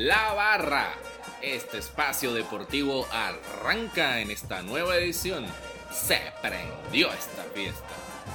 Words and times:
La 0.00 0.32
Barra. 0.32 0.94
Este 1.42 1.76
espacio 1.76 2.32
deportivo 2.32 3.06
arranca 3.12 4.20
en 4.20 4.30
esta 4.30 4.62
nueva 4.62 4.96
edición. 4.96 5.44
Se 5.92 6.18
prendió 6.40 7.12
esta 7.12 7.42
fiesta. 7.54 7.84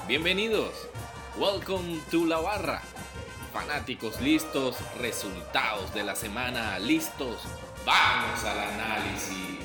Bienvenidos. 0.07 0.70
Welcome 1.39 2.02
to 2.12 2.28
La 2.28 2.38
Barra. 2.38 2.84
Fanáticos 3.52 4.21
listos, 4.21 4.75
resultados 5.00 5.91
de 5.96 6.04
la 6.04 6.16
semana 6.16 6.78
listos. 6.78 7.41
Vamos 7.84 8.43
al 8.43 8.59
análisis. 8.59 9.57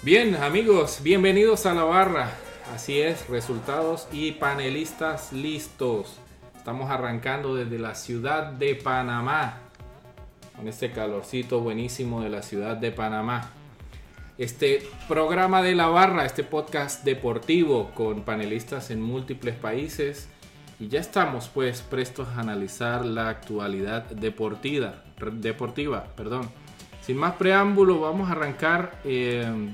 Bien, 0.00 0.34
amigos, 0.36 1.00
bienvenidos 1.02 1.66
a 1.66 1.74
la 1.74 1.84
barra. 1.84 2.32
Así 2.74 3.02
es, 3.02 3.28
resultados 3.28 4.08
y 4.12 4.32
panelistas 4.32 5.30
listos. 5.34 6.20
Estamos 6.66 6.90
arrancando 6.90 7.54
desde 7.54 7.78
la 7.78 7.94
ciudad 7.94 8.46
de 8.50 8.74
Panamá, 8.74 9.58
con 10.56 10.66
este 10.66 10.90
calorcito 10.90 11.60
buenísimo 11.60 12.22
de 12.22 12.28
la 12.28 12.42
ciudad 12.42 12.76
de 12.76 12.90
Panamá. 12.90 13.50
Este 14.36 14.82
programa 15.06 15.62
de 15.62 15.76
la 15.76 15.86
barra, 15.86 16.24
este 16.24 16.42
podcast 16.42 17.04
deportivo 17.04 17.92
con 17.94 18.22
panelistas 18.22 18.90
en 18.90 19.00
múltiples 19.00 19.54
países. 19.54 20.28
Y 20.80 20.88
ya 20.88 20.98
estamos 20.98 21.48
pues 21.54 21.82
prestos 21.82 22.26
a 22.30 22.40
analizar 22.40 23.04
la 23.04 23.28
actualidad 23.28 24.02
deportiva. 24.06 25.04
deportiva 25.34 26.06
perdón. 26.16 26.50
Sin 27.00 27.16
más 27.16 27.36
preámbulo, 27.36 28.00
vamos 28.00 28.28
a 28.28 28.32
arrancar 28.32 28.98
eh, 29.04 29.72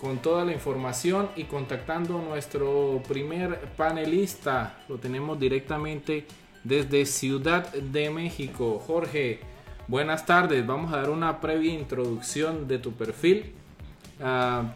con 0.00 0.18
toda 0.18 0.44
la 0.44 0.52
información 0.52 1.28
y 1.36 1.44
contactando 1.44 2.18
a 2.18 2.22
nuestro 2.22 3.02
primer 3.08 3.58
panelista. 3.76 4.78
Lo 4.88 4.96
tenemos 4.98 5.38
directamente 5.38 6.26
desde 6.62 7.04
Ciudad 7.04 7.72
de 7.72 8.10
México. 8.10 8.82
Jorge, 8.86 9.40
buenas 9.88 10.24
tardes. 10.24 10.66
Vamos 10.66 10.92
a 10.92 10.98
dar 10.98 11.10
una 11.10 11.40
previa 11.40 11.72
introducción 11.72 12.68
de 12.68 12.78
tu 12.78 12.92
perfil. 12.92 13.52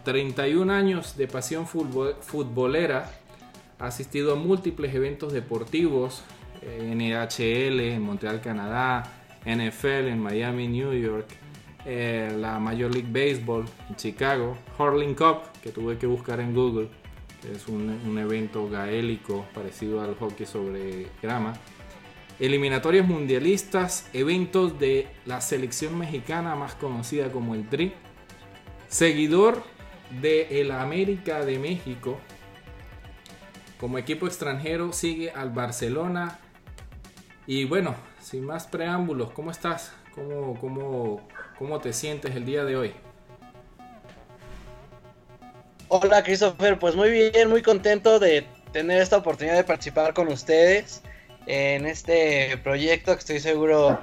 31 0.03 0.71
ah, 0.71 0.77
años 0.77 1.15
de 1.15 1.27
pasión 1.27 1.67
futbolera. 1.67 3.09
Asistido 3.79 4.33
a 4.33 4.35
múltiples 4.35 4.93
eventos 4.93 5.31
deportivos. 5.33 6.23
NHL 6.61 7.79
en 7.79 8.01
Montreal, 8.01 8.41
Canadá. 8.41 9.03
NFL 9.45 10.07
en 10.07 10.19
Miami, 10.19 10.67
New 10.67 10.93
York 10.93 11.42
eh, 11.85 12.33
la 12.37 12.59
Major 12.59 12.93
League 12.93 13.09
Baseball 13.11 13.65
en 13.89 13.95
Chicago, 13.95 14.57
Hurling 14.77 15.15
Cup, 15.15 15.41
que 15.61 15.71
tuve 15.71 15.97
que 15.97 16.07
buscar 16.07 16.39
en 16.39 16.53
Google, 16.53 16.89
es 17.51 17.67
un, 17.67 18.17
evento 18.17 18.69
gaélico 18.69 19.45
parecido 19.53 20.01
al 20.01 20.15
hockey 20.15 20.45
sobre 20.45 21.07
grama, 21.21 21.53
eliminatorias 22.39 23.07
mundialistas, 23.07 24.09
eventos 24.13 24.79
de 24.79 25.07
la 25.25 25.41
selección 25.41 25.97
mexicana 25.97 26.55
más 26.55 26.75
conocida 26.75 27.31
como 27.31 27.53
el 27.55 27.67
TRI, 27.67 27.93
seguidor 28.87 29.63
de 30.21 30.61
el 30.61 30.71
América 30.71 31.43
de 31.43 31.59
México, 31.59 32.17
como 33.79 33.97
equipo 33.97 34.27
extranjero 34.27 34.93
sigue 34.93 35.31
al 35.31 35.49
Barcelona. 35.49 36.39
Y 37.45 37.65
bueno, 37.65 37.95
sin 38.21 38.45
más 38.45 38.67
preámbulos, 38.67 39.31
¿cómo 39.31 39.51
estás? 39.51 39.93
¿Cómo, 40.15 40.59
cómo, 40.59 41.27
¿Cómo 41.57 41.79
te 41.79 41.93
sientes 41.93 42.35
el 42.35 42.45
día 42.45 42.63
de 42.63 42.75
hoy? 42.75 42.93
Hola 45.87 46.23
Christopher, 46.23 46.79
pues 46.79 46.95
muy 46.95 47.11
bien, 47.11 47.49
muy 47.49 47.61
contento 47.61 48.19
de 48.19 48.45
tener 48.71 49.01
esta 49.01 49.17
oportunidad 49.17 49.55
de 49.55 49.63
participar 49.63 50.13
con 50.13 50.27
ustedes 50.27 51.01
en 51.45 51.85
este 51.85 52.57
proyecto 52.63 53.13
que 53.13 53.19
estoy 53.19 53.39
seguro 53.39 53.99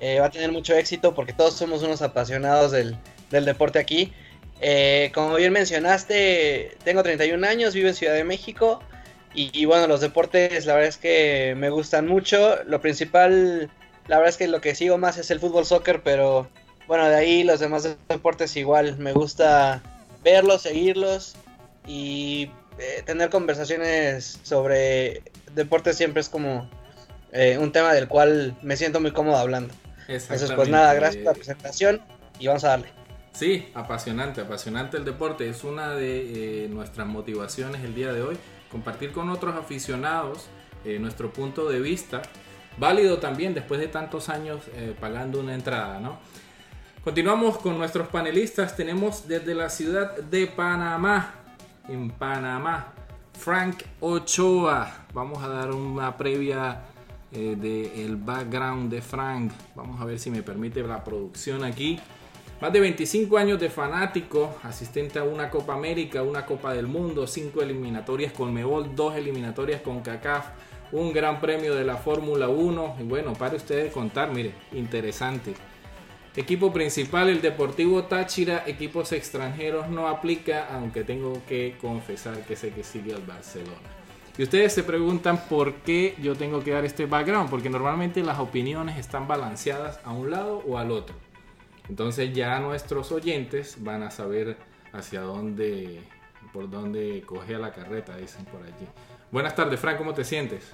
eh, 0.00 0.20
va 0.20 0.26
a 0.26 0.30
tener 0.30 0.52
mucho 0.52 0.74
éxito 0.74 1.14
porque 1.14 1.32
todos 1.32 1.54
somos 1.54 1.82
unos 1.82 2.02
apasionados 2.02 2.72
del, 2.72 2.96
deporte 3.30 3.78
aquí. 3.78 4.12
Eh, 4.60 5.10
como 5.12 5.34
bien 5.34 5.52
mencionaste, 5.52 6.76
tengo 6.84 7.02
31 7.02 7.46
años, 7.46 7.74
vivo 7.74 7.88
en 7.88 7.94
Ciudad 7.94 8.14
de 8.14 8.24
México 8.24 8.80
y, 9.34 9.64
bueno, 9.64 9.88
los 9.88 10.00
deportes 10.00 10.64
la 10.64 10.74
verdad 10.74 10.88
es 10.88 10.96
que 10.96 11.54
me 11.56 11.68
gustan 11.68 12.06
mucho. 12.06 12.62
Lo 12.66 12.80
principal, 12.80 13.68
la 14.06 14.16
verdad 14.16 14.30
es 14.30 14.36
que 14.36 14.48
lo 14.48 14.60
que 14.60 14.74
sigo 14.74 14.98
más 14.98 15.18
es 15.18 15.30
el 15.30 15.40
fútbol 15.40 15.64
soccer, 15.64 16.02
pero 16.02 16.48
bueno, 16.86 17.08
de 17.08 17.16
ahí 17.16 17.44
los 17.44 17.60
demás 17.60 17.96
deportes 18.08 18.56
igual, 18.56 18.98
me 18.98 19.12
gusta 19.12 19.82
verlos, 20.22 20.62
seguirlos 20.62 21.36
y 21.86 22.50
eh, 22.78 23.02
tener 23.04 23.30
conversaciones 23.30 24.40
sobre 24.42 25.22
deportes 25.54 25.96
siempre 25.96 26.20
es 26.20 26.28
como 26.28 26.68
eh, 27.32 27.56
un 27.58 27.72
tema 27.72 27.92
del 27.94 28.08
cual 28.08 28.56
me 28.62 28.76
siento 28.76 29.00
muy 29.00 29.12
cómodo 29.12 29.36
hablando. 29.36 29.72
Entonces, 30.08 30.52
pues 30.52 30.68
nada, 30.68 30.92
gracias 30.94 31.24
por 31.24 31.32
la 31.32 31.34
presentación 31.34 32.02
y 32.38 32.46
vamos 32.46 32.64
a 32.64 32.68
darle. 32.68 32.88
Sí, 33.32 33.70
apasionante, 33.74 34.42
apasionante 34.42 34.96
el 34.96 35.04
deporte. 35.04 35.48
Es 35.48 35.64
una 35.64 35.94
de 35.94 36.64
eh, 36.64 36.68
nuestras 36.68 37.06
motivaciones 37.06 37.82
el 37.82 37.94
día 37.94 38.12
de 38.12 38.22
hoy, 38.22 38.36
compartir 38.70 39.12
con 39.12 39.30
otros 39.30 39.56
aficionados 39.56 40.48
nuestro 40.84 41.32
punto 41.32 41.66
de 41.70 41.80
vista. 41.80 42.20
Válido 42.78 43.18
también 43.18 43.54
después 43.54 43.80
de 43.80 43.88
tantos 43.88 44.28
años 44.28 44.62
pagando 45.00 45.40
una 45.40 45.54
entrada, 45.54 46.00
¿no? 46.00 46.18
Continuamos 47.04 47.58
con 47.58 47.76
nuestros 47.76 48.08
panelistas. 48.08 48.74
Tenemos 48.74 49.28
desde 49.28 49.54
la 49.54 49.68
ciudad 49.68 50.16
de 50.16 50.46
Panamá, 50.46 51.34
en 51.86 52.08
Panamá, 52.08 52.94
Frank 53.38 53.82
Ochoa. 54.00 55.04
Vamos 55.12 55.44
a 55.44 55.48
dar 55.48 55.70
una 55.70 56.16
previa 56.16 56.80
eh, 57.30 57.56
del 57.60 58.16
background 58.16 58.90
de 58.90 59.02
Frank. 59.02 59.52
Vamos 59.74 60.00
a 60.00 60.06
ver 60.06 60.18
si 60.18 60.30
me 60.30 60.42
permite 60.42 60.82
la 60.82 61.04
producción 61.04 61.62
aquí. 61.62 62.00
Más 62.62 62.72
de 62.72 62.80
25 62.80 63.36
años 63.36 63.60
de 63.60 63.68
fanático, 63.68 64.56
asistente 64.62 65.18
a 65.18 65.24
una 65.24 65.50
Copa 65.50 65.74
América, 65.74 66.22
una 66.22 66.46
Copa 66.46 66.72
del 66.72 66.86
Mundo, 66.86 67.26
cinco 67.26 67.60
eliminatorias 67.60 68.32
con 68.32 68.54
Mebol, 68.54 68.96
dos 68.96 69.14
eliminatorias 69.14 69.82
con 69.82 70.00
CACAF, 70.00 70.46
un 70.94 71.12
gran 71.12 71.40
premio 71.40 71.74
de 71.74 71.84
la 71.84 71.96
Fórmula 71.96 72.48
1. 72.48 72.96
Y 73.00 73.02
bueno, 73.02 73.32
para 73.34 73.56
ustedes 73.56 73.92
contar, 73.92 74.32
mire, 74.32 74.52
interesante. 74.72 75.52
Equipo 76.36 76.72
principal, 76.72 77.28
el 77.28 77.42
Deportivo 77.42 78.04
Táchira. 78.04 78.62
Equipos 78.66 79.12
extranjeros 79.12 79.88
no 79.88 80.08
aplica, 80.08 80.68
aunque 80.72 81.02
tengo 81.02 81.42
que 81.48 81.76
confesar 81.80 82.46
que 82.46 82.54
sé 82.54 82.70
que 82.70 82.84
sigue 82.84 83.12
al 83.12 83.22
Barcelona. 83.22 83.76
Y 84.38 84.44
ustedes 84.44 84.72
se 84.72 84.84
preguntan 84.84 85.48
por 85.48 85.74
qué 85.74 86.14
yo 86.22 86.36
tengo 86.36 86.62
que 86.62 86.70
dar 86.70 86.84
este 86.84 87.06
background, 87.06 87.50
porque 87.50 87.70
normalmente 87.70 88.22
las 88.22 88.38
opiniones 88.38 88.96
están 88.96 89.26
balanceadas 89.26 90.00
a 90.04 90.12
un 90.12 90.30
lado 90.30 90.62
o 90.66 90.78
al 90.78 90.92
otro. 90.92 91.16
Entonces 91.88 92.32
ya 92.32 92.58
nuestros 92.60 93.10
oyentes 93.12 93.76
van 93.80 94.02
a 94.02 94.10
saber 94.10 94.56
hacia 94.92 95.20
dónde, 95.20 96.00
por 96.52 96.70
dónde 96.70 97.22
coge 97.26 97.58
la 97.58 97.72
carreta, 97.72 98.16
dicen 98.16 98.44
por 98.46 98.62
allí. 98.62 98.86
Buenas 99.30 99.54
tardes, 99.54 99.78
Frank, 99.78 99.98
¿cómo 99.98 100.14
te 100.14 100.24
sientes? 100.24 100.72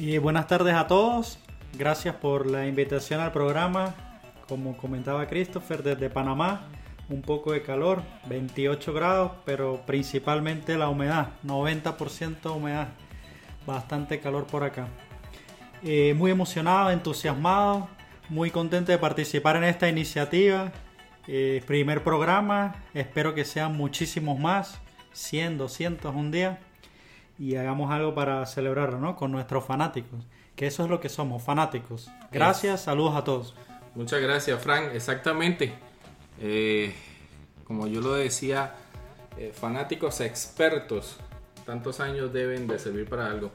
Y 0.00 0.16
buenas 0.18 0.46
tardes 0.46 0.74
a 0.74 0.86
todos. 0.86 1.40
Gracias 1.76 2.14
por 2.14 2.46
la 2.46 2.68
invitación 2.68 3.18
al 3.20 3.32
programa 3.32 3.96
como 4.48 4.76
comentaba 4.76 5.26
Christopher, 5.26 5.82
desde 5.82 6.08
Panamá, 6.08 6.68
un 7.08 7.20
poco 7.20 7.50
de 7.50 7.62
calor, 7.62 8.04
28 8.28 8.92
grados, 8.92 9.32
pero 9.44 9.82
principalmente 9.86 10.78
la 10.78 10.88
humedad, 10.88 11.30
90% 11.44 12.54
humedad, 12.54 12.90
bastante 13.66 14.20
calor 14.20 14.46
por 14.46 14.62
acá. 14.62 14.86
Eh, 15.82 16.14
muy 16.16 16.30
emocionado, 16.30 16.92
entusiasmado, 16.92 17.88
muy 18.28 18.52
contento 18.52 18.92
de 18.92 18.98
participar 18.98 19.56
en 19.56 19.64
esta 19.64 19.88
iniciativa. 19.88 20.70
Eh, 21.26 21.60
primer 21.66 22.04
programa, 22.04 22.84
espero 22.94 23.34
que 23.34 23.44
sean 23.44 23.76
muchísimos 23.76 24.38
más, 24.38 24.80
100, 25.12 25.58
200 25.58 26.14
un 26.14 26.30
día, 26.30 26.60
y 27.38 27.56
hagamos 27.56 27.90
algo 27.92 28.14
para 28.14 28.44
celebrarlo 28.46 28.98
¿no? 28.98 29.16
con 29.16 29.30
nuestros 29.30 29.64
fanáticos, 29.64 30.26
que 30.56 30.66
eso 30.66 30.84
es 30.84 30.90
lo 30.90 31.00
que 31.00 31.08
somos, 31.08 31.42
fanáticos. 31.42 32.10
Gracias, 32.32 32.82
saludos 32.82 33.14
a 33.14 33.24
todos. 33.24 33.54
Muchas 33.94 34.20
gracias, 34.20 34.60
Frank. 34.60 34.90
Exactamente. 34.92 35.72
Eh, 36.40 36.94
como 37.64 37.86
yo 37.86 38.00
lo 38.00 38.14
decía, 38.14 38.74
eh, 39.36 39.52
fanáticos 39.54 40.20
expertos, 40.20 41.16
tantos 41.64 42.00
años 42.00 42.32
deben 42.32 42.66
de 42.66 42.78
servir 42.78 43.08
para 43.08 43.26
algo. 43.26 43.50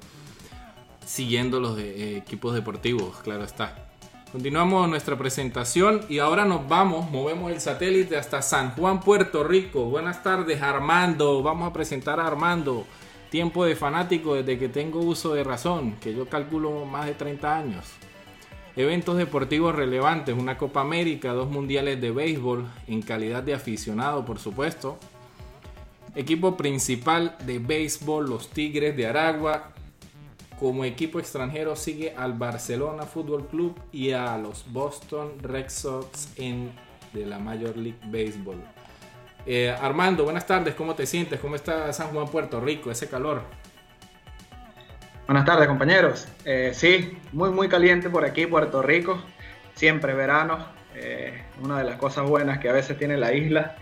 Siguiendo 1.05 1.59
los 1.59 1.77
eh, 1.79 2.17
equipos 2.17 2.53
deportivos, 2.53 3.17
claro 3.17 3.43
está. 3.43 3.89
Continuamos 4.31 4.89
nuestra 4.89 5.17
presentación 5.17 6.01
y 6.09 6.19
ahora 6.19 6.45
nos 6.45 6.67
vamos, 6.67 7.11
movemos 7.11 7.51
el 7.51 7.61
satélite 7.61 8.17
hasta 8.17 8.41
San 8.41 8.71
Juan, 8.71 8.99
Puerto 8.99 9.43
Rico. 9.43 9.85
Buenas 9.85 10.23
tardes, 10.23 10.61
Armando. 10.61 11.43
Vamos 11.43 11.69
a 11.69 11.73
presentar 11.73 12.19
a 12.19 12.25
Armando. 12.25 12.87
Tiempo 13.33 13.65
de 13.65 13.75
fanático 13.75 14.35
desde 14.35 14.59
que 14.59 14.69
tengo 14.69 14.99
uso 14.99 15.33
de 15.33 15.43
razón, 15.43 15.93
que 15.93 16.13
yo 16.13 16.29
calculo 16.29 16.85
más 16.85 17.07
de 17.07 17.15
30 17.15 17.57
años. 17.57 17.83
Eventos 18.75 19.17
deportivos 19.17 19.73
relevantes, 19.73 20.37
una 20.37 20.55
Copa 20.55 20.81
América, 20.81 21.33
dos 21.33 21.49
mundiales 21.49 21.99
de 21.99 22.11
béisbol 22.11 22.67
en 22.85 23.01
calidad 23.01 23.41
de 23.41 23.55
aficionado, 23.55 24.23
por 24.23 24.37
supuesto. 24.37 24.99
Equipo 26.13 26.55
principal 26.55 27.35
de 27.43 27.57
béisbol, 27.57 28.29
los 28.29 28.51
Tigres 28.51 28.95
de 28.95 29.07
Aragua, 29.07 29.71
como 30.59 30.85
equipo 30.85 31.17
extranjero 31.17 31.75
sigue 31.75 32.13
al 32.15 32.33
Barcelona 32.33 33.07
Fútbol 33.07 33.47
Club 33.47 33.75
y 33.91 34.11
a 34.11 34.37
los 34.37 34.71
Boston 34.71 35.39
Red 35.41 35.69
Sox 35.69 36.29
en 36.35 36.71
de 37.13 37.25
la 37.25 37.39
Major 37.39 37.75
League 37.77 37.97
Baseball. 38.05 38.61
Eh, 39.45 39.69
Armando, 39.69 40.23
buenas 40.23 40.47
tardes, 40.47 40.73
¿cómo 40.73 40.95
te 40.95 41.05
sientes? 41.05 41.37
¿Cómo 41.39 41.55
está 41.55 41.91
San 41.91 42.07
Juan, 42.09 42.27
Puerto 42.27 42.61
Rico, 42.61 42.89
ese 42.91 43.09
calor? 43.09 43.41
Buenas 45.27 45.45
tardes, 45.45 45.67
compañeros. 45.67 46.27
Eh, 46.45 46.71
sí, 46.73 47.17
muy, 47.33 47.49
muy 47.49 47.67
caliente 47.67 48.09
por 48.09 48.23
aquí, 48.23 48.45
Puerto 48.45 48.81
Rico. 48.81 49.21
Siempre 49.75 50.13
verano. 50.13 50.65
Eh, 50.95 51.43
una 51.61 51.79
de 51.79 51.83
las 51.83 51.97
cosas 51.97 52.27
buenas 52.27 52.59
que 52.59 52.69
a 52.69 52.73
veces 52.73 52.97
tiene 52.97 53.17
la 53.17 53.33
isla. 53.33 53.75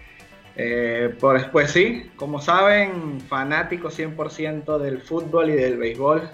pues, 1.19 1.45
pues 1.45 1.71
sí, 1.71 2.11
como 2.15 2.41
saben, 2.41 3.21
fanático 3.21 3.89
100% 3.89 4.79
del 4.79 5.01
fútbol 5.01 5.51
y 5.51 5.53
del 5.53 5.77
béisbol. 5.77 6.27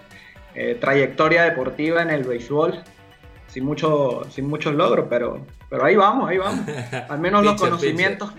trayectoria 0.79 1.43
deportiva 1.43 2.01
en 2.01 2.11
el 2.11 2.23
béisbol. 2.23 2.81
Sin, 3.47 3.65
mucho, 3.65 4.25
sin 4.29 4.47
muchos 4.47 4.73
logros, 4.75 5.07
pero, 5.09 5.45
pero 5.69 5.83
ahí 5.83 5.95
vamos, 5.95 6.29
ahí 6.29 6.37
vamos. 6.37 6.65
Al 7.09 7.19
menos 7.19 7.43
los 7.43 7.59
conocimientos 7.59 8.33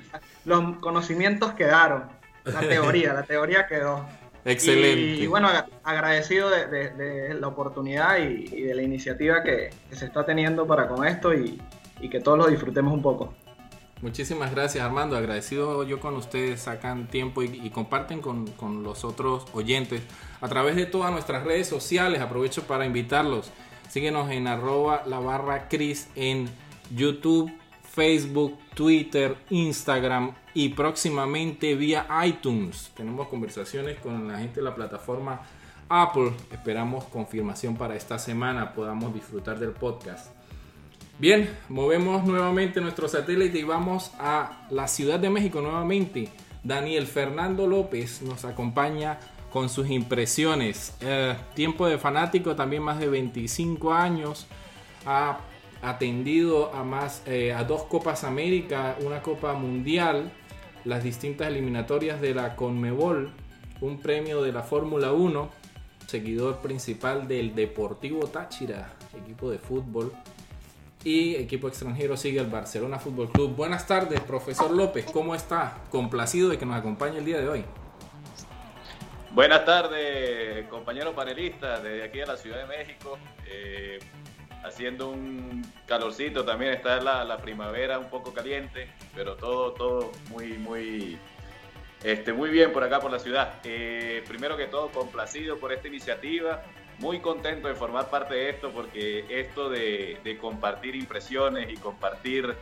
los 0.49 0.77
conocimientos 0.79 1.53
quedaron. 1.53 2.05
La 2.45 2.61
teoría, 2.61 3.13
la 3.13 3.23
teoría 3.23 3.67
quedó. 3.67 4.07
Excelente. 4.45 5.23
Y, 5.23 5.27
bueno, 5.27 5.49
agradecido 5.85 6.49
de, 6.49 7.37
la 7.39 7.47
oportunidad 7.47 8.19
y, 8.19 8.63
de 8.63 8.75
la 8.75 8.83
iniciativa 8.83 9.43
que, 9.43 9.71
se 9.91 10.07
está 10.07 10.25
teniendo 10.25 10.67
para 10.67 10.89
con 10.89 11.07
esto 11.07 11.35
y, 11.35 11.61
que 12.11 12.21
todos 12.21 12.39
lo 12.39 12.47
disfrutemos 12.47 12.93
un 12.93 13.03
poco. 13.03 13.35
Muchísimas 14.01 14.53
gracias 14.53 14.85
Armando, 14.85 15.17
agradecido 15.17 15.83
yo 15.83 15.99
con 15.99 16.15
ustedes, 16.15 16.61
sacan 16.61 17.09
tiempo 17.09 17.43
y, 17.43 17.69
comparten 17.71 18.21
con, 18.21 18.47
con, 18.53 18.85
los 18.85 19.05
otros 19.05 19.45
oyentes 19.53 20.03
a 20.41 20.49
través 20.49 20.77
de 20.77 20.87
todas 20.87 21.11
nuestras 21.13 21.45
redes 21.45 21.67
sociales. 21.67 22.21
Aprovecho 22.23 22.63
para 22.63 22.87
invitarlos. 22.87 23.51
Síguenos 23.89 24.31
en 24.31 24.47
arroba 24.47 25.03
la 25.07 25.19
barra 25.19 25.69
Cris 25.69 26.09
en 26.15 26.49
YouTube, 26.95 27.51
Facebook, 27.93 28.59
Twitter, 28.75 29.37
Instagram 29.51 30.33
y 30.55 30.71
próximamente 30.71 31.75
vía 31.75 32.07
iTunes. 32.25 32.91
Tenemos 32.97 33.29
conversaciones 33.29 33.99
con 33.99 34.29
la 34.29 34.39
gente 34.39 34.57
de 34.57 34.63
la 34.63 34.75
plataforma 34.75 35.41
Apple. 35.89 36.33
Esperamos 36.53 37.05
confirmación 37.05 37.77
para 37.77 37.97
esta 37.97 38.19
semana, 38.19 38.73
podamos 38.75 39.15
disfrutar 39.15 39.59
del 39.59 39.71
podcast. 39.71 40.33
Bien, 41.19 41.51
movemos 41.69 42.25
nuevamente 42.25 42.81
nuestro 42.81 43.09
satélite 43.09 43.59
y 43.59 43.65
vamos 43.65 44.13
a 44.19 44.67
la 44.71 44.87
Ciudad 44.87 45.19
de 45.19 45.31
México 45.31 45.61
nuevamente. 45.61 46.29
Daniel 46.63 47.07
Fernando 47.07 47.67
López 47.67 48.23
nos 48.23 48.45
acompaña 48.45 49.19
con 49.51 49.69
sus 49.69 49.89
impresiones. 49.91 50.95
Eh, 51.01 51.35
tiempo 51.55 51.89
de 51.89 51.99
fanático, 51.99 52.55
también 52.55 52.83
más 52.83 53.01
de 53.01 53.09
25 53.09 53.93
años. 53.93 54.47
Ha 55.07 55.39
atendido 55.83 56.75
a 56.75 56.85
más 56.85 57.23
eh, 57.27 57.53
a 57.53 57.65
dos 57.65 57.85
Copas 57.85 58.25
América, 58.25 58.97
una 59.05 59.23
Copa 59.23 59.55
Mundial, 59.55 60.31
las 60.85 61.03
distintas 61.03 61.49
eliminatorias 61.49 62.21
de 62.21 62.35
la 62.35 62.57
Conmebol, 62.57 63.31
un 63.81 64.01
premio 64.01 64.43
de 64.43 64.53
la 64.53 64.63
Fórmula 64.63 65.13
1, 65.13 65.49
seguidor 66.07 66.59
principal 66.59 67.29
del 67.29 67.55
Deportivo 67.55 68.27
Táchira, 68.27 68.93
equipo 69.17 69.51
de 69.51 69.59
fútbol, 69.59 70.13
y 71.05 71.37
equipo 71.37 71.69
extranjero 71.69 72.17
sigue 72.17 72.41
el 72.41 72.49
Barcelona 72.49 72.99
Fútbol 72.99 73.31
Club. 73.31 73.55
Buenas 73.55 73.87
tardes, 73.87 74.21
profesor 74.21 74.71
López, 74.71 75.07
¿cómo 75.13 75.35
está? 75.35 75.79
Complacido 75.91 76.49
de 76.49 76.59
que 76.59 76.67
nos 76.67 76.77
acompañe 76.77 77.19
el 77.19 77.25
día 77.25 77.39
de 77.39 77.49
hoy. 77.49 77.65
Buenas 79.31 79.65
tardes, 79.65 80.67
compañeros 80.69 81.15
panelistas 81.15 81.83
desde 81.83 82.03
aquí 82.03 82.21
a 82.21 82.27
la 82.27 82.37
Ciudad 82.37 82.59
de 82.59 82.67
México. 82.67 83.19
Eh, 83.47 83.99
haciendo 84.65 85.11
un 85.11 85.65
calorcito, 85.87 86.45
también 86.45 86.73
está 86.73 87.01
la, 87.01 87.39
primavera 87.39 87.99
un 87.99 88.11
poco 88.11 88.33
caliente, 88.33 88.89
pero 89.15 89.37
todo, 89.37 89.73
todo 89.73 90.13
muy, 90.31 90.55
muy, 90.55 91.19
este, 92.03 92.33
muy 92.33 92.51
bien 92.51 92.73
por 92.73 92.83
acá 92.85 93.01
por 93.01 93.11
la 93.11 93.19
ciudad. 93.19 93.55
Eh, 93.65 94.23
primero 94.27 94.57
que 94.57 94.67
todo, 94.67 94.89
complacido 94.89 95.59
por 95.59 95.73
esta 95.73 95.89
iniciativa, 95.89 96.63
muy 96.99 97.21
contento 97.21 97.69
de 97.69 97.75
formar 97.75 98.11
parte 98.11 98.35
de 98.35 98.51
esto, 98.51 98.71
porque 98.71 99.25
esto 99.29 99.71
de, 99.71 100.39
compartir 100.41 100.97
impresiones 100.97 101.71
y 101.71 101.77
compartir 101.77 102.55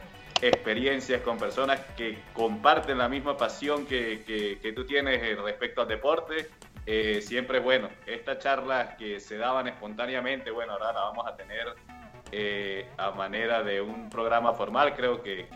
experiencias 0.43 1.23
con 1.23 1.39
personas 1.39 1.81
que 1.97 2.19
comparten 2.35 2.99
la 2.99 3.09
misma 3.09 3.39
pasión 3.39 3.87
que, 3.87 4.59
que 4.63 4.73
tú 4.73 4.85
tienes 4.85 5.39
respecto 5.43 5.81
al 5.81 5.89
deporte, 5.89 6.51
eh, 6.87 7.21
siempre 7.21 7.59
bueno. 7.59 7.89
Estas 8.07 8.39
charlas 8.39 8.95
que 8.95 9.19
se 9.19 9.37
daban 9.37 9.67
espontáneamente, 9.67 10.53
bueno, 10.53 10.75
ahora 10.75 10.93
las 10.93 11.03
vamos 11.03 11.27
a 11.27 11.37
tener 11.37 11.75
eh, 12.31 12.89
a 12.97 13.11
manera 13.11 13.65
de 13.65 13.81
un 13.81 14.09
programa 14.09 14.55
formal. 14.55 14.95
Creo 14.95 15.21
que, 15.21 15.49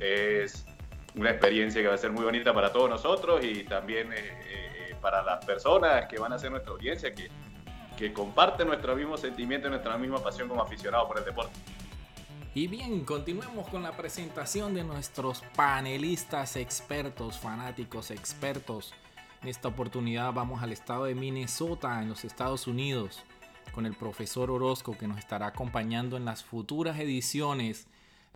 es 0.00 0.66
una 1.14 1.30
experiencia 1.30 1.82
que 1.82 1.88
va 1.88 1.94
a 1.94 1.98
ser 1.98 2.12
muy 2.12 2.24
bonita 2.24 2.54
para 2.54 2.72
todos 2.72 2.88
nosotros 2.88 3.44
y 3.44 3.64
también 3.64 4.10
eh, 4.14 4.96
para 5.02 5.22
las 5.22 5.44
personas 5.44 6.06
que 6.06 6.18
van 6.18 6.32
a 6.32 6.38
ser 6.38 6.50
nuestra 6.50 6.72
audiencia, 6.72 7.14
que, 7.14 7.28
que 7.98 8.12
comparten 8.14 8.66
nuestro 8.66 8.96
mismo 8.96 9.18
sentimiento 9.18 9.68
y 9.68 9.70
nuestra 9.70 9.98
misma 9.98 10.22
pasión 10.22 10.48
como 10.48 10.62
aficionados 10.62 11.06
por 11.06 11.18
el 11.18 11.26
deporte. 11.26 11.52
Y 12.54 12.68
bien, 12.68 13.04
continuemos 13.04 13.68
con 13.68 13.82
la 13.82 13.92
presentación 13.92 14.74
de 14.74 14.84
nuestros 14.84 15.42
panelistas 15.56 16.56
expertos, 16.56 17.38
fanáticos 17.38 18.12
expertos 18.12 18.94
en 19.44 19.50
esta 19.50 19.68
oportunidad 19.68 20.32
vamos 20.32 20.62
al 20.62 20.72
estado 20.72 21.04
de 21.04 21.14
Minnesota, 21.14 22.00
en 22.00 22.08
los 22.08 22.24
Estados 22.24 22.66
Unidos, 22.66 23.24
con 23.74 23.84
el 23.84 23.94
profesor 23.94 24.50
Orozco 24.50 24.96
que 24.96 25.06
nos 25.06 25.18
estará 25.18 25.48
acompañando 25.48 26.16
en 26.16 26.24
las 26.24 26.42
futuras 26.42 26.98
ediciones 26.98 27.86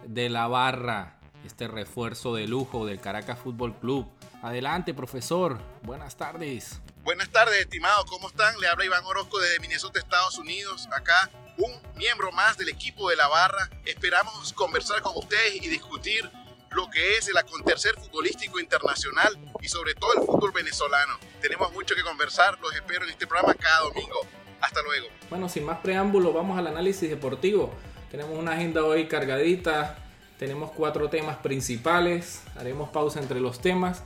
de 0.04 0.28
la 0.28 0.48
barra, 0.48 1.18
este 1.46 1.66
refuerzo 1.66 2.34
de 2.34 2.46
lujo 2.46 2.84
del 2.84 3.00
Caracas 3.00 3.38
Fútbol 3.38 3.74
Club. 3.78 4.06
Adelante, 4.42 4.92
profesor. 4.92 5.58
Buenas 5.82 6.14
tardes. 6.18 6.78
Buenas 7.04 7.30
tardes, 7.30 7.58
estimados. 7.58 8.04
¿Cómo 8.04 8.28
están? 8.28 8.60
Le 8.60 8.68
habla 8.68 8.84
Iván 8.84 9.04
Orozco 9.06 9.38
desde 9.38 9.60
Minnesota, 9.60 9.98
Estados 9.98 10.36
Unidos. 10.36 10.90
Acá 10.94 11.30
un 11.56 11.72
miembro 11.96 12.32
más 12.32 12.58
del 12.58 12.68
equipo 12.68 13.08
de 13.08 13.16
la 13.16 13.28
barra. 13.28 13.70
Esperamos 13.86 14.52
conversar 14.52 15.00
con 15.00 15.16
ustedes 15.16 15.56
y 15.56 15.68
discutir 15.68 16.30
lo 16.72 16.88
que 16.90 17.16
es 17.16 17.28
el 17.28 17.36
acontecer 17.36 17.94
futbolístico 17.94 18.60
internacional 18.60 19.38
y 19.60 19.68
sobre 19.68 19.94
todo 19.94 20.14
el 20.14 20.26
fútbol 20.26 20.52
venezolano. 20.52 21.18
Tenemos 21.40 21.72
mucho 21.72 21.94
que 21.94 22.02
conversar, 22.02 22.58
los 22.60 22.74
espero 22.74 23.04
en 23.04 23.10
este 23.10 23.26
programa 23.26 23.54
cada 23.54 23.80
domingo. 23.82 24.20
Hasta 24.60 24.82
luego. 24.82 25.06
Bueno, 25.30 25.48
sin 25.48 25.64
más 25.64 25.78
preámbulo, 25.78 26.32
vamos 26.32 26.58
al 26.58 26.66
análisis 26.66 27.08
deportivo. 27.08 27.72
Tenemos 28.10 28.36
una 28.38 28.52
agenda 28.52 28.84
hoy 28.84 29.06
cargadita, 29.06 29.98
tenemos 30.38 30.70
cuatro 30.72 31.08
temas 31.08 31.36
principales, 31.38 32.42
haremos 32.56 32.90
pausa 32.90 33.20
entre 33.20 33.40
los 33.40 33.60
temas 33.60 34.02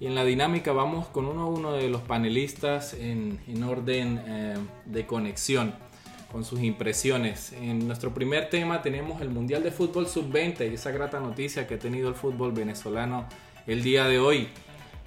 y 0.00 0.06
en 0.06 0.14
la 0.14 0.24
dinámica 0.24 0.72
vamos 0.72 1.08
con 1.08 1.26
uno 1.26 1.42
a 1.42 1.46
uno 1.46 1.72
de 1.72 1.88
los 1.88 2.02
panelistas 2.02 2.94
en, 2.94 3.62
orden 3.62 4.22
eh, 4.26 4.56
de 4.84 5.06
conexión 5.06 5.74
con 6.32 6.44
sus 6.44 6.60
impresiones. 6.60 7.52
En 7.52 7.86
nuestro 7.86 8.14
primer 8.14 8.48
tema 8.48 8.80
tenemos 8.80 9.20
el 9.20 9.28
Mundial 9.28 9.62
de 9.62 9.70
Fútbol 9.70 10.08
Sub-20 10.08 10.70
y 10.70 10.74
esa 10.74 10.90
grata 10.90 11.20
noticia 11.20 11.66
que 11.66 11.74
ha 11.74 11.78
tenido 11.78 12.08
el 12.08 12.14
fútbol 12.14 12.52
venezolano 12.52 13.26
el 13.66 13.82
día 13.82 14.06
de 14.06 14.18
hoy. 14.18 14.48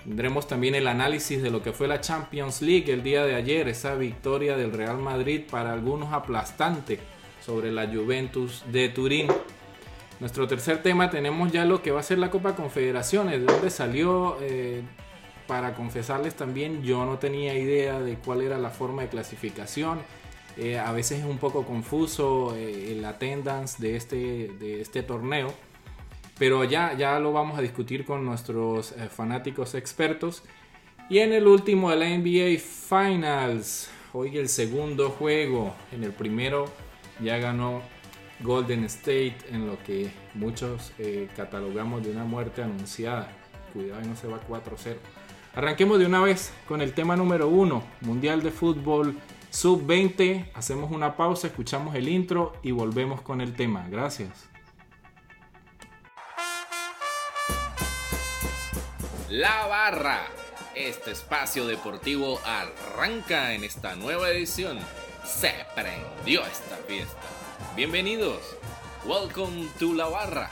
Tendremos 0.04 0.48
también 0.48 0.76
el 0.76 0.88
análisis 0.88 1.42
de 1.42 1.50
lo 1.50 1.64
que 1.64 1.72
fue 1.72 1.88
la 1.88 2.00
Champions 2.00 2.62
League 2.62 2.94
el 2.94 3.02
día 3.02 3.26
de 3.26 3.34
ayer, 3.34 3.68
esa 3.68 3.96
victoria 3.96 4.56
del 4.56 4.72
Real 4.72 5.00
Madrid 5.00 5.42
para 5.50 5.74
algunos 5.74 6.14
aplastante 6.14 7.00
sobre 7.44 7.72
la 7.72 7.88
Juventus 7.88 8.64
de 8.72 8.90
Turín. 8.90 9.28
Nuestro 10.20 10.48
tercer 10.48 10.84
tema 10.84 11.10
tenemos 11.10 11.52
ya 11.52 11.66
lo 11.66 11.82
que 11.82 11.90
va 11.90 12.02
a 12.02 12.04
ser 12.04 12.20
la 12.20 12.30
Copa 12.30 12.56
Confederaciones, 12.56 13.40
de 13.40 13.46
dónde 13.46 13.70
salió, 13.72 14.38
eh, 14.42 14.84
para 15.48 15.74
confesarles 15.74 16.36
también, 16.36 16.84
yo 16.84 17.06
no 17.06 17.20
tenía 17.20 17.56
idea 17.56 18.00
de 18.00 18.16
cuál 18.16 18.42
era 18.42 18.58
la 18.58 18.70
forma 18.70 19.04
de 19.04 19.10
clasificación 19.10 20.00
eh, 20.58 20.80
a 20.80 20.92
veces 20.92 21.20
es 21.20 21.26
un 21.26 21.38
poco 21.38 21.66
confuso 21.66 22.56
eh, 22.56 22.94
el 22.94 23.04
attendance 23.04 23.82
de 23.82 23.96
este, 23.96 24.16
de 24.60 24.82
este 24.82 25.04
torneo. 25.04 25.54
Pero 26.38 26.64
ya, 26.64 26.94
ya 26.98 27.20
lo 27.20 27.32
vamos 27.32 27.58
a 27.58 27.62
discutir 27.62 28.06
con 28.06 28.26
nuestros 28.26 28.92
eh, 28.94 29.10
fanáticos 29.10 29.76
expertos. 29.76 30.44
Y 31.10 31.20
en 31.20 31.34
el 31.34 31.48
último 31.48 31.92
de 31.92 31.98
la 31.98 32.10
NBA 32.10 32.60
Finals, 32.60 33.90
hoy 34.14 34.38
el 34.38 34.50
segundo 34.50 35.10
juego. 35.12 35.74
En 35.92 36.04
el 36.04 36.12
primero 36.12 36.66
ya 37.22 37.38
ganó 37.38 37.82
Golden 38.42 38.84
State 38.86 39.38
en 39.52 39.68
lo 39.68 39.82
que 39.84 40.10
muchos 40.34 40.92
catalogamos 41.36 42.04
de 42.04 42.12
una 42.12 42.26
muerte 42.26 42.64
anunciada. 42.64 43.32
Cuidado 43.72 44.02
no 44.02 44.16
se 44.16 44.28
va 44.28 44.42
4-0. 44.46 44.96
Arranquemos 45.54 46.00
de 46.00 46.06
una 46.06 46.20
vez 46.20 46.52
con 46.68 46.82
el 46.82 46.92
tema 46.92 47.16
número 47.16 47.48
uno, 47.48 47.82
Mundial 48.02 48.42
de 48.44 48.52
Fútbol 48.52 49.16
Sub-20, 49.56 50.52
hacemos 50.54 50.92
una 50.92 51.16
pausa, 51.16 51.48
escuchamos 51.48 51.96
el 51.96 52.10
intro 52.10 52.52
y 52.62 52.72
volvemos 52.72 53.22
con 53.22 53.40
el 53.40 53.56
tema. 53.56 53.88
Gracias. 53.90 54.50
La 59.30 59.66
Barra. 59.68 60.28
Este 60.76 61.12
espacio 61.12 61.66
deportivo 61.68 62.38
arranca 62.46 63.54
en 63.54 63.64
esta 63.64 63.96
nueva 63.96 64.30
edición. 64.30 64.78
se 65.24 65.54
prendió 65.74 66.46
esta 66.46 66.76
fiesta. 66.86 67.22
Bienvenidos. 67.78 68.58
Welcome 69.06 69.70
to 69.80 69.94
la 69.94 70.08
barra. 70.08 70.50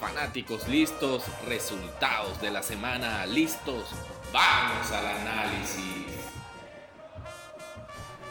Fanáticos 0.00 0.66
listos, 0.66 1.22
resultados 1.46 2.40
de 2.40 2.50
la 2.50 2.64
semana 2.64 3.24
listos. 3.26 3.90
Vamos 4.32 4.90
al 4.90 5.06
análisis. 5.06 6.13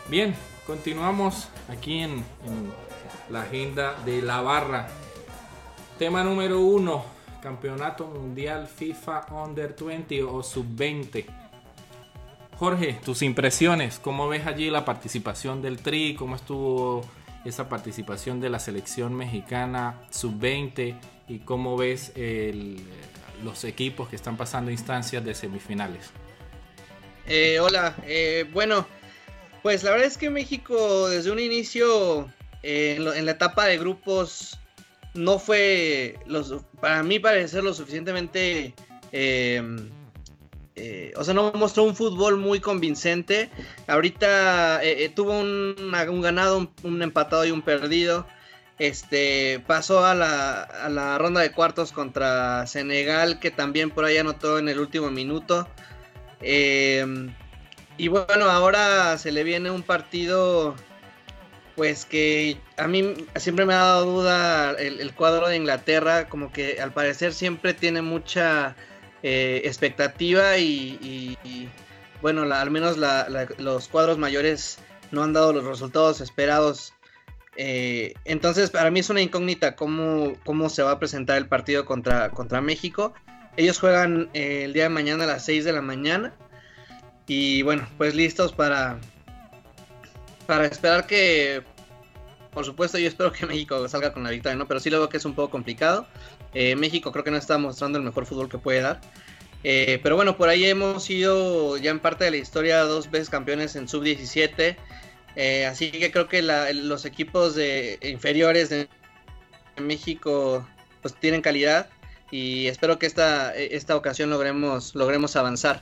Bien, 0.09 0.35
continuamos 0.67 1.47
aquí 1.69 1.99
en, 1.99 2.23
la 3.29 3.43
agenda 3.43 3.95
de 4.05 4.21
la 4.21 4.41
barra. 4.41 4.89
Tema 5.97 6.23
número 6.23 6.59
uno, 6.59 7.05
Campeonato 7.41 8.05
Mundial 8.05 8.67
FIFA 8.67 9.25
Under 9.31 9.73
20 9.79 10.23
o 10.23 10.43
Sub-20. 10.43 11.25
Jorge, 12.57 12.99
tus 13.03 13.21
impresiones, 13.21 13.99
¿cómo 13.99 14.27
ves 14.27 14.45
allí 14.45 14.69
la 14.69 14.83
participación 14.83 15.61
del 15.61 15.79
Tri? 15.79 16.15
¿Cómo 16.15 16.35
estuvo 16.35 17.05
esa 17.45 17.69
participación 17.69 18.41
de 18.41 18.49
la 18.49 18.59
selección 18.59 19.15
mexicana 19.15 20.01
Sub-20? 20.11 20.95
¿Y 21.29 21.39
cómo 21.39 21.77
ves 21.77 22.11
los 23.41 23.63
equipos 23.63 24.09
que 24.09 24.17
están 24.17 24.35
pasando 24.35 24.69
instancias 24.69 25.23
de 25.23 25.33
semifinales? 25.33 26.11
Eh, 27.25 27.59
hola, 27.61 27.95
eh, 28.05 28.45
bueno, 28.51 28.85
pues 29.63 29.81
la 29.83 29.91
verdad 29.91 30.07
es 30.07 30.17
que 30.17 30.29
México 30.29 31.09
desde 31.09 31.31
un 31.31 31.39
inicio 31.39 32.29
eh, 32.61 32.97
en, 32.99 33.25
la 33.25 33.31
etapa 33.31 33.65
de 33.65 33.79
grupos 33.79 34.59
no 35.13 35.39
fue, 35.39 36.19
los, 36.25 36.53
para 36.79 37.01
mí 37.01 37.19
parecer, 37.19 37.63
lo 37.63 37.73
suficientemente, 37.73 38.73
eh, 39.11 39.63
eh, 40.75 41.13
o 41.15 41.23
sea, 41.23 41.33
no 41.33 41.51
mostró 41.53 41.83
un 41.83 41.95
fútbol 41.95 42.37
muy 42.37 42.59
convincente. 42.59 43.49
Ahorita 43.87 44.83
eh, 44.83 45.09
tuvo 45.15 45.39
un, 45.39 45.75
un 45.77 46.21
ganado, 46.21 46.71
un, 46.83 47.01
empatado 47.01 47.45
y 47.45 47.51
un 47.51 47.61
perdido. 47.61 48.27
Este 48.79 49.63
pasó 49.67 50.03
a 50.03 50.15
la, 50.15 50.63
a 50.63 50.89
la 50.89 51.17
ronda 51.19 51.41
de 51.41 51.51
cuartos 51.51 51.91
contra 51.91 52.65
Senegal, 52.65 53.39
que 53.39 53.51
también 53.51 53.91
por 53.91 54.05
ahí 54.05 54.17
anotó 54.17 54.57
en 54.57 54.67
el 54.67 54.79
último 54.79 55.11
minuto. 55.11 55.67
Y 57.97 58.07
bueno, 58.07 58.45
ahora 58.49 59.17
se 59.17 59.31
le 59.31 59.43
viene 59.43 59.69
un 59.69 59.83
partido, 59.83 60.75
pues 61.75 62.05
que 62.05 62.57
a 62.77 62.87
mí 62.87 63.13
siempre 63.35 63.65
me 63.65 63.73
ha 63.73 63.77
dado 63.77 64.05
duda 64.05 64.71
el, 64.71 65.13
cuadro 65.13 65.47
de 65.47 65.57
Inglaterra, 65.57 66.27
como 66.27 66.51
que 66.51 66.81
al 66.81 66.91
parecer 66.91 67.33
siempre 67.33 67.73
tiene 67.73 68.01
mucha 68.01 68.75
eh, 69.21 69.61
expectativa 69.65 70.57
y, 70.57 71.37
bueno, 72.21 72.45
la- 72.45 72.61
al 72.61 72.71
menos 72.71 72.97
la- 72.97 73.27
los 73.57 73.87
cuadros 73.87 74.17
mayores 74.17 74.79
no 75.11 75.23
han 75.23 75.31
dado 75.33 75.53
los 75.53 75.63
resultados 75.63 76.19
esperados. 76.19 76.93
Eh, 77.55 78.15
entonces, 78.25 78.71
para 78.71 78.89
mí 78.89 78.99
es 78.99 79.09
una 79.09 79.21
incógnita 79.21 79.75
cómo, 79.75 80.33
cómo 80.43 80.69
se 80.69 80.81
va 80.83 80.91
a 80.91 80.99
presentar 80.99 81.37
el 81.37 81.47
partido 81.47 81.85
contra, 81.85 82.29
contra 82.31 82.59
México. 82.61 83.13
Ellos 83.55 83.79
juegan 83.79 84.29
eh, 84.33 84.63
el 84.65 84.73
día 84.73 84.83
de 84.83 84.89
mañana 84.89 85.23
a 85.25 85.27
las 85.27 85.45
6 85.45 85.63
de 85.63 85.71
la 85.71 85.81
mañana. 85.81 86.33
Y 87.27 87.61
bueno, 87.61 87.87
pues 87.97 88.15
listos 88.15 88.51
para, 88.53 88.99
para 90.45 90.65
esperar 90.65 91.07
que, 91.07 91.63
por 92.53 92.65
supuesto, 92.65 92.97
yo 92.97 93.07
espero 93.07 93.31
que 93.31 93.45
México 93.47 93.87
salga 93.87 94.13
con 94.13 94.23
la 94.23 94.29
victoria, 94.31 94.57
¿no? 94.57 94.67
Pero 94.67 94.79
sí 94.79 94.89
lo 94.89 95.07
que 95.09 95.17
es 95.17 95.25
un 95.25 95.33
poco 95.35 95.49
complicado. 95.51 96.07
Eh, 96.53 96.75
México 96.75 97.11
creo 97.11 97.23
que 97.23 97.31
no 97.31 97.37
está 97.37 97.57
mostrando 97.57 97.97
el 97.97 98.03
mejor 98.03 98.25
fútbol 98.25 98.49
que 98.49 98.57
puede 98.57 98.81
dar. 98.81 99.01
Eh, 99.63 99.99
pero 100.03 100.15
bueno, 100.17 100.35
por 100.35 100.49
ahí 100.49 100.65
hemos 100.65 101.05
sido 101.05 101.77
ya 101.77 101.91
en 101.91 101.99
parte 101.99 102.25
de 102.25 102.31
la 102.31 102.37
historia 102.37 102.81
dos 102.81 103.09
veces 103.09 103.29
campeones 103.29 103.75
en 103.77 103.87
sub-17. 103.87 104.75
Eh, 105.35 105.65
así 105.65 105.89
que 105.91 106.11
creo 106.11 106.27
que 106.27 106.41
la- 106.41 106.71
los 106.73 107.05
equipos 107.05 107.55
de 107.55 107.97
inferiores 108.03 108.69
de 108.69 108.87
México 109.81 110.67
pues 111.01 111.15
tienen 111.15 111.41
calidad 111.41 111.89
y 112.29 112.67
espero 112.67 112.99
que 112.99 113.05
esta, 113.07 113.55
esta 113.55 113.95
ocasión 113.95 114.29
logremos, 114.29 114.93
logremos 114.95 115.35
avanzar. 115.35 115.81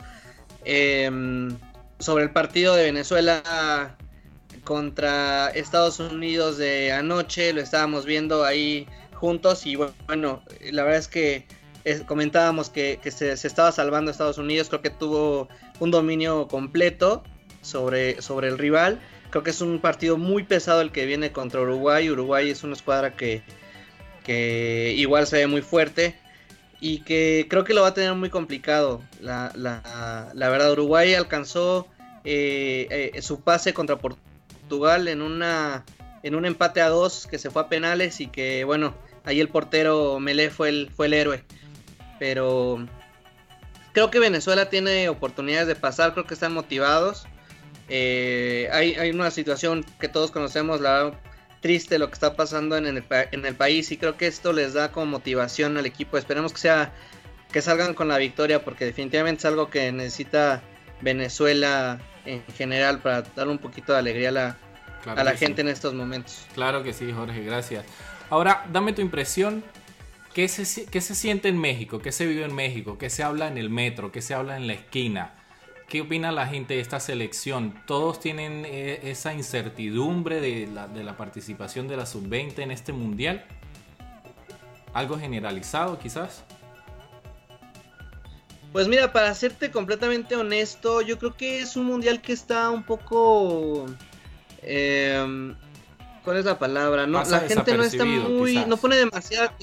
Em, 0.65 1.57
sobre 1.99 2.23
el 2.23 2.31
partido 2.31 2.75
de 2.75 2.83
Venezuela 2.83 3.95
contra 4.63 5.49
Estados 5.49 5.99
Unidos 5.99 6.57
de 6.57 6.91
anoche, 6.91 7.53
lo 7.53 7.61
estábamos 7.61 8.05
viendo 8.05 8.43
ahí 8.43 8.87
juntos 9.13 9.65
y 9.65 9.75
bueno, 9.75 10.43
la 10.71 10.83
verdad 10.83 10.99
es 10.99 11.07
que 11.07 11.45
comentábamos 12.05 12.69
que, 12.69 12.99
se, 13.03 13.37
se 13.37 13.47
estaba 13.47 13.71
salvando 13.71 14.11
Estados 14.11 14.37
Unidos, 14.37 14.69
creo 14.69 14.81
que 14.81 14.89
tuvo 14.89 15.47
un 15.79 15.91
dominio 15.91 16.47
completo 16.47 17.23
sobre, 17.61 18.21
sobre 18.21 18.47
el 18.49 18.57
rival. 18.57 18.99
Creo 19.29 19.43
que 19.43 19.51
es 19.51 19.61
un 19.61 19.79
partido 19.79 20.17
muy 20.17 20.43
pesado 20.43 20.81
el 20.81 20.91
que 20.91 21.05
viene 21.05 21.31
contra 21.31 21.61
Uruguay. 21.61 22.09
Uruguay 22.09 22.49
es 22.49 22.63
una 22.63 22.73
escuadra 22.73 23.15
que, 23.15 23.41
que 24.23 24.93
igual 24.97 25.25
se 25.25 25.37
ve 25.37 25.47
muy 25.47 25.61
fuerte 25.61 26.15
y 26.81 26.99
que 27.03 27.45
creo 27.49 27.63
que 27.63 27.73
lo 27.73 27.83
va 27.83 27.89
a 27.89 27.93
tener 27.93 28.13
muy 28.15 28.29
complicado. 28.29 29.01
La, 29.21 29.51
la- 29.55 30.31
la 30.33 30.49
verdad, 30.49 30.71
Uruguay 30.73 31.13
alcanzó 31.13 31.87
eh, 32.25 33.11
eh, 33.15 33.21
su 33.21 33.39
pase 33.41 33.73
contra 33.73 33.97
Portugal 33.97 35.07
en, 35.07 35.21
una, 35.21 35.85
en 36.23 36.35
un 36.35 36.45
empate 36.45 36.81
a 36.81 36.89
dos 36.89 37.27
que 37.27 37.37
se 37.39 37.49
fue 37.51 37.61
a 37.61 37.69
penales 37.69 38.19
y 38.19 38.27
que, 38.27 38.63
bueno, 38.65 38.93
ahí 39.23 39.39
el 39.39 39.47
portero 39.47 40.19
Melé 40.19 40.49
fue 40.49 40.69
el, 40.69 40.89
fue 40.93 41.05
el 41.05 41.13
héroe. 41.13 41.43
Pero 42.19 42.85
creo 43.93 44.11
que 44.11 44.19
Venezuela 44.19 44.69
tiene 44.69 45.07
oportunidades 45.09 45.67
de 45.67 45.75
pasar, 45.75 46.13
creo 46.13 46.25
que 46.25 46.33
están 46.33 46.53
motivados. 46.53 47.25
Eh, 47.89 48.69
hay, 48.71 48.93
hay 48.95 49.09
una 49.11 49.31
situación 49.31 49.85
que 49.99 50.07
todos 50.07 50.31
conocemos, 50.31 50.81
la 50.81 51.13
triste 51.61 51.97
lo 51.99 52.07
que 52.07 52.13
está 52.13 52.35
pasando 52.35 52.75
en 52.75 52.85
el, 52.87 53.03
en 53.09 53.45
el 53.45 53.55
país 53.55 53.91
y 53.91 53.97
creo 53.97 54.17
que 54.17 54.27
esto 54.27 54.51
les 54.51 54.73
da 54.73 54.91
como 54.91 55.05
motivación 55.05 55.77
al 55.77 55.85
equipo. 55.85 56.17
Esperemos 56.17 56.51
que 56.51 56.59
sea 56.59 56.91
que 57.51 57.61
salgan 57.61 57.93
con 57.93 58.07
la 58.07 58.17
victoria 58.17 58.63
porque 58.63 58.85
definitivamente 58.85 59.39
es 59.39 59.45
algo 59.45 59.69
que 59.69 59.91
necesita 59.91 60.61
Venezuela 61.01 61.99
en 62.25 62.43
general 62.57 62.99
para 62.99 63.21
darle 63.21 63.53
un 63.53 63.59
poquito 63.59 63.93
de 63.93 63.99
alegría 63.99 64.29
a 64.29 64.31
la, 64.31 64.57
Claro 65.03 65.19
a 65.19 65.23
la 65.23 65.31
sí. 65.31 65.37
gente 65.45 65.61
en 65.61 65.67
estos 65.67 65.93
momentos. 65.93 66.45
Claro 66.53 66.83
que 66.83 66.93
sí, 66.93 67.11
Jorge, 67.11 67.43
gracias. 67.43 67.85
Ahora, 68.29 68.65
dame 68.71 68.93
tu 68.93 69.01
impresión. 69.01 69.63
¿Qué 70.33 70.47
se, 70.47 70.85
qué 70.85 71.01
se 71.01 71.15
siente 71.15 71.49
en 71.49 71.57
México? 71.59 71.99
¿Qué 71.99 72.11
se 72.11 72.25
vive 72.25 72.45
en 72.45 72.55
México? 72.55 72.97
¿Qué 72.97 73.09
se 73.09 73.23
habla 73.23 73.47
en 73.47 73.57
el 73.57 73.69
metro? 73.69 74.11
¿Qué 74.11 74.21
se 74.21 74.33
habla 74.33 74.55
en 74.57 74.67
la 74.67 74.73
esquina? 74.73 75.33
¿Qué 75.91 75.99
opina 75.99 76.31
la 76.31 76.47
gente 76.47 76.75
de 76.75 76.79
esta 76.79 77.01
selección? 77.01 77.75
¿Todos 77.85 78.21
tienen 78.21 78.63
eh, 78.65 79.01
esa 79.11 79.33
incertidumbre 79.33 80.39
de 80.39 80.65
la, 80.73 80.87
de 80.87 81.03
la 81.03 81.17
participación 81.17 81.89
de 81.89 81.97
la 81.97 82.05
sub-20 82.05 82.59
en 82.59 82.71
este 82.71 82.93
mundial? 82.93 83.43
¿Algo 84.93 85.19
generalizado 85.19 85.99
quizás? 85.99 86.45
Pues 88.71 88.87
mira, 88.87 89.11
para 89.11 89.35
serte 89.35 89.69
completamente 89.69 90.37
honesto, 90.37 91.01
yo 91.01 91.19
creo 91.19 91.35
que 91.35 91.59
es 91.59 91.75
un 91.75 91.87
mundial 91.87 92.21
que 92.21 92.31
está 92.31 92.69
un 92.69 92.83
poco... 92.83 93.87
em, 94.61 95.57
¿Cuál 96.23 96.37
es 96.37 96.45
la 96.45 96.57
palabra? 96.57 97.05
No, 97.05 97.17
Pasa 97.17 97.41
la 97.41 97.49
gente 97.49 97.75
no 97.75 97.83
está 97.83 98.05
muy... 98.05 98.53
quizás. 98.53 98.67
No 98.67 98.77
pone 98.77 98.95
demasiada... 98.95 99.53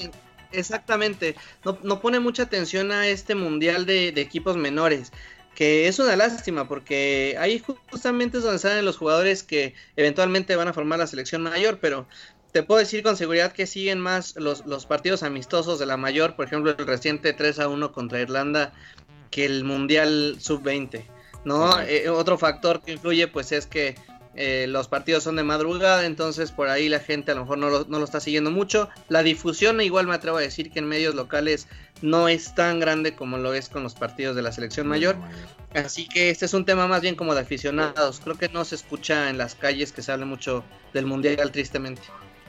Exactamente, 0.51 1.35
no, 1.63 1.77
no 1.83 2.01
pone 2.01 2.19
mucha 2.19 2.43
atención 2.43 2.91
a 2.91 3.07
este 3.07 3.35
mundial 3.35 3.85
de, 3.85 4.11
de 4.11 4.21
equipos 4.21 4.57
menores, 4.57 5.11
que 5.59 5.89
es 5.89 5.99
una 5.99 6.15
lástima 6.15 6.69
porque 6.69 7.35
ahí 7.37 7.61
justamente 7.91 8.37
es 8.37 8.45
donde 8.45 8.59
salen 8.59 8.85
los 8.85 8.95
jugadores 8.95 9.43
que 9.43 9.73
eventualmente 9.97 10.55
van 10.55 10.69
a 10.69 10.73
formar 10.73 10.99
la 10.99 11.05
selección 11.05 11.41
mayor, 11.41 11.79
pero 11.81 12.07
te 12.53 12.63
puedo 12.63 12.79
decir 12.79 13.03
con 13.03 13.17
seguridad 13.17 13.51
que 13.51 13.67
siguen 13.67 13.99
más 13.99 14.37
los, 14.37 14.65
los 14.65 14.85
partidos 14.85 15.21
amistosos 15.21 15.77
de 15.77 15.85
la 15.85 15.97
mayor, 15.97 16.37
por 16.37 16.45
ejemplo 16.45 16.71
el 16.71 16.87
reciente 16.87 17.33
3 17.33 17.59
a 17.59 17.67
1 17.67 17.91
contra 17.91 18.21
Irlanda, 18.21 18.71
que 19.31 19.43
el 19.43 19.65
Mundial 19.65 20.37
Sub-20, 20.39 21.03
¿no? 21.43 21.77
Eh, 21.81 22.07
otro 22.07 22.37
factor 22.37 22.81
que 22.81 22.93
influye 22.93 23.27
pues 23.27 23.51
es 23.51 23.67
que 23.67 23.95
eh, 24.35 24.67
los 24.69 24.87
partidos 24.87 25.23
son 25.23 25.35
de 25.35 25.43
madrugada, 25.43 26.05
entonces 26.05 26.51
por 26.51 26.69
ahí 26.69 26.87
la 26.87 26.99
gente 26.99 27.31
a 27.31 27.35
lo 27.35 27.41
mejor 27.41 27.57
no 27.57 27.69
lo, 27.69 27.85
no 27.85 27.99
lo 27.99 28.05
está 28.05 28.19
siguiendo 28.19 28.51
mucho. 28.51 28.89
La 29.09 29.23
difusión 29.23 29.81
igual 29.81 30.07
me 30.07 30.15
atrevo 30.15 30.37
a 30.37 30.41
decir 30.41 30.71
que 30.71 30.79
en 30.79 30.87
medios 30.87 31.15
locales 31.15 31.67
no 32.01 32.27
es 32.29 32.55
tan 32.55 32.79
grande 32.79 33.15
como 33.15 33.37
lo 33.37 33.53
es 33.53 33.69
con 33.69 33.83
los 33.83 33.95
partidos 33.95 34.35
de 34.35 34.41
la 34.41 34.51
selección 34.51 34.87
mayor. 34.87 35.17
Así 35.73 36.07
que 36.07 36.29
este 36.29 36.45
es 36.45 36.53
un 36.53 36.65
tema 36.65 36.87
más 36.87 37.01
bien 37.01 37.15
como 37.15 37.35
de 37.35 37.41
aficionados. 37.41 38.21
Creo 38.23 38.37
que 38.37 38.49
no 38.49 38.65
se 38.65 38.75
escucha 38.75 39.29
en 39.29 39.37
las 39.37 39.55
calles 39.55 39.91
que 39.91 40.01
se 40.01 40.11
hable 40.11 40.25
mucho 40.25 40.63
del 40.93 41.05
Mundial 41.05 41.51
tristemente. 41.51 42.01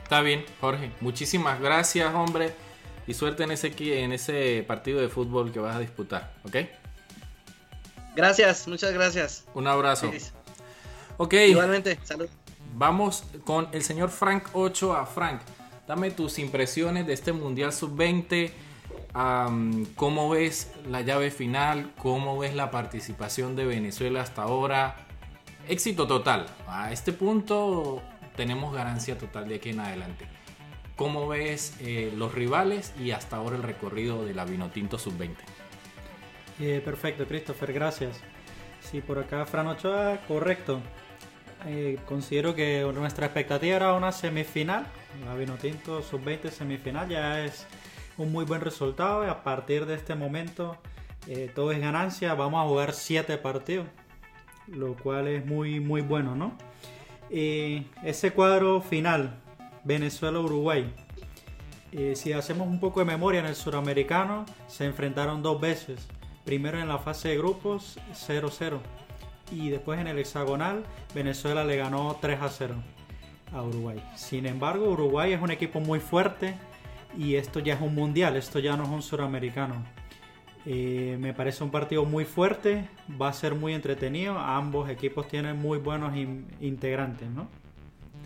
Está 0.02 0.20
bien, 0.22 0.44
Jorge. 0.60 0.90
Muchísimas 1.00 1.60
gracias, 1.60 2.12
hombre. 2.14 2.52
Y 3.06 3.14
suerte 3.14 3.42
en 3.42 3.50
ese, 3.50 3.72
en 4.02 4.12
ese 4.12 4.64
partido 4.66 5.00
de 5.00 5.08
fútbol 5.08 5.52
que 5.52 5.58
vas 5.58 5.76
a 5.76 5.80
disputar, 5.80 6.32
¿ok? 6.44 6.56
Gracias, 8.14 8.68
muchas 8.68 8.92
gracias. 8.92 9.44
Un 9.54 9.66
abrazo. 9.66 10.06
Feliz. 10.06 10.32
Ok, 11.22 11.34
Igualmente, 11.34 11.98
salud. 12.02 12.30
vamos 12.74 13.24
con 13.44 13.68
el 13.72 13.82
señor 13.82 14.08
Frank 14.08 14.44
8 14.54 14.94
a 14.96 15.04
Frank. 15.04 15.42
Dame 15.86 16.10
tus 16.10 16.38
impresiones 16.38 17.06
de 17.06 17.12
este 17.12 17.34
Mundial 17.34 17.74
Sub-20. 17.74 18.50
am, 19.12 19.84
¿Cómo 19.96 20.30
ves 20.30 20.72
la 20.88 21.02
llave 21.02 21.30
final? 21.30 21.92
¿Cómo 21.98 22.38
ves 22.38 22.54
la 22.54 22.70
participación 22.70 23.54
de 23.54 23.66
Venezuela 23.66 24.22
hasta 24.22 24.44
ahora? 24.44 24.96
Éxito 25.68 26.06
total. 26.06 26.46
A 26.66 26.90
este 26.90 27.12
punto 27.12 28.00
tenemos 28.34 28.74
ganancia 28.74 29.18
total 29.18 29.46
de 29.46 29.56
aquí 29.56 29.68
en 29.70 29.80
adelante. 29.80 30.26
¿Cómo 30.96 31.28
ves 31.28 31.74
eh, 31.80 32.10
los 32.16 32.32
rivales 32.34 32.94
y 32.98 33.10
hasta 33.10 33.36
ahora 33.36 33.56
el 33.56 33.62
recorrido 33.62 34.24
de 34.24 34.32
la 34.32 34.46
Vinotinto 34.46 34.98
Sub-20? 34.98 35.36
Eh, 36.60 36.80
perfecto, 36.82 37.26
Christopher, 37.26 37.74
gracias. 37.74 38.18
Sí, 38.80 39.02
por 39.02 39.18
acá 39.18 39.44
Fran 39.44 39.66
Ochoa, 39.66 40.18
correcto. 40.26 40.80
Eh, 41.66 41.98
considero 42.06 42.54
que 42.54 42.90
nuestra 42.94 43.26
expectativa 43.26 43.76
era 43.76 43.92
una 43.94 44.12
semifinal. 44.12 44.86
La 45.24 45.34
Vinotinto 45.34 46.02
Sub-20 46.02 46.50
semifinal 46.50 47.08
ya 47.08 47.44
es 47.44 47.66
un 48.16 48.32
muy 48.32 48.44
buen 48.44 48.60
resultado 48.60 49.24
y 49.24 49.28
a 49.28 49.42
partir 49.42 49.86
de 49.86 49.94
este 49.94 50.14
momento 50.14 50.76
todo 51.54 51.70
es 51.70 51.80
ganancia. 51.80 52.34
Vamos 52.34 52.64
a 52.64 52.68
jugar 52.68 52.92
siete 52.92 53.36
partidos, 53.38 53.86
lo 54.66 54.96
cual 54.96 55.28
es 55.28 55.44
muy, 55.44 55.78
muy 55.78 56.00
bueno, 56.00 56.34
¿no? 56.34 56.56
ese 57.30 58.32
cuadro 58.32 58.80
final 58.80 59.38
Venezuela-Uruguay. 59.84 60.92
Eh, 61.92 62.14
si 62.14 62.32
hacemos 62.32 62.68
un 62.68 62.78
poco 62.78 63.00
de 63.00 63.06
memoria 63.06 63.40
en 63.40 63.46
el 63.46 63.56
suramericano, 63.56 64.46
se 64.68 64.84
enfrentaron 64.84 65.42
dos 65.42 65.60
veces. 65.60 66.06
Primero 66.44 66.80
en 66.80 66.88
la 66.88 66.98
fase 66.98 67.30
de 67.30 67.38
grupos 67.38 67.98
0-0 68.12 68.78
y 69.50 69.70
después 69.70 70.00
en 70.00 70.06
el 70.06 70.18
hexagonal 70.18 70.84
Venezuela 71.14 71.64
le 71.64 71.76
ganó 71.76 72.18
3-0 72.20 72.74
a 73.52 73.62
Uruguay. 73.62 74.02
Sin 74.14 74.46
embargo, 74.46 74.90
Uruguay 74.90 75.32
es 75.32 75.40
un 75.40 75.50
equipo 75.50 75.80
muy 75.80 76.00
fuerte 76.00 76.54
y 77.16 77.34
esto 77.34 77.60
ya 77.60 77.74
es 77.74 77.80
un 77.80 77.94
mundial, 77.94 78.36
esto 78.36 78.58
ya 78.58 78.76
no 78.76 78.84
es 78.84 78.90
un 78.90 79.02
suramericano. 79.02 79.74
Eh, 80.66 81.16
me 81.18 81.32
parece 81.32 81.64
un 81.64 81.70
partido 81.70 82.04
muy 82.04 82.24
fuerte, 82.24 82.88
va 83.20 83.28
a 83.28 83.32
ser 83.32 83.54
muy 83.54 83.72
entretenido. 83.72 84.38
Ambos 84.38 84.90
equipos 84.90 85.26
tienen 85.26 85.58
muy 85.58 85.78
buenos 85.78 86.14
integrantes. 86.60 87.28
¿no? 87.30 87.48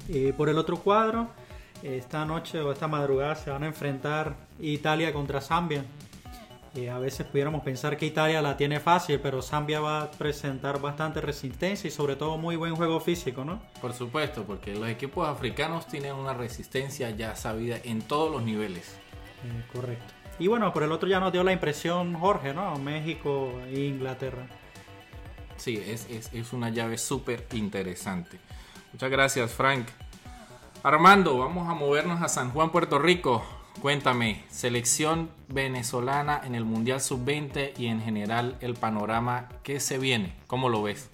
Eh, 0.08 0.32
por 0.36 0.48
el 0.48 0.58
otro 0.58 0.76
cuadro, 0.76 1.28
esta 1.82 2.24
noche 2.24 2.60
o 2.60 2.72
esta 2.72 2.88
madrugada 2.88 3.34
se 3.36 3.50
van 3.50 3.62
a 3.62 3.66
enfrentar 3.66 4.34
Italia 4.60 5.12
contra 5.12 5.40
Zambia. 5.40 5.84
Eh, 6.74 6.90
a 6.90 6.98
veces 6.98 7.24
pudiéramos 7.24 7.62
pensar 7.62 7.96
que 7.96 8.04
Italia 8.04 8.42
la 8.42 8.56
tiene 8.56 8.80
fácil, 8.80 9.20
pero 9.20 9.42
Zambia 9.42 9.78
va 9.78 10.02
a 10.02 10.10
presentar 10.10 10.80
bastante 10.80 11.20
resistencia 11.20 11.86
y 11.86 11.90
sobre 11.92 12.16
todo 12.16 12.36
muy 12.36 12.56
buen 12.56 12.74
juego 12.74 12.98
físico, 12.98 13.44
¿no? 13.44 13.62
Por 13.80 13.92
supuesto, 13.92 14.42
porque 14.42 14.74
los 14.74 14.88
equipos 14.88 15.28
africanos 15.28 15.86
tienen 15.86 16.14
una 16.14 16.34
resistencia 16.34 17.10
ya 17.10 17.36
sabida 17.36 17.76
en 17.84 18.02
todos 18.02 18.32
los 18.32 18.42
niveles. 18.42 18.96
Eh, 19.44 19.64
correcto. 19.72 20.12
Y 20.40 20.48
bueno, 20.48 20.72
por 20.72 20.82
el 20.82 20.90
otro 20.90 21.08
ya 21.08 21.20
nos 21.20 21.30
dio 21.30 21.44
la 21.44 21.52
impresión 21.52 22.14
Jorge, 22.14 22.52
¿no? 22.52 22.76
México 22.80 23.52
e 23.68 23.78
Inglaterra. 23.78 24.48
Sí, 25.56 25.80
es, 25.86 26.08
es 26.10 26.52
una 26.52 26.70
llave 26.70 26.98
súper 26.98 27.46
interesante. 27.52 28.40
Muchas 28.92 29.10
gracias, 29.10 29.52
Frank. 29.52 29.86
Armando, 30.82 31.38
vamos 31.38 31.68
a 31.68 31.74
movernos 31.74 32.20
a 32.20 32.28
San 32.28 32.50
Juan, 32.50 32.70
Puerto 32.70 32.98
Rico. 32.98 33.44
Cuéntame, 33.80 34.42
selección 34.48 35.28
venezolana 35.48 36.40
en 36.44 36.54
el 36.54 36.64
Mundial 36.64 37.00
Sub-20 37.00 37.72
y 37.76 37.86
en 37.86 38.00
general 38.00 38.56
el 38.60 38.74
panorama, 38.74 39.48
¿qué 39.62 39.78
se 39.78 39.98
viene? 39.98 40.34
¿Cómo 40.46 40.68
lo 40.68 40.82
ves? 40.82 41.10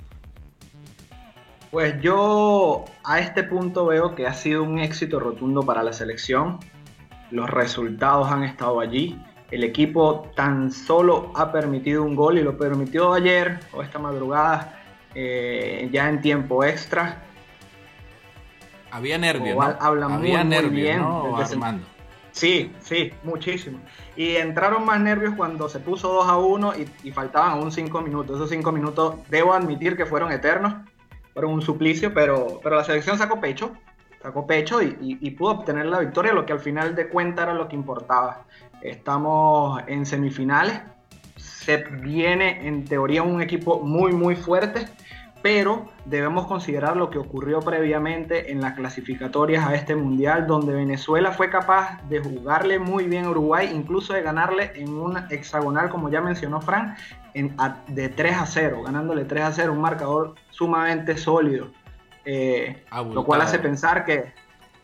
Pues 1.70 2.00
yo 2.00 2.84
a 3.04 3.20
este 3.20 3.42
punto 3.44 3.86
veo 3.86 4.14
que 4.14 4.26
ha 4.26 4.34
sido 4.34 4.62
un 4.62 4.78
éxito 4.78 5.20
rotundo 5.20 5.62
para 5.62 5.82
la 5.82 5.92
selección. 5.92 6.58
Los 7.30 7.48
resultados 7.48 8.30
han 8.30 8.44
estado 8.44 8.80
allí. 8.80 9.20
El 9.50 9.64
equipo 9.64 10.30
tan 10.36 10.70
solo 10.70 11.32
ha 11.34 11.50
permitido 11.50 12.04
un 12.04 12.14
gol 12.14 12.38
y 12.38 12.42
lo 12.42 12.56
permitió 12.56 13.12
ayer 13.12 13.60
o 13.72 13.82
esta 13.82 13.98
madrugada 13.98 14.80
eh, 15.14 15.88
ya 15.92 16.08
en 16.08 16.20
tiempo 16.20 16.64
extra. 16.64 17.22
Había 18.92 19.18
nervios, 19.18 19.56
¿no? 19.56 19.76
Había 19.80 20.44
nervios, 20.44 20.72
bien 20.72 21.00
Armando. 21.02 21.84
Sí, 22.32 22.72
sí, 22.80 23.12
muchísimo. 23.24 23.80
Y 24.16 24.36
entraron 24.36 24.84
más 24.84 25.00
nervios 25.00 25.34
cuando 25.36 25.68
se 25.68 25.80
puso 25.80 26.12
2 26.12 26.28
a 26.28 26.36
1 26.36 26.72
y, 27.04 27.10
faltaban 27.10 27.52
aún 27.52 27.72
5 27.72 28.00
minutos. 28.02 28.36
Esos 28.36 28.50
5 28.50 28.72
minutos, 28.72 29.16
debo 29.28 29.52
admitir 29.52 29.96
que 29.96 30.06
fueron 30.06 30.32
eternos, 30.32 30.74
fueron 31.32 31.52
un 31.52 31.62
suplicio, 31.62 32.12
pero, 32.14 32.60
pero 32.62 32.76
la 32.76 32.84
selección 32.84 33.18
sacó 33.18 33.40
pecho, 33.40 33.72
sacó 34.22 34.46
pecho 34.46 34.82
y, 34.82 35.30
pudo 35.32 35.52
obtener 35.52 35.86
la 35.86 36.00
victoria, 36.00 36.32
lo 36.32 36.46
que 36.46 36.52
al 36.52 36.60
final 36.60 36.94
de 36.94 37.08
cuentas 37.08 37.44
era 37.44 37.54
lo 37.54 37.68
que 37.68 37.76
importaba. 37.76 38.44
Estamos 38.82 39.82
en 39.86 40.06
semifinales, 40.06 40.80
se 41.36 41.78
viene 41.78 42.66
en 42.66 42.84
teoría 42.84 43.22
un 43.22 43.42
equipo 43.42 43.80
muy, 43.80 44.12
muy 44.12 44.36
fuerte 44.36 44.86
pero 45.42 45.88
debemos 46.04 46.46
considerar 46.46 46.96
lo 46.96 47.10
que 47.10 47.18
ocurrió 47.18 47.60
previamente 47.60 48.52
en 48.52 48.60
las 48.60 48.74
clasificatorias 48.74 49.66
a 49.66 49.74
este 49.74 49.94
mundial, 49.94 50.46
donde 50.46 50.72
Venezuela 50.74 51.32
fue 51.32 51.48
capaz 51.48 52.00
de 52.08 52.20
jugarle 52.20 52.78
muy 52.78 53.04
bien 53.04 53.24
a 53.24 53.30
Uruguay, 53.30 53.70
incluso 53.72 54.12
de 54.12 54.22
ganarle 54.22 54.72
en 54.74 54.92
un 54.92 55.16
hexagonal, 55.30 55.88
como 55.88 56.10
ya 56.10 56.20
mencionó 56.20 56.60
Frank, 56.60 56.96
de 57.88 58.08
3 58.08 58.36
a 58.36 58.46
0, 58.46 58.82
ganándole 58.82 59.24
3 59.24 59.44
a 59.44 59.52
0, 59.52 59.72
un 59.72 59.80
marcador 59.80 60.34
sumamente 60.50 61.16
sólido. 61.16 61.70
Eh, 62.24 62.84
lo 63.12 63.24
cual 63.24 63.40
hace 63.40 63.58
pensar 63.58 64.04
que, 64.04 64.32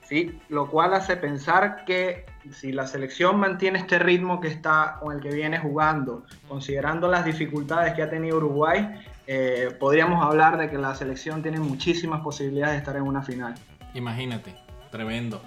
sí, 0.02 0.40
lo 0.48 0.70
cual 0.70 0.94
hace 0.94 1.16
pensar 1.16 1.84
que 1.84 2.24
si 2.50 2.72
la 2.72 2.86
selección 2.86 3.38
mantiene 3.38 3.78
este 3.78 3.98
ritmo 3.98 4.40
que 4.40 4.48
está 4.48 4.96
con 5.00 5.14
el 5.14 5.20
que 5.20 5.34
viene 5.34 5.58
jugando, 5.58 6.24
considerando 6.48 7.08
las 7.08 7.24
dificultades 7.24 7.92
que 7.94 8.02
ha 8.02 8.08
tenido 8.08 8.38
Uruguay, 8.38 8.88
eh, 9.26 9.76
podríamos 9.78 10.24
hablar 10.24 10.56
de 10.58 10.70
que 10.70 10.78
la 10.78 10.94
selección 10.94 11.42
tiene 11.42 11.58
muchísimas 11.58 12.20
posibilidades 12.20 12.74
de 12.74 12.78
estar 12.78 12.96
en 12.96 13.02
una 13.02 13.22
final. 13.22 13.54
Imagínate, 13.94 14.54
tremendo. 14.90 15.40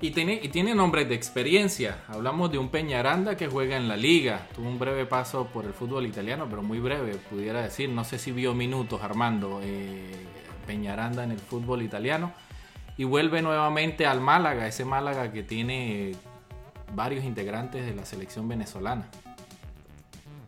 Y 0.00 0.12
tiene, 0.12 0.38
y 0.40 0.48
tiene 0.48 0.74
nombres 0.74 1.08
de 1.08 1.16
experiencia. 1.16 1.98
Hablamos 2.06 2.52
de 2.52 2.58
un 2.58 2.68
Peñaranda 2.68 3.36
que 3.36 3.48
juega 3.48 3.76
en 3.76 3.88
la 3.88 3.96
liga. 3.96 4.46
Tuvo 4.54 4.68
un 4.68 4.78
breve 4.78 5.06
paso 5.06 5.46
por 5.46 5.64
el 5.64 5.72
fútbol 5.72 6.06
italiano, 6.06 6.46
pero 6.48 6.62
muy 6.62 6.78
breve, 6.78 7.16
pudiera 7.30 7.62
decir. 7.62 7.88
No 7.88 8.04
sé 8.04 8.18
si 8.18 8.30
vio 8.30 8.54
minutos, 8.54 9.02
Armando, 9.02 9.60
eh, 9.62 10.12
Peñaranda 10.66 11.24
en 11.24 11.32
el 11.32 11.40
fútbol 11.40 11.82
italiano. 11.82 12.32
Y 12.96 13.04
vuelve 13.04 13.42
nuevamente 13.42 14.06
al 14.06 14.20
Málaga, 14.20 14.68
ese 14.68 14.84
Málaga 14.84 15.32
que 15.32 15.42
tiene 15.42 16.12
varios 16.94 17.24
integrantes 17.24 17.84
de 17.84 17.94
la 17.94 18.04
selección 18.04 18.46
venezolana. 18.48 19.08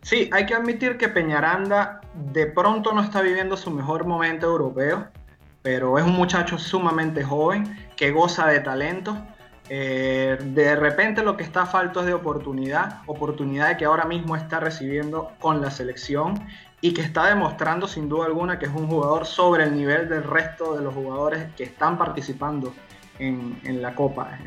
Sí, 0.03 0.31
hay 0.33 0.47
que 0.47 0.55
admitir 0.55 0.97
que 0.97 1.09
Peñaranda 1.09 2.01
de 2.15 2.47
pronto 2.47 2.93
no 2.93 3.03
está 3.03 3.21
viviendo 3.21 3.57
su 3.57 3.71
mejor 3.71 4.07
momento 4.07 4.47
europeo, 4.47 5.09
pero 5.63 5.99
es 5.99 6.05
un 6.05 6.13
muchacho 6.13 6.59
sumamente 6.59 7.23
joven 7.23 7.77
que 7.97 8.11
goza 8.11 8.47
de 8.47 8.61
talento. 8.61 9.17
Eh, 9.69 10.37
de 10.41 10.75
repente 10.75 11.23
lo 11.23 11.37
que 11.37 11.45
está 11.45 11.67
falto 11.67 12.01
es 12.01 12.07
de 12.07 12.15
oportunidad, 12.15 13.03
oportunidad 13.07 13.77
que 13.77 13.85
ahora 13.85 14.05
mismo 14.05 14.35
está 14.35 14.59
recibiendo 14.59 15.31
con 15.39 15.61
la 15.61 15.71
selección 15.71 16.35
y 16.81 16.93
que 16.95 17.03
está 17.03 17.27
demostrando 17.27 17.87
sin 17.87 18.09
duda 18.09 18.27
alguna 18.27 18.59
que 18.59 18.67
es 18.67 18.73
un 18.73 18.89
jugador 18.89 19.27
sobre 19.27 19.65
el 19.65 19.77
nivel 19.77 20.09
del 20.09 20.25
resto 20.25 20.77
de 20.77 20.83
los 20.83 20.95
jugadores 20.95 21.47
que 21.57 21.65
están 21.65 21.99
participando 21.99 22.73
en, 23.19 23.83
la 23.83 23.95
Copa, 23.95 24.39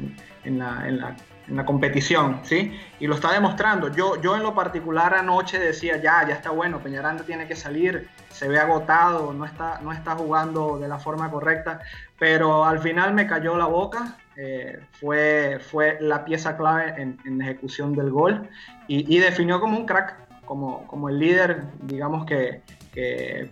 en, 0.44 0.60
la, 0.60 0.88
en, 0.88 1.00
la, 1.00 1.16
en 1.48 1.56
la 1.56 1.66
competición, 1.66 2.40
¿sí? 2.44 2.78
Y 3.00 3.08
lo 3.08 3.16
está 3.16 3.32
demostrando. 3.32 3.90
Yo, 3.90 4.22
yo 4.22 4.36
en 4.36 4.44
lo 4.44 4.54
particular 4.54 5.14
anoche 5.14 5.60
decía, 5.60 5.98
ya, 5.98 6.26
ya 6.28 6.36
está 6.36 6.52
bueno, 6.52 6.80
Peñaranda 6.80 7.24
tiene 7.24 7.48
que 7.48 7.56
salir, 7.56 8.10
se 8.30 8.48
ve 8.48 8.60
agotado, 8.60 9.34
no 9.34 9.46
está, 9.46 9.80
no 9.82 9.92
está 9.92 10.16
jugando 10.16 10.78
de 10.78 10.88
la 10.88 10.98
forma 10.98 11.30
correcta, 11.30 11.82
pero 12.18 12.66
al 12.66 12.80
final 12.80 13.14
me 13.14 13.28
cayó 13.28 13.58
la 13.58 13.66
boca, 13.66 14.18
eh, 14.36 14.80
fue, 15.00 15.60
fue 15.60 15.98
la 16.00 16.26
pieza 16.26 16.58
clave 16.58 16.96
en, 16.98 17.38
la 17.38 17.46
ejecución 17.46 17.94
del 17.94 18.10
gol 18.10 18.50
y, 18.88 19.18
definió 19.20 19.60
como 19.60 19.78
un 19.78 19.86
crack, 19.86 20.16
como, 20.46 20.88
como 20.88 21.10
el 21.10 21.20
líder, 21.20 21.64
digamos 21.82 22.26
que, 22.26 22.62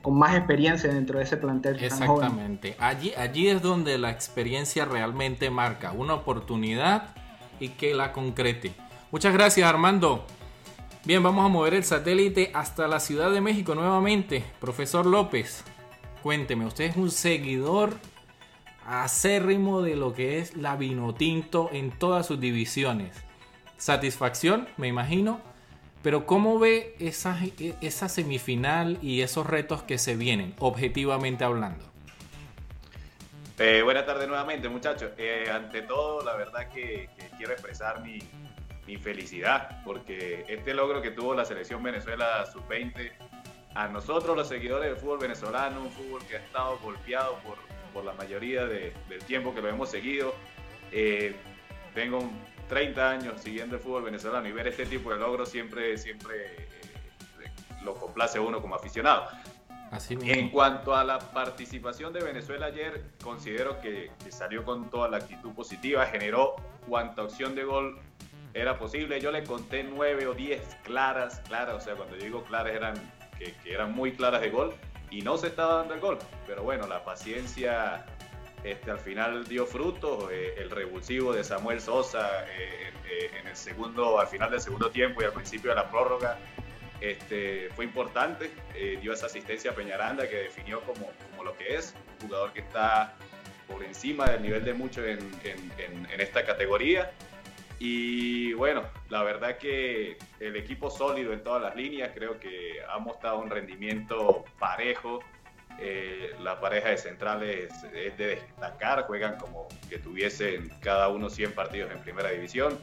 con 0.01 0.17
más 0.19 0.35
experiencia 0.35 0.91
dentro 0.93 1.17
de 1.17 1.25
ese 1.25 1.37
plantel. 1.37 1.83
Exactamente, 1.83 2.75
Allí, 2.79 3.11
allí 3.17 3.47
es 3.47 3.61
donde 3.61 3.97
la 3.97 4.11
experiencia 4.11 4.85
realmente 4.85 5.49
marca 5.49 5.91
una 5.91 6.13
oportunidad 6.13 7.15
y 7.61 7.69
que 7.69 7.93
la 7.93 8.11
concrete. 8.11 8.73
Muchas 9.11 9.33
gracias 9.33 9.69
Armando. 9.69 10.25
Bien, 11.05 11.23
vamos 11.23 11.45
a 11.45 11.47
mover 11.47 11.73
el 11.73 11.83
satélite 11.83 12.51
hasta 12.53 12.87
la 12.87 12.99
Ciudad 12.99 13.31
de 13.31 13.41
México 13.41 13.73
nuevamente. 13.73 14.43
Profesor 14.59 15.05
López, 15.05 15.63
cuénteme, 16.21 16.65
usted 16.65 16.85
es 16.85 16.95
un 16.97 17.09
seguidor 17.09 17.97
acérrimo 18.85 19.81
de 19.81 19.95
lo 19.95 20.13
que 20.13 20.39
es 20.39 20.55
la 20.55 20.75
Vinotinto 20.75 21.69
en 21.71 21.91
todas 21.91 22.27
sus 22.27 22.39
divisiones. 22.39 23.15
Satisfacción, 23.77 24.67
me 24.77 24.87
imagino, 24.87 25.39
pero 26.03 26.25
¿cómo 26.25 26.59
ve 26.59 26.95
esa, 26.99 27.39
esa 27.81 28.09
semifinal 28.09 28.99
y 29.01 29.21
esos 29.21 29.47
retos 29.47 29.83
que 29.83 29.97
se 29.97 30.15
vienen, 30.15 30.53
objetivamente 30.59 31.43
hablando? 31.43 31.90
Eh, 33.63 33.83
buenas 33.83 34.07
tardes 34.07 34.27
nuevamente, 34.27 34.67
muchachos. 34.69 35.11
Eh, 35.19 35.45
ante 35.53 35.83
todo, 35.83 36.25
la 36.25 36.35
verdad 36.35 36.67
que, 36.67 37.11
quiero 37.37 37.53
expresar 37.53 38.01
mi, 38.01 38.19
felicidad, 38.97 39.83
porque 39.85 40.43
este 40.47 40.73
logro 40.73 40.99
que 40.99 41.11
tuvo 41.11 41.35
la 41.35 41.45
selección 41.45 41.81
Venezuela 41.83 42.43
sub-20 42.51 43.11
a 43.75 43.87
nosotros 43.87 44.35
los 44.35 44.47
seguidores 44.47 44.89
del 44.89 44.97
fútbol 44.97 45.19
venezolano, 45.19 45.79
un 45.79 45.91
fútbol 45.91 46.25
que 46.25 46.37
ha 46.37 46.39
estado 46.39 46.77
golpeado 46.79 47.37
por, 47.93 48.03
la 48.03 48.13
mayoría 48.13 48.65
de, 48.65 48.93
del 49.07 49.23
tiempo 49.25 49.53
que 49.53 49.61
lo 49.61 49.69
hemos 49.69 49.91
seguido. 49.91 50.33
Eh, 50.91 51.35
tengo 51.93 52.31
30 52.67 53.09
años 53.11 53.41
siguiendo 53.41 53.75
el 53.75 53.81
fútbol 53.81 54.03
venezolano 54.03 54.47
y 54.47 54.51
ver 54.51 54.67
este 54.67 54.87
tipo 54.87 55.11
de 55.11 55.19
logros 55.19 55.49
siempre, 55.49 55.99
siempre 55.99 56.45
eh, 56.47 57.51
lo 57.83 57.93
complace 57.93 58.39
uno 58.39 58.59
como 58.59 58.73
aficionado. 58.73 59.27
Así 59.91 60.17
En 60.21 60.49
cuanto 60.49 60.95
a 60.95 61.03
la 61.03 61.19
participación 61.19 62.13
de 62.13 62.23
Venezuela 62.23 62.67
ayer, 62.67 63.03
considero 63.21 63.81
que, 63.81 64.09
que, 64.23 64.31
salió 64.31 64.63
con 64.63 64.89
toda 64.89 65.09
la 65.09 65.17
actitud 65.17 65.51
positiva, 65.51 66.05
generó 66.05 66.55
cuanta 66.87 67.23
opción 67.23 67.55
de 67.55 67.65
gol 67.65 67.99
era 68.53 68.77
posible. 68.77 69.19
Yo 69.19 69.31
le 69.31 69.43
conté 69.43 69.83
nueve 69.83 70.27
o 70.27 70.33
diez 70.33 70.61
claras, 70.83 71.41
claras, 71.47 71.75
o 71.75 71.81
sea, 71.81 71.95
cuando 71.95 72.15
digo 72.15 72.43
claras 72.43 72.73
eran 72.73 72.93
que, 73.37 73.53
que, 73.63 73.73
eran 73.73 73.91
muy 73.91 74.13
claras 74.13 74.41
de 74.41 74.49
gol 74.49 74.73
y 75.09 75.21
no 75.23 75.37
se 75.37 75.47
estaba 75.47 75.75
dando 75.75 75.93
el 75.93 75.99
gol. 75.99 76.19
Pero 76.47 76.63
bueno, 76.63 76.87
la 76.87 77.03
paciencia 77.03 78.05
este, 78.63 78.91
al 78.91 78.99
final 78.99 79.45
dio 79.45 79.65
frutos. 79.65 80.29
Eh, 80.31 80.55
el 80.57 80.69
revulsivo 80.69 81.33
de 81.33 81.43
Samuel 81.43 81.81
Sosa 81.81 82.45
eh, 82.45 82.93
eh, 83.09 83.31
en 83.39 83.47
el 83.47 83.55
segundo, 83.55 84.19
al 84.19 84.27
final 84.27 84.51
del 84.51 84.61
segundo 84.61 84.89
tiempo 84.89 85.21
y 85.21 85.25
al 85.25 85.33
principio 85.33 85.71
de 85.71 85.75
la 85.75 85.89
prórroga 85.89 86.37
este, 87.01 87.69
fue 87.75 87.85
importante, 87.85 88.51
eh, 88.75 88.97
dio 89.01 89.11
esa 89.13 89.25
asistencia 89.25 89.71
a 89.71 89.75
Peñaranda 89.75 90.29
que 90.29 90.37
definió 90.37 90.81
como, 90.81 91.09
como, 91.31 91.43
lo 91.43 91.57
que 91.57 91.75
es, 91.75 91.95
un 92.21 92.27
jugador 92.27 92.53
que 92.53 92.59
está 92.59 93.15
por 93.67 93.83
encima 93.83 94.29
del 94.29 94.43
nivel 94.43 94.63
de 94.63 94.73
muchos 94.73 95.05
en, 95.07 95.19
en, 95.43 96.05
en, 96.11 96.21
esta 96.21 96.45
categoría. 96.45 97.11
Y 97.79 98.53
bueno, 98.53 98.83
la 99.09 99.23
verdad 99.23 99.57
que 99.57 100.17
el 100.39 100.55
equipo 100.55 100.91
sólido 100.91 101.33
en 101.33 101.41
todas 101.41 101.63
las 101.63 101.75
líneas, 101.75 102.11
creo 102.13 102.39
que 102.39 102.77
ha 102.87 102.99
mostrado 102.99 103.39
un 103.39 103.49
rendimiento 103.49 104.45
parejo. 104.59 105.19
Eh, 105.79 106.35
la 106.41 106.59
pareja 106.61 106.89
de 106.89 106.97
centrales 106.97 107.73
es 107.95 108.15
de 108.15 108.27
destacar, 108.27 109.03
juegan 109.07 109.37
como 109.37 109.67
que 109.89 109.97
tuviesen 109.97 110.69
cada 110.81 111.07
uno 111.07 111.27
100 111.31 111.53
partidos 111.53 111.91
en 111.91 111.99
primera 112.01 112.29
división. 112.29 112.77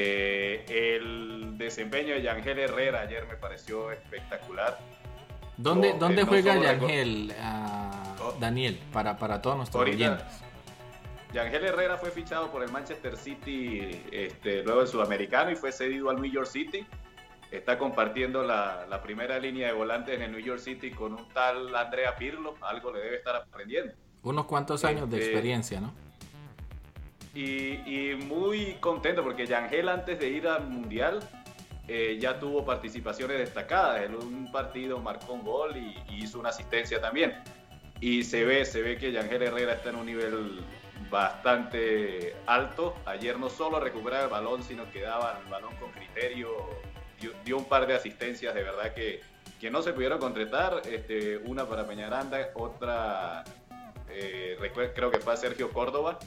Eh, 0.00 0.64
el 0.68 1.58
desempeño 1.58 2.14
de 2.14 2.22
Yangel 2.22 2.56
Herrera 2.56 3.00
ayer 3.00 3.26
me 3.26 3.34
pareció 3.34 3.90
espectacular. 3.90 4.78
¿Dónde, 5.56 5.92
no, 5.92 5.98
¿dónde 5.98 6.22
no 6.22 6.28
juega 6.28 6.56
Yangel, 6.56 7.34
uh, 7.34 8.38
Daniel, 8.38 8.78
para, 8.92 9.18
para 9.18 9.42
todos 9.42 9.56
nuestros 9.56 9.80
Ahorita, 9.80 10.12
oyentes? 10.12 10.40
Yangel 11.32 11.64
Herrera 11.64 11.96
fue 11.96 12.12
fichado 12.12 12.48
por 12.52 12.62
el 12.62 12.70
Manchester 12.70 13.16
City 13.16 14.04
este, 14.12 14.62
luego 14.62 14.82
del 14.82 14.88
Sudamericano 14.88 15.50
y 15.50 15.56
fue 15.56 15.72
cedido 15.72 16.10
al 16.10 16.22
New 16.22 16.30
York 16.30 16.46
City. 16.46 16.86
Está 17.50 17.76
compartiendo 17.76 18.44
la, 18.44 18.86
la, 18.88 19.02
primera 19.02 19.40
línea 19.40 19.66
de 19.66 19.72
volantes 19.72 20.14
en 20.14 20.22
el 20.22 20.30
New 20.30 20.40
York 20.40 20.60
City 20.60 20.92
con 20.92 21.14
un 21.14 21.28
tal 21.30 21.74
Andrea 21.74 22.14
Pirlo. 22.14 22.54
Algo 22.60 22.92
le 22.92 23.00
debe 23.00 23.16
estar 23.16 23.34
aprendiendo. 23.34 23.94
Unos 24.22 24.46
cuantos 24.46 24.84
años 24.84 25.04
este, 25.04 25.16
de 25.16 25.24
experiencia, 25.24 25.80
¿no? 25.80 25.92
Y, 27.38 27.84
y, 27.86 28.16
muy 28.16 28.74
contento 28.80 29.22
porque 29.22 29.46
Yangel 29.46 29.88
antes 29.88 30.18
de 30.18 30.28
ir 30.28 30.48
al 30.48 30.68
Mundial 30.68 31.20
eh, 31.86 32.18
ya 32.20 32.40
tuvo 32.40 32.64
participaciones 32.64 33.38
destacadas. 33.38 34.02
En 34.02 34.16
un 34.16 34.50
partido 34.50 34.98
marcó 34.98 35.34
un 35.34 35.44
gol 35.44 35.76
y, 35.76 35.96
y, 36.08 36.24
hizo 36.24 36.40
una 36.40 36.48
asistencia 36.48 37.00
también. 37.00 37.34
Y 38.00 38.24
se 38.24 38.44
ve, 38.44 38.64
se 38.64 38.82
ve 38.82 38.98
que 38.98 39.12
Yangel 39.12 39.40
Herrera 39.40 39.74
está 39.74 39.90
en 39.90 39.96
un 39.96 40.06
nivel 40.06 40.64
bastante 41.10 42.34
alto. 42.46 42.96
Ayer 43.06 43.38
no 43.38 43.50
solo 43.50 43.78
recuperaba 43.78 44.24
el 44.24 44.30
balón, 44.30 44.64
sino 44.64 44.90
que 44.90 45.02
daba 45.02 45.40
el 45.40 45.48
balón 45.48 45.76
con 45.76 45.92
criterio. 45.92 46.50
Dio, 47.20 47.30
dio 47.44 47.56
un 47.56 47.66
par 47.66 47.86
de 47.86 47.94
asistencias 47.94 48.52
de 48.52 48.64
verdad 48.64 48.92
que, 48.94 49.20
que 49.60 49.70
no 49.70 49.82
se 49.82 49.92
pudieron 49.92 50.18
concretar. 50.18 50.82
Este, 50.90 51.36
una 51.36 51.66
para 51.66 51.86
Peñaranda, 51.86 52.50
otra 52.54 53.44
eh, 54.10 54.58
creo 54.92 55.12
que 55.12 55.20
fue 55.20 55.34
a 55.34 55.36
Sergio 55.36 55.70
Córdoba. 55.70 56.18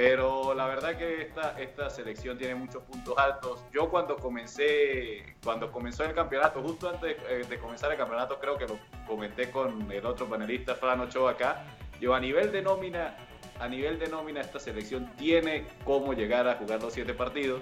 Pero 0.00 0.54
la 0.54 0.64
verdad 0.64 0.96
que 0.96 1.20
esta, 1.20 1.60
esta 1.60 1.90
selección 1.90 2.38
tiene 2.38 2.54
muchos 2.54 2.82
puntos 2.84 3.18
altos. 3.18 3.62
Yo 3.70 3.90
cuando 3.90 4.16
comencé, 4.16 5.36
cuando 5.44 5.70
comenzó 5.70 6.04
el 6.04 6.14
campeonato, 6.14 6.62
justo 6.62 6.88
antes 6.88 7.18
de, 7.22 7.44
de 7.44 7.58
comenzar 7.58 7.92
el 7.92 7.98
campeonato, 7.98 8.40
creo 8.40 8.56
que 8.56 8.66
lo 8.66 8.78
comenté 9.06 9.50
con 9.50 9.92
el 9.92 10.06
otro 10.06 10.26
panelista, 10.26 10.74
Fran 10.74 11.00
Ochoa 11.00 11.32
acá, 11.32 11.66
yo 12.00 12.14
a 12.14 12.20
nivel 12.20 12.50
de 12.50 12.62
nómina, 12.62 13.14
a 13.60 13.68
nivel 13.68 13.98
de 13.98 14.08
nómina 14.08 14.40
esta 14.40 14.58
selección 14.58 15.14
tiene 15.18 15.66
cómo 15.84 16.14
llegar 16.14 16.48
a 16.48 16.54
jugar 16.54 16.80
los 16.80 16.94
siete 16.94 17.12
partidos 17.12 17.60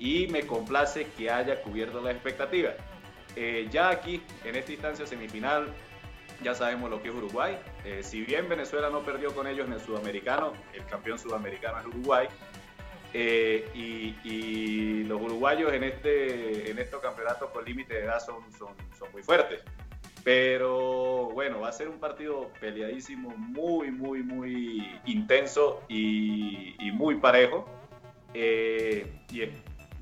y 0.00 0.26
me 0.26 0.44
complace 0.44 1.06
que 1.16 1.30
haya 1.30 1.62
cubierto 1.62 2.00
las 2.00 2.14
expectativas. 2.14 2.74
Eh, 3.36 3.68
ya 3.70 3.90
aquí, 3.90 4.20
en 4.44 4.56
esta 4.56 4.72
instancia 4.72 5.06
semifinal, 5.06 5.68
ya 6.42 6.54
sabemos 6.54 6.90
lo 6.90 7.02
que 7.02 7.08
es 7.08 7.14
Uruguay. 7.14 7.58
Eh, 7.84 8.02
si 8.02 8.22
bien 8.22 8.48
Venezuela 8.48 8.90
no 8.90 9.02
perdió 9.02 9.34
con 9.34 9.46
ellos 9.46 9.66
en 9.66 9.74
el 9.74 9.80
sudamericano, 9.80 10.52
el 10.72 10.84
campeón 10.86 11.18
sudamericano 11.18 11.78
es 11.80 11.86
Uruguay. 11.86 12.28
Eh, 13.14 13.68
y, 13.74 14.14
y, 14.28 15.04
los 15.04 15.22
uruguayos 15.22 15.72
en, 15.72 15.84
este, 15.84 16.70
en 16.70 16.78
estos 16.78 17.00
campeonatos 17.00 17.50
con 17.50 17.64
límite 17.64 17.94
de 17.94 18.00
edad 18.04 18.20
son, 18.20 18.42
son, 18.58 18.74
son, 18.98 19.10
muy 19.12 19.22
fuertes. 19.22 19.62
Pero 20.22 21.30
bueno, 21.32 21.60
va 21.60 21.68
a 21.68 21.72
ser 21.72 21.88
un 21.88 21.98
partido 21.98 22.50
peleadísimo, 22.60 23.30
muy, 23.36 23.90
muy, 23.90 24.22
muy 24.22 25.00
intenso 25.06 25.82
y, 25.88 26.74
y 26.78 26.90
muy 26.90 27.14
parejo. 27.14 27.66
Eh, 28.34 29.06
y 29.32 29.42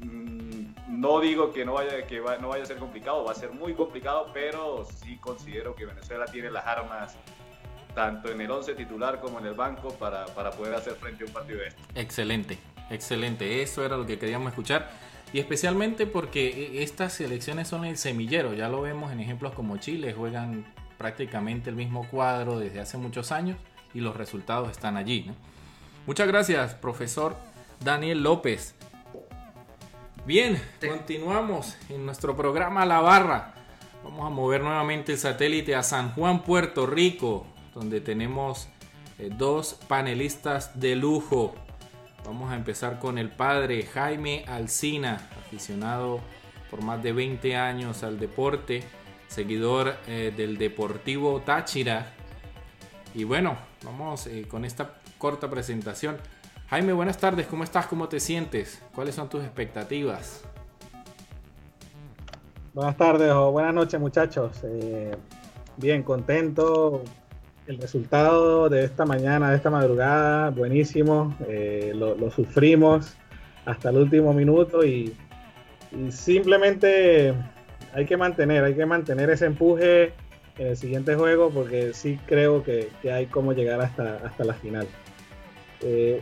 no 0.05 1.21
digo 1.21 1.53
que 1.53 1.65
no 1.65 1.75
vaya, 1.75 2.07
que 2.07 2.21
no 2.41 2.49
vaya 2.49 2.63
a 2.63 2.67
ser 2.67 2.79
complicado, 2.79 3.25
va 3.25 3.33
a 3.33 3.35
ser 3.35 3.53
muy 3.53 3.75
complicado, 3.75 4.31
pero 4.33 4.87
sí 5.03 5.17
considero 5.19 5.75
que 5.75 5.87
Venezuela 5.87 6.27
tiene 6.27 6.51
las 6.51 6.67
armas 6.67 7.17
tanto 7.95 8.31
en 8.31 8.41
el 8.41 8.51
11 8.51 8.75
titular 8.75 9.21
como 9.21 9.39
en 9.39 9.47
el 9.47 9.55
banco 9.55 9.91
para, 9.95 10.27
para 10.27 10.51
poder 10.51 10.75
hacer 10.75 10.95
frente 10.95 11.25
a 11.25 11.27
un 11.27 11.33
partido 11.33 11.61
de 11.61 11.69
esto. 11.69 11.83
Excelente, 11.95 12.59
excelente, 12.91 13.63
eso 13.63 13.85
era 13.85 13.97
lo 13.97 14.07
que 14.07 14.19
queríamos 14.19 14.49
escuchar. 14.49 14.91
Y 15.33 15.41
especialmente 15.41 16.07
porque 16.07 16.83
estas 16.83 17.13
selecciones 17.13 17.69
son 17.69 17.85
el 17.85 17.97
semillero, 17.97 18.55
ya 18.55 18.69
lo 18.69 18.83
vemos 18.83 19.13
en 19.13 19.21
ejemplos 19.21 19.53
como 19.53 19.77
Chile, 19.79 20.13
juegan 20.13 20.65
prácticamente 20.97 21.71
el 21.71 21.77
mismo 21.77 22.09
cuadro 22.09 22.59
desde 22.59 22.81
hace 22.81 22.99
muchos 22.99 23.33
años 23.33 23.57
y 23.93 24.01
los 24.01 24.17
resultados 24.17 24.71
están 24.71 24.97
allí. 24.97 25.31
Muchas 26.07 26.29
gracias, 26.29 26.75
profesor 26.75 27.37
Daniel 27.81 28.23
López. 28.23 28.75
Bien, 30.27 30.59
continuamos 30.81 31.77
en 31.91 32.07
nuestro 32.07 32.35
programa 32.35 32.87
La 32.87 33.01
Barra. 33.01 33.53
Vamos 34.03 34.27
a 34.27 34.31
mover 34.31 34.63
nuevamente 34.63 35.13
el 35.13 35.19
satélite 35.19 35.75
a 35.75 35.83
San 35.83 36.13
Juan, 36.13 36.45
Puerto 36.45 36.87
Rico, 36.87 37.47
donde 37.75 38.01
tenemos 38.01 38.69
eh, 39.19 39.29
dos 39.31 39.79
panelistas 39.87 40.81
de 40.81 40.97
lujo. 40.97 41.55
Vamos 42.25 42.51
a 42.51 42.57
empezar 42.57 43.01
con 43.01 43.19
el 43.19 43.29
padre 43.29 43.83
Jaime 43.83 44.47
Alcina, 44.49 45.29
aficionado 45.39 46.21
por 46.71 46.81
más 46.83 47.03
de 47.03 47.13
20 47.13 47.57
años 47.57 48.03
al 48.03 48.19
deporte, 48.19 48.83
seguidor 49.29 49.95
eh, 50.07 50.33
del 50.35 50.57
Deportivo 50.57 51.43
Táchira. 51.43 52.15
Y 53.15 53.25
bueno, 53.25 53.59
vamos 53.83 54.27
eh, 54.27 54.47
con 54.49 54.65
esta 54.65 54.95
corta 55.19 55.51
presentación. 55.51 56.17
Jaime, 56.75 56.93
buenas 56.93 57.19
tardes, 57.19 57.47
¿cómo 57.47 57.63
estás? 57.63 57.87
¿Cómo 57.87 58.09
te 58.09 58.19
sientes? 58.19 58.83
¿Cuáles 58.97 59.15
son 59.15 59.29
tus 59.29 59.45
expectativas? 59.45 60.43
Buenas 62.73 62.97
tardes 62.97 63.31
o 63.31 63.53
buenas 63.53 63.73
noches 63.73 64.01
muchachos. 64.01 64.61
Eh, 64.65 65.13
bien, 65.77 66.03
contento. 66.03 67.05
El 67.69 67.79
resultado 67.79 68.69
de 68.69 68.83
esta 68.83 69.05
mañana, 69.05 69.51
de 69.51 69.57
esta 69.57 69.71
madrugada, 69.71 70.51
buenísimo. 70.51 71.37
Eh, 71.47 71.93
lo, 71.95 72.29
sufrimos 72.33 73.15
hasta 73.67 73.91
el 73.91 73.99
último 73.99 74.33
minuto 74.33 74.85
y, 74.85 75.15
simplemente 76.11 77.35
hay 77.93 78.05
que 78.05 78.17
mantener, 78.17 78.65
hay 78.65 78.75
que 78.75 78.85
mantener 78.85 79.31
ese 79.31 79.47
empuje 79.47 80.13
en 80.59 80.67
el 80.67 80.77
siguiente 80.77 81.15
juego 81.15 81.51
porque 81.51 81.95
sí 81.95 82.19
creo 82.27 82.65
que, 82.65 82.89
que 83.01 83.13
hay 83.13 83.27
cómo 83.27 83.53
llegar 83.53 83.81
hasta, 83.81 84.17
hasta 84.27 84.43
la 84.43 84.55
final. 84.55 84.89
Eh, 85.81 86.21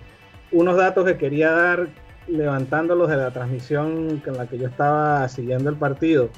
unos 0.53 0.77
datos 0.77 1.05
que 1.05 1.17
quería 1.17 1.51
dar 1.51 1.88
levantándolos 2.29 3.09
de 3.09 3.17
la 3.17 3.31
transmisión 3.31 4.21
con 4.25 4.37
la 4.37 4.47
que 4.47 4.59
yo 4.59 4.69
estaba 4.69 5.29
siguiendo 5.29 5.71
el 5.71 5.77
partido 5.77 6.31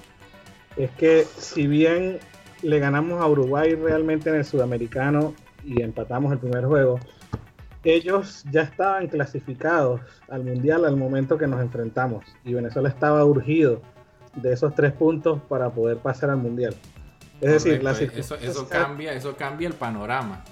es 0.77 0.91
que 0.93 1.25
si 1.25 1.67
bien 1.67 2.19
le 2.63 2.79
ganamos 2.79 3.21
a 3.21 3.27
Uruguay 3.27 3.75
realmente 3.75 4.31
en 4.31 4.37
el 4.37 4.45
sudamericano 4.45 5.35
y 5.65 5.83
empatamos 5.83 6.33
el 6.33 6.39
primer 6.39 6.65
juego, 6.65 6.99
ellos 7.85 8.45
ya 8.51 8.63
estaban 8.63 9.09
clasificados 9.09 10.01
al 10.29 10.43
mundial 10.43 10.85
al 10.85 10.97
momento 10.97 11.37
que 11.37 11.47
nos 11.47 11.61
enfrentamos 11.61 12.25
y 12.45 12.55
Venezuela 12.55 12.89
estaba 12.89 13.25
urgido 13.25 13.83
de 14.35 14.53
esos 14.53 14.75
tres 14.75 14.93
puntos 14.93 15.41
para 15.49 15.71
poder 15.71 15.99
pasar 15.99 16.31
al 16.31 16.39
mundial. 16.39 16.75
Es 17.41 17.63
Correcto, 17.63 17.65
decir, 17.65 17.85
la 17.85 18.21
eso, 18.21 18.37
eso, 18.37 18.69
cambia, 18.69 19.13
eso 19.13 19.37
cambia 19.37 19.69
el 19.69 19.75
panorama. 19.75 20.43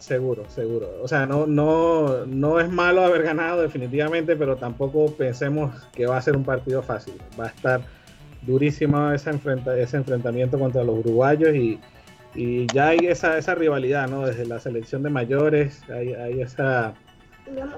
Seguro, 0.00 0.48
seguro. 0.48 0.88
O 1.02 1.08
sea, 1.08 1.26
no, 1.26 1.46
no, 1.46 2.24
no 2.24 2.58
es 2.58 2.70
malo 2.70 3.04
haber 3.04 3.22
ganado 3.22 3.60
definitivamente, 3.60 4.34
pero 4.34 4.56
tampoco 4.56 5.14
pensemos 5.14 5.74
que 5.92 6.06
va 6.06 6.16
a 6.16 6.22
ser 6.22 6.36
un 6.36 6.44
partido 6.44 6.82
fácil. 6.82 7.14
Va 7.38 7.44
a 7.44 7.48
estar 7.48 7.82
durísimo 8.40 9.12
ese, 9.12 9.28
enfrenta, 9.28 9.78
ese 9.78 9.98
enfrentamiento 9.98 10.58
contra 10.58 10.82
los 10.82 11.00
uruguayos 11.00 11.54
y, 11.54 11.78
y 12.34 12.66
ya 12.72 12.88
hay 12.88 13.00
esa, 13.02 13.36
esa 13.36 13.54
rivalidad, 13.54 14.08
¿no? 14.08 14.26
Desde 14.26 14.46
la 14.46 14.58
selección 14.58 15.02
de 15.02 15.10
mayores, 15.10 15.82
hay, 15.90 16.14
hay 16.14 16.40
esa, 16.40 16.94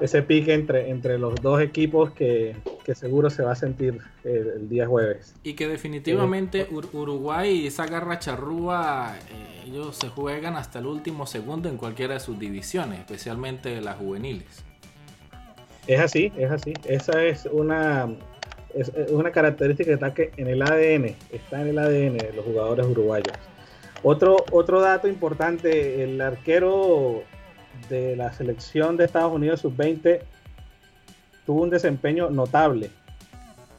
ese 0.01 0.23
pique 0.23 0.55
entre, 0.55 0.91
entre 0.91 1.19
los 1.19 1.35
dos 1.37 1.61
equipos 1.61 2.11
que, 2.13 2.57
que 2.85 2.95
seguro 2.95 3.31
se 3.31 3.43
va 3.43 3.53
a 3.53 3.57
sentir 3.57 3.99
el, 4.25 4.47
el 4.49 4.69
día 4.69 4.87
jueves. 4.87 5.35
Y 5.43 5.55
que 5.55 5.69
definitivamente 5.69 6.69
Ur- 6.71 6.93
Uruguay, 6.93 7.67
esa 7.67 7.87
garra 7.87 8.19
charrúa, 8.19 9.15
eh, 9.31 9.69
ellos 9.69 9.97
se 9.97 10.09
juegan 10.09 10.57
hasta 10.57 10.79
el 10.81 10.87
último 10.87 11.27
segundo 11.27 11.69
en 11.69 11.77
cualquiera 11.77 12.15
de 12.15 12.21
sus 12.21 12.39
divisiones, 12.39 12.99
especialmente 12.99 13.81
las 13.81 13.97
juveniles. 13.97 14.65
Es 15.87 16.01
así, 16.01 16.33
es 16.37 16.51
así. 16.51 16.73
Esa 16.85 17.25
es 17.25 17.49
una, 17.51 18.09
es 18.75 18.93
una 19.11 19.33
característica 19.33 19.89
que 19.89 19.95
está 19.95 20.15
que 20.15 20.31
en 20.37 20.47
el 20.49 20.63
ADN, 20.63 21.15
está 21.33 21.61
en 21.61 21.69
el 21.69 21.79
ADN 21.79 22.19
de 22.19 22.33
los 22.35 22.45
jugadores 22.45 22.87
uruguayos. 22.87 23.35
Otro, 24.05 24.45
otro 24.51 24.81
dato 24.81 25.07
importante, 25.09 26.03
el 26.03 26.21
arquero 26.21 27.23
de 27.89 28.17
la 28.17 28.33
selección 28.33 28.97
de 28.97 29.05
Estados 29.05 29.33
Unidos 29.33 29.61
sub-20 29.61 30.21
tuvo 31.47 31.63
un 31.63 31.71
desempeño 31.71 32.31
notable. 32.31 32.91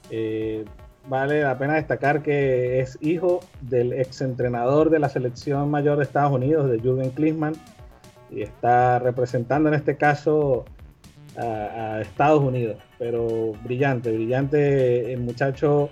Eh, 0.10 0.66
vale 1.08 1.42
la 1.42 1.58
pena 1.58 1.76
destacar 1.76 2.22
que 2.22 2.80
es 2.80 2.98
hijo 3.02 3.42
del 3.62 3.94
exentrenador 3.94 4.90
de 4.90 5.00
la 5.00 5.10
selección 5.10 5.70
mayor 5.70 5.98
de 5.98 6.04
Estados 6.04 6.32
Unidos, 6.32 6.70
de 6.70 6.80
Jürgen 6.80 7.12
Klinsmann, 7.12 7.54
y 8.30 8.42
está 8.42 9.00
representando 9.00 9.70
en 9.70 9.76
este 9.76 9.98
caso 9.98 10.66
a, 11.38 11.42
a 11.42 12.02
Estados 12.02 12.42
Unidos. 12.42 12.78
Pero 13.00 13.54
brillante, 13.64 14.12
brillante 14.12 15.14
el 15.14 15.22
muchacho 15.22 15.90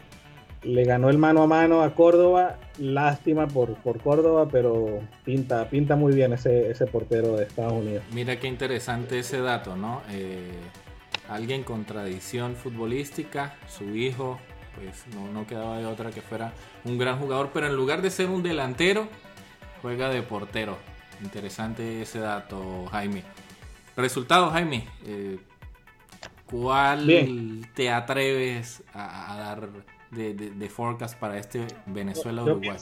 le 0.64 0.84
ganó 0.84 1.10
el 1.10 1.18
mano 1.18 1.44
a 1.44 1.48
mano 1.48 1.82
a 1.82 1.94
Córdoba. 1.96 2.58
Lástima 2.82 3.48
por, 3.48 3.76
por 3.76 4.02
Córdoba, 4.02 4.48
pero 4.52 5.02
pinta, 5.24 5.70
pinta 5.70 5.96
muy 5.96 6.14
bien 6.16 6.34
ese, 6.34 6.72
ese 6.72 6.88
portero 6.88 7.38
de 7.38 7.44
Estados 7.44 7.74
Unidos. 7.74 8.04
Mira 8.12 8.40
qué 8.40 8.48
interesante 8.48 9.20
ese 9.20 9.40
dato, 9.40 9.76
¿no? 9.76 10.02
Eh, 10.10 10.50
alguien 11.30 11.64
con 11.64 11.86
tradición 11.86 12.56
futbolística, 12.56 13.56
su 13.70 13.96
hijo, 13.96 14.40
pues 14.76 15.06
no, 15.16 15.32
no 15.32 15.46
quedaba 15.46 15.78
de 15.78 15.86
otra 15.86 16.10
que 16.10 16.22
fuera 16.22 16.54
un 16.84 16.98
gran 16.98 17.20
jugador, 17.20 17.52
pero 17.54 17.68
en 17.68 17.76
lugar 17.76 18.02
de 18.02 18.10
ser 18.10 18.30
un 18.30 18.42
delantero, 18.42 19.08
juega 19.84 20.10
de 20.10 20.24
portero. 20.24 20.76
Interesante 21.24 22.02
ese 22.02 22.18
dato, 22.18 22.88
Jaime. 22.92 23.22
Resultado, 23.96 24.50
Jaime. 24.50 24.88
eh, 25.06 25.38
¿Cuál 26.50 27.06
Bien. 27.06 27.62
te 27.76 27.92
atreves 27.92 28.84
a, 28.94 29.34
a 29.34 29.38
dar 29.38 29.70
de, 30.12 30.34
de- 30.34 30.52
de 30.52 30.70
forecast 30.70 31.18
para 31.20 31.38
este 31.38 31.66
Venezuela-Uruguay? 31.88 32.78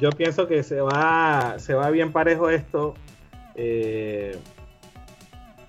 yo 0.00 0.10
pienso 0.10 0.46
que 0.48 0.62
se 0.62 0.80
va, 0.80 1.56
se 1.58 1.74
va 1.74 1.90
bien 1.90 2.12
parejo 2.12 2.48
esto. 2.50 2.94
Eh, 3.54 4.38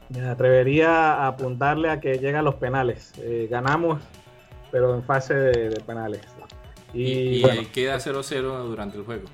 me 0.10 0.22
atrevería 0.22 1.14
a 1.16 1.28
apuntarle 1.28 1.90
a 1.90 2.00
que 2.00 2.18
llega 2.20 2.40
a 2.40 2.42
los 2.42 2.56
penales. 2.56 3.14
Eh, 3.18 3.48
ganamos, 3.50 4.02
pero 4.72 4.96
en 4.96 5.04
fase 5.04 5.34
de, 5.34 5.70
de 5.70 5.80
penales. 5.82 6.22
Y, 6.94 7.04
Y, 7.04 7.38
y 7.38 7.42
bueno, 7.42 7.62
queda 7.74 7.98
0-0 7.98 8.42
durante 8.66 8.98
el 8.98 9.04
juego. 9.04 9.26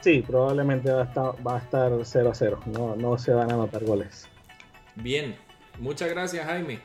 sí, 0.00 0.22
probablemente 0.26 0.90
va 0.92 1.00
a 1.02 1.04
estar, 1.04 1.24
va 1.46 1.54
a 1.56 1.58
estar 1.58 1.90
0-0. 1.92 2.64
No, 2.66 2.94
no 2.96 3.18
se 3.18 3.32
van 3.32 3.50
a 3.50 3.54
anotar 3.54 3.84
goles. 3.84 4.28
Bien, 4.94 5.34
muchas 5.78 6.10
gracias 6.10 6.44
Jaime. 6.46 6.80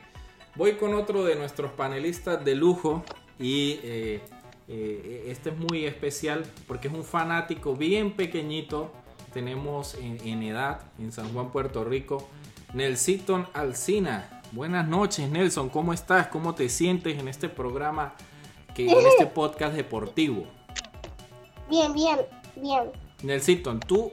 Voy 0.56 0.74
con 0.74 0.94
otro 0.94 1.24
de 1.24 1.34
nuestros 1.34 1.72
panelistas 1.72 2.44
de 2.44 2.54
lujo 2.54 3.02
y 3.40 3.80
eh, 3.82 4.20
eh, 4.68 5.24
este 5.26 5.50
es 5.50 5.58
muy 5.58 5.84
especial 5.84 6.46
porque 6.68 6.86
es 6.86 6.94
un 6.94 7.02
fanático 7.02 7.74
bien 7.74 8.12
pequeñito. 8.12 8.92
Tenemos 9.32 9.96
en, 9.96 10.24
en 10.24 10.44
edad 10.44 10.82
en 11.00 11.10
San 11.10 11.32
Juan, 11.32 11.50
Puerto 11.50 11.82
Rico, 11.82 12.28
Nelsiton 12.72 13.48
Alcina. 13.52 14.42
Buenas 14.52 14.86
noches 14.86 15.28
Nelson, 15.28 15.68
¿cómo 15.68 15.92
estás? 15.92 16.28
¿Cómo 16.28 16.54
te 16.54 16.68
sientes 16.68 17.18
en 17.18 17.26
este 17.26 17.48
programa, 17.48 18.14
que, 18.76 18.88
en 18.88 19.06
este 19.08 19.26
podcast 19.26 19.74
deportivo? 19.74 20.46
Bien, 21.68 21.92
bien, 21.92 22.20
bien. 22.54 22.92
Nelsiton, 23.24 23.80
tú, 23.80 24.12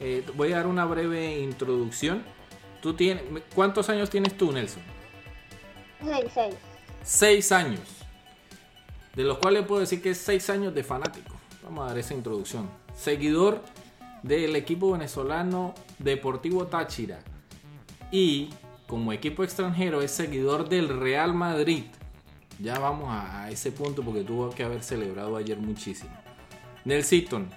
eh, 0.00 0.24
voy 0.34 0.52
a 0.52 0.56
dar 0.56 0.66
una 0.66 0.84
breve 0.84 1.38
introducción. 1.38 2.24
Tú 2.82 2.94
tienes, 2.94 3.22
¿Cuántos 3.54 3.88
años 3.88 4.10
tienes 4.10 4.36
tú, 4.36 4.50
Nelson? 4.50 4.95
Seis, 6.02 6.54
seis. 7.02 7.52
Años. 7.52 7.80
De 9.14 9.22
los 9.22 9.38
cuales 9.38 9.64
puedo 9.66 9.80
decir 9.80 10.02
que 10.02 10.10
es 10.10 10.18
seis 10.18 10.50
años 10.50 10.74
de 10.74 10.84
fanático. 10.84 11.34
Vamos 11.62 11.84
a 11.84 11.88
dar 11.88 11.98
esa 11.98 12.14
introducción. 12.14 12.68
Seguidor 12.94 13.62
del 14.22 14.56
equipo 14.56 14.92
venezolano 14.92 15.74
Deportivo 15.98 16.66
Táchira. 16.66 17.20
Y 18.10 18.50
como 18.86 19.12
equipo 19.12 19.42
extranjero 19.42 20.02
es 20.02 20.10
seguidor 20.10 20.68
del 20.68 20.88
Real 20.88 21.34
Madrid. 21.34 21.84
Ya 22.58 22.78
vamos 22.78 23.08
a, 23.10 23.50
ese 23.50 23.72
punto 23.72 24.02
porque 24.02 24.22
tuvo 24.22 24.50
que 24.50 24.64
haber 24.64 24.82
celebrado 24.82 25.36
ayer 25.36 25.58
muchísimo. 25.58 26.12
Nelsiton, 26.84 27.50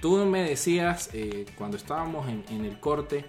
tú 0.00 0.16
me 0.26 0.42
decías 0.42 1.10
eh, 1.12 1.46
cuando 1.56 1.76
estábamos 1.76 2.28
en, 2.28 2.44
en 2.50 2.64
el 2.64 2.78
corte 2.80 3.24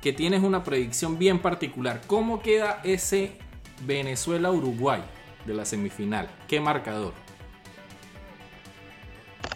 que 0.00 0.12
tienes 0.12 0.42
una 0.42 0.62
predicción 0.64 1.18
bien 1.18 1.40
particular. 1.40 2.02
¿Cómo 2.06 2.40
queda 2.40 2.80
ese 2.84 3.38
Venezuela-Uruguay 3.82 5.02
de 5.46 5.54
la 5.54 5.64
semifinal? 5.64 6.28
¿Qué 6.48 6.60
marcador? 6.60 7.12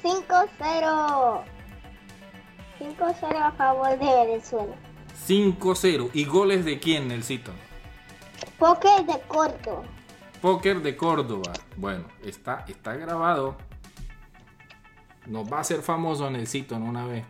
5-0. 0.02 1.42
5-0 2.80 3.36
a 3.36 3.52
favor 3.52 3.98
de 3.98 4.26
Venezuela. 4.26 4.74
5-0. 5.26 6.10
¿Y 6.12 6.24
goles 6.24 6.64
de 6.64 6.78
quién, 6.78 7.08
Nelsito? 7.08 7.52
Poker 8.58 9.04
de 9.06 9.20
corto. 9.26 9.82
Póker 10.40 10.82
de 10.82 10.94
Córdoba. 10.94 11.54
Bueno, 11.76 12.04
está, 12.22 12.66
está 12.68 12.94
grabado. 12.96 13.56
Nos 15.26 15.50
va 15.50 15.58
a 15.58 15.60
hacer 15.60 15.80
famoso 15.80 16.30
Nelsito 16.30 16.74
en 16.74 16.82
una 16.82 17.06
vez. 17.06 17.24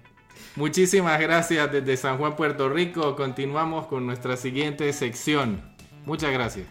Muchísimas 0.57 1.21
gracias 1.21 1.71
desde 1.71 1.97
San 1.97 2.19
Juan, 2.19 2.35
Puerto 2.35 2.69
Rico. 2.69 3.15
Continuamos 3.15 3.87
con 3.87 4.05
nuestra 4.05 4.37
siguiente 4.37 4.93
sección. 4.93 5.74
Muchas 6.07 6.33
gracias. 6.33 6.67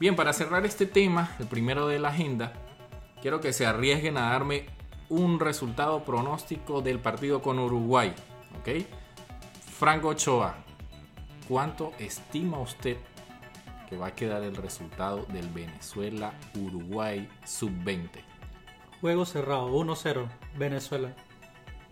Bien, 0.00 0.16
para 0.16 0.32
cerrar 0.32 0.66
este 0.66 0.86
tema, 0.86 1.30
el 1.38 1.46
primero 1.46 1.86
de 1.86 2.00
la 2.00 2.08
agenda, 2.08 2.52
quiero 3.20 3.40
que 3.40 3.52
se 3.52 3.66
arriesguen 3.66 4.16
a 4.16 4.30
darme 4.30 4.66
un 5.08 5.38
resultado 5.38 6.04
pronóstico 6.04 6.80
del 6.80 6.98
partido 6.98 7.40
con 7.40 7.58
Uruguay. 7.58 8.14
¿Ok? 8.58 8.84
Franco 9.78 10.08
Ochoa, 10.08 10.56
¿cuánto 11.48 11.92
estima 11.98 12.58
usted 12.58 12.96
que 13.88 13.96
va 13.96 14.08
a 14.08 14.14
quedar 14.14 14.42
el 14.42 14.56
resultado 14.56 15.24
del 15.26 15.48
Venezuela-Uruguay 15.50 17.28
sub-20? 17.44 18.08
Juego 19.00 19.24
cerrado, 19.24 19.68
1-0, 19.68 20.28
Venezuela. 20.56 21.14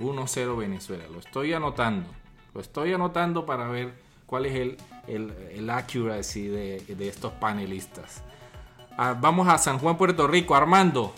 1-0 0.01 0.57
Venezuela. 0.57 1.05
Lo 1.13 1.19
estoy 1.19 1.53
anotando. 1.53 2.09
Lo 2.55 2.61
estoy 2.61 2.93
anotando 2.93 3.47
para 3.47 3.69
ver 3.69 3.95
cuál 4.27 4.47
es 4.47 4.55
el, 4.55 4.77
el, 5.11 5.71
accuracy 5.71 6.49
de, 6.49 7.09
estos 7.09 7.33
panelistas. 7.33 8.23
Ah, 8.97 9.17
vamos 9.19 9.49
a 9.49 9.59
San 9.59 9.79
Juan, 9.79 9.97
Puerto 9.97 10.27
Rico. 10.27 10.55
Armando, 10.55 11.13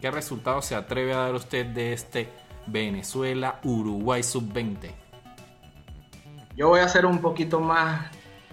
¿qué 0.00 0.10
resultado 0.10 0.62
se 0.62 0.74
atreve 0.74 1.12
a 1.12 1.18
dar 1.18 1.34
usted 1.34 1.66
de 1.66 1.92
este 1.92 2.28
Venezuela-Uruguay 2.66 4.22
sub-20? 4.22 4.90
Yo 6.56 6.68
voy 6.68 6.80
a 6.80 6.88
ser 6.88 7.04
un 7.06 7.18
poquito 7.18 7.60
más 7.60 8.10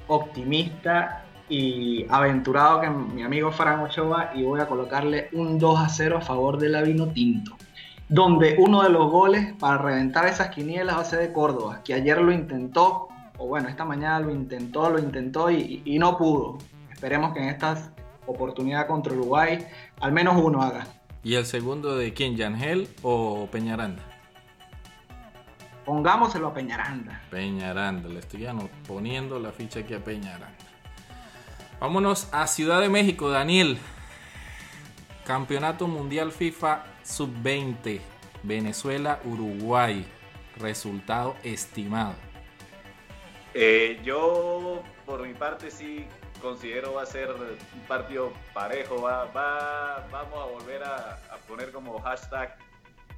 optimista 0.07 1.23
y 1.47 2.05
aventurado 2.09 2.81
que 2.81 2.89
mi 2.89 3.23
amigo 3.23 3.51
Fran 3.51 3.81
Ochoa 3.81 4.31
y 4.33 4.43
voy 4.43 4.61
a 4.61 4.67
colocarle 4.67 5.29
un 5.33 5.59
2 5.59 5.79
a 5.79 5.89
0 5.89 6.17
a 6.17 6.21
favor 6.21 6.57
de 6.57 6.69
la 6.69 6.81
Vino 6.81 7.07
Tinto. 7.07 7.57
Donde 8.07 8.55
uno 8.57 8.83
de 8.83 8.89
los 8.89 9.09
goles 9.11 9.53
para 9.59 9.77
reventar 9.77 10.25
esas 10.27 10.49
quinielas 10.49 10.97
va 10.97 11.01
a 11.01 11.05
ser 11.05 11.19
de 11.19 11.31
Córdoba, 11.31 11.81
que 11.83 11.93
ayer 11.93 12.19
lo 12.19 12.31
intentó, 12.31 13.10
o 13.41 13.47
bueno, 13.47 13.69
esta 13.69 13.83
mañana 13.83 14.19
lo 14.19 14.31
intentó, 14.31 14.91
lo 14.91 14.99
intentó 14.99 15.49
y, 15.49 15.81
y 15.83 15.97
no 15.97 16.15
pudo. 16.15 16.59
Esperemos 16.91 17.33
que 17.33 17.39
en 17.39 17.49
esta 17.49 17.91
oportunidad 18.27 18.85
contra 18.85 19.13
Uruguay 19.13 19.65
al 19.99 20.11
menos 20.11 20.39
uno 20.39 20.61
haga. 20.61 20.85
¿Y 21.23 21.33
el 21.33 21.47
segundo 21.47 21.97
de 21.97 22.13
quién? 22.13 22.35
¿Yangel 22.35 22.87
o 23.01 23.47
Peñaranda? 23.51 24.03
Pongámoselo 25.85 26.49
a 26.49 26.53
Peñaranda. 26.53 27.19
Peñaranda, 27.31 28.09
le 28.09 28.19
estoy 28.19 28.47
poniendo 28.87 29.39
la 29.39 29.51
ficha 29.51 29.79
aquí 29.79 29.95
a 29.95 30.03
Peñaranda. 30.03 30.47
Vámonos 31.79 32.29
a 32.31 32.45
Ciudad 32.45 32.79
de 32.79 32.89
México, 32.89 33.31
Daniel. 33.31 33.79
Campeonato 35.25 35.87
Mundial 35.87 36.31
FIFA 36.31 36.83
Sub-20. 37.01 38.01
Venezuela, 38.43 39.19
Uruguay. 39.25 40.05
Resultado 40.57 41.35
estimado. 41.43 42.13
Eh, 43.53 43.99
yo, 44.03 44.81
por 45.05 45.25
mi 45.25 45.33
parte, 45.33 45.71
sí 45.71 46.05
considero 46.41 46.93
va 46.93 47.03
a 47.03 47.05
ser 47.05 47.29
un 47.29 47.81
partido 47.87 48.33
parejo. 48.53 49.01
Va, 49.01 49.25
va, 49.25 50.07
vamos 50.11 50.39
a 50.39 50.45
volver 50.45 50.83
a, 50.83 51.19
a 51.31 51.37
poner 51.47 51.71
como 51.71 51.99
hashtag 51.99 52.57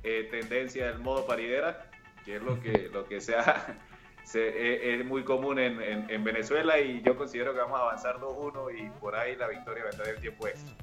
eh, 0.04 0.28
tendencia 0.30 0.88
del 0.88 1.00
modo 1.00 1.26
paridera, 1.26 1.90
que 2.26 2.36
es 2.36 2.44
lo 2.44 2.60
que, 2.60 2.90
lo 2.92 3.06
que 3.06 3.22
sea, 3.22 3.78
se, 4.26 4.50
eh, 4.50 4.96
es 4.96 5.06
muy 5.06 5.24
común 5.24 5.60
en, 5.60 5.82
en, 5.82 6.10
en, 6.10 6.24
Venezuela 6.24 6.80
y 6.80 7.02
yo 7.02 7.16
considero 7.16 7.54
que 7.54 7.60
vamos 7.60 7.80
a 7.80 7.84
avanzar 7.84 8.20
2-1 8.20 8.78
y 8.78 8.90
por 9.00 9.16
ahí 9.16 9.36
la 9.36 9.48
victoria 9.48 9.86
vendrá 9.86 10.10
en 10.10 10.20
tiempo 10.20 10.48
extra. 10.48 10.74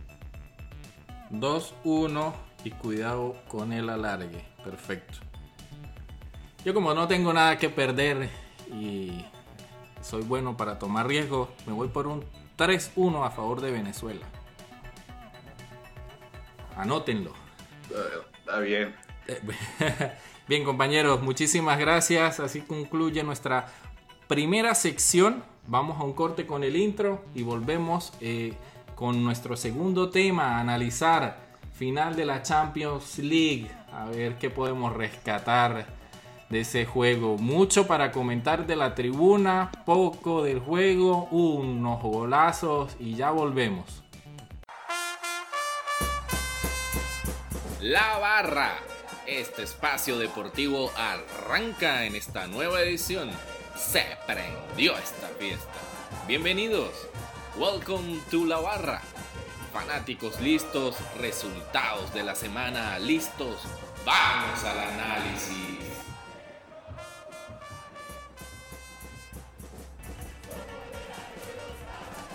2-1 1.33 2.33
y 2.65 2.71
cuidado 2.71 3.37
con 3.47 3.73
el 3.73 3.89
alargue. 3.91 4.45
Perfecto. 4.65 5.19
Yo 6.65 6.75
como 6.75 6.93
no 6.95 7.07
tengo 7.07 7.33
nada 7.33 7.57
que 7.59 7.71
perder 7.71 8.29
y 8.73 9.25
soy 10.03 10.23
bueno 10.23 10.57
para 10.57 10.79
tomar 10.79 11.07
riesgos, 11.07 11.49
me 11.67 11.73
voy 11.73 11.89
por 11.89 12.07
un 12.07 12.25
3-1 12.59 13.27
a 13.27 13.31
favor 13.31 13.61
de 13.61 13.71
Venezuela. 13.71 14.27
Anótenlo. 16.77 17.33
Está 18.39 18.61
bien. 18.61 18.95
Bien 20.49 20.65
compañeros, 20.65 21.23
muchísimas 21.23 21.79
gracias. 21.79 22.41
Así 22.41 22.63
concluye 22.63 23.23
nuestra 23.23 23.69
primera 24.27 24.75
sección. 24.75 25.45
Vamos 25.67 26.01
a 26.01 26.05
un 26.05 26.13
corte 26.13 26.47
con 26.47 26.65
el 26.65 26.77
intro 26.77 27.25
y 27.35 27.43
volvemos 27.43 28.13
eh, 28.21 28.55
con 28.95 29.23
nuestro 29.23 29.57
segundo 29.57 30.11
tema, 30.11 30.59
analizar 30.59 31.51
final 31.75 32.17
de 32.17 32.25
la 32.25 32.43
Champions 32.43 33.19
League. 33.19 33.71
A 33.93 34.07
ver 34.07 34.39
qué 34.39 34.51
podemos 34.51 34.93
rescatar 34.93 36.00
de 36.51 36.61
ese 36.61 36.85
juego. 36.85 37.39
Mucho 37.39 37.87
para 37.87 38.13
comentar 38.13 38.67
de 38.67 38.77
la 38.77 38.95
tribuna, 38.95 39.71
poco 39.87 40.43
del 40.43 40.59
juego, 40.59 41.29
unos 41.31 42.03
golazos 42.03 42.97
y 42.99 43.15
ya 43.15 43.31
volvemos. 43.31 44.03
La 47.81 48.19
barra. 48.19 48.75
Este 49.27 49.63
espacio 49.63 50.19
deportivo 50.19 50.91
arranca 50.97 52.05
en 52.05 52.17
esta 52.17 52.49
nueva 52.49 52.83
edición. 52.83 53.31
Se 53.77 54.05
prendió 54.27 54.99
esta 54.99 55.29
fiesta. 55.39 55.71
Bienvenidos. 56.27 56.91
Welcome 57.57 58.19
to 58.31 58.45
la 58.45 58.59
barra. 58.59 59.01
Fanáticos 59.73 60.41
listos, 60.41 60.97
resultados 61.19 62.13
de 62.13 62.25
la 62.25 62.35
semana 62.35 62.99
listos. 62.99 63.63
Vamos 64.05 64.65
al 64.65 64.79
análisis. 64.79 65.90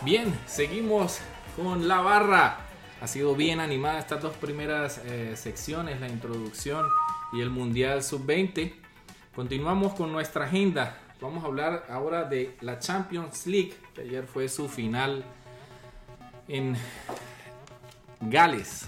Bien, 0.06 0.32
seguimos 0.46 1.18
con 1.56 1.88
la 1.88 2.00
barra. 2.00 2.60
Ha 3.02 3.08
sido 3.08 3.34
bien 3.34 3.60
animada 3.60 3.98
estas 3.98 4.22
dos 4.22 4.38
primeras 4.38 5.02
eh, 5.04 5.34
secciones, 5.36 6.00
la 6.00 6.08
introducción 6.08 6.86
y 7.34 7.42
el 7.42 7.50
Mundial 7.50 8.04
Sub-20. 8.04 8.72
Continuamos 9.34 9.96
con 9.96 10.12
nuestra 10.12 10.46
agenda. 10.46 10.96
Vamos 11.20 11.44
a 11.44 11.48
hablar 11.48 11.88
ahora 11.90 12.26
de 12.26 12.56
la 12.62 12.78
Champions 12.78 13.48
League, 13.48 13.74
que 13.96 14.02
ayer 14.02 14.28
fue 14.28 14.48
su 14.48 14.70
final 14.70 15.24
en 16.48 16.78
Gales. 18.22 18.88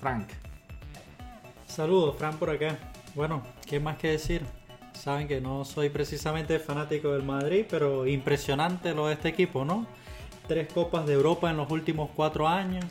Frank. 0.00 0.30
Saludos, 1.68 2.16
Frank 2.18 2.38
por 2.38 2.50
acá. 2.50 2.76
Bueno, 3.14 3.40
¿qué 3.66 3.78
más 3.78 3.98
que 3.98 4.08
decir? 4.08 4.44
Saben 4.94 5.28
que 5.28 5.40
no 5.40 5.64
soy 5.64 5.90
precisamente 5.90 6.58
fanático 6.58 7.12
del 7.12 7.22
Madrid, 7.22 7.66
pero 7.70 8.04
impresionante 8.04 8.92
lo 8.94 9.06
de 9.06 9.12
este 9.12 9.28
equipo, 9.28 9.64
¿no? 9.64 9.86
Tres 10.48 10.72
copas 10.72 11.06
de 11.06 11.14
Europa 11.14 11.50
en 11.50 11.56
los 11.56 11.70
últimos 11.70 12.10
cuatro 12.14 12.46
años, 12.46 12.84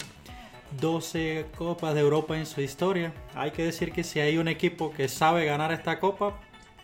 12 0.80 1.46
copas 1.58 1.94
de 1.94 2.02
Europa 2.02 2.38
en 2.38 2.46
su 2.46 2.60
historia. 2.60 3.14
Hay 3.34 3.52
que 3.52 3.64
decir 3.64 3.94
que 3.94 4.04
si 4.04 4.20
hay 4.20 4.38
un 4.38 4.48
equipo 4.50 4.92
que 4.92 5.08
sabe 5.08 5.46
ganar 5.46 5.72
esta 5.72 6.00
copa, 6.00 6.38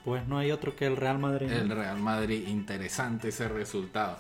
pues 0.05 0.25
no 0.27 0.37
hay 0.37 0.51
otro 0.51 0.75
que 0.75 0.85
el 0.85 0.95
Real 0.95 1.19
Madrid. 1.19 1.51
El 1.51 1.69
Real 1.69 1.99
Madrid, 1.99 2.47
interesante 2.47 3.29
ese 3.29 3.49
resultado. 3.49 4.17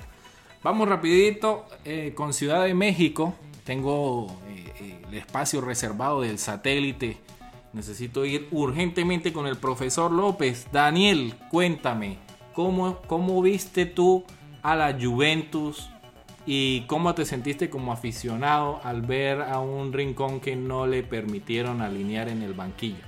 Vamos 0.61 0.89
rapidito 0.89 1.65
eh, 1.85 2.13
con 2.15 2.33
Ciudad 2.33 2.65
de 2.65 2.73
México. 2.73 3.33
Tengo 3.63 4.39
eh, 4.49 5.01
el 5.07 5.13
espacio 5.13 5.61
reservado 5.61 6.21
del 6.21 6.37
satélite. 6.37 7.17
Necesito 7.73 8.25
ir 8.25 8.49
urgentemente 8.51 9.31
con 9.31 9.47
el 9.47 9.57
profesor 9.57 10.11
López. 10.11 10.67
Daniel, 10.73 11.33
cuéntame, 11.49 12.17
¿cómo, 12.53 13.01
cómo 13.07 13.41
viste 13.41 13.85
tú 13.85 14.25
a 14.61 14.75
la 14.75 14.97
Juventus 14.99 15.90
¿Y 16.45 16.87
cómo 16.87 17.13
te 17.13 17.25
sentiste 17.25 17.69
como 17.69 17.93
aficionado 17.93 18.81
al 18.83 19.03
ver 19.03 19.41
a 19.41 19.59
un 19.59 19.93
rincón 19.93 20.39
que 20.39 20.55
no 20.55 20.87
le 20.87 21.03
permitieron 21.03 21.81
alinear 21.81 22.29
en 22.29 22.41
el 22.41 22.53
banquillo? 22.53 23.03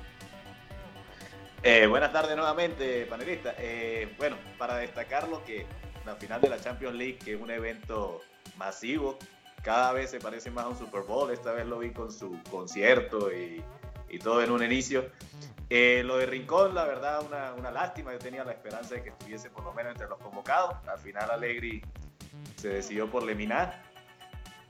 Eh, 1.63 1.87
buenas 1.87 2.11
tardes 2.11 2.35
nuevamente, 2.35 3.05
panelista. 3.05 3.55
Eh, 3.57 4.13
bueno, 4.17 4.35
para 4.57 4.75
destacar 4.75 5.27
lo 5.29 5.43
que 5.43 5.65
la 6.05 6.15
final 6.15 6.41
de 6.41 6.49
la 6.49 6.59
Champions 6.59 6.95
League, 6.95 7.17
que 7.17 7.33
es 7.33 7.41
un 7.41 7.49
evento 7.49 8.21
masivo, 8.57 9.17
cada 9.63 9.93
vez 9.93 10.11
se 10.11 10.19
parece 10.19 10.51
más 10.51 10.65
a 10.65 10.67
un 10.67 10.77
Super 10.77 11.01
Bowl. 11.01 11.31
Esta 11.31 11.53
vez 11.53 11.65
lo 11.65 11.79
vi 11.79 11.91
con 11.91 12.11
su 12.11 12.37
concierto 12.51 13.31
y, 13.31 13.63
y 14.09 14.19
todo 14.19 14.43
en 14.43 14.51
un 14.51 14.61
inicio. 14.61 15.09
Eh, 15.69 16.03
lo 16.05 16.17
de 16.17 16.27
Rincón, 16.27 16.75
la 16.75 16.83
verdad, 16.83 17.23
una, 17.25 17.53
una, 17.53 17.71
lástima. 17.71 18.11
Yo 18.11 18.19
tenía 18.19 18.43
la 18.43 18.51
esperanza 18.51 18.95
de 18.95 19.03
que 19.03 19.09
estuviese 19.09 19.49
por 19.49 19.63
lo 19.63 19.73
menos 19.73 19.93
entre 19.93 20.07
los 20.07 20.19
convocados. 20.19 20.75
Al 20.87 20.99
final, 20.99 21.31
Allegri 21.31 21.81
se 22.55 22.69
decidió 22.69 23.09
por 23.09 23.23
Leminar. 23.23 23.83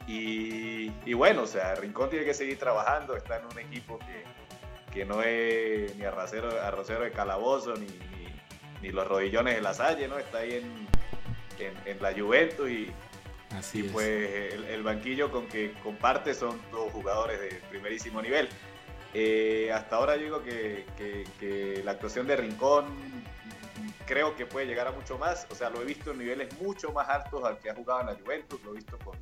Y, 0.08 0.92
y, 1.06 1.14
bueno, 1.14 1.44
o 1.44 1.48
sea, 1.48 1.76
Rincón 1.76 2.10
tiene 2.10 2.26
que 2.26 2.34
seguir 2.34 2.60
trabajando, 2.60 3.16
está 3.16 3.40
en 3.40 3.46
un 3.46 3.60
equipo 3.60 4.00
que, 4.00 4.24
que 4.92 5.06
no 5.06 5.22
es 5.22 5.96
ni 5.96 6.04
arrocero, 6.04 6.62
arrocero 6.62 7.04
de 7.04 7.12
calabozo, 7.12 7.76
ni, 7.76 7.86
ni, 7.86 8.28
ni, 8.82 8.90
los 8.90 9.08
rodillones 9.08 9.56
de 9.56 9.62
la 9.62 9.74
Salle, 9.74 10.08
¿no? 10.08 10.18
Está 10.20 10.40
ahí 10.40 10.56
en, 10.56 10.88
en, 11.66 11.74
en 11.86 12.02
la 12.02 12.14
Juventus 12.14 12.70
y, 12.70 12.92
Así 13.58 13.80
y 13.80 13.84
pues 13.84 14.54
el, 14.54 14.64
el, 14.66 14.84
banquillo 14.84 15.32
con 15.32 15.48
que 15.48 15.74
comparte 15.84 16.34
son 16.34 16.60
dos 16.72 16.92
jugadores 16.92 17.40
de 17.40 17.62
primerísimo 17.70 18.22
nivel. 18.22 18.50
Eh, 19.14 19.72
hasta 19.72 19.98
ahora 19.98 20.16
yo 20.16 20.24
digo 20.24 20.44
que, 20.44 20.86
que, 20.98 21.24
que 21.40 21.84
la 21.84 21.92
actuación 21.92 22.26
de 22.26 22.36
Rincón 22.36 22.86
creo 24.06 24.36
que 24.36 24.46
puede 24.46 24.66
llegar 24.66 24.88
a 24.88 24.92
mucho 24.92 25.18
más. 25.18 25.48
O 25.50 25.56
sea, 25.56 25.70
lo 25.70 25.82
he 25.82 25.86
visto 25.86 26.12
en 26.12 26.20
niveles 26.20 26.60
mucho 26.62 26.92
más 26.92 27.08
altos 27.10 27.44
al 27.44 27.58
que 27.60 27.70
ha 27.70 27.76
jugado 27.76 28.02
en 28.02 28.08
la 28.08 28.16
Juventus. 28.16 28.64
Lo 28.64 28.72
he 28.72 28.76
visto 28.76 28.98
con, 29.00 29.18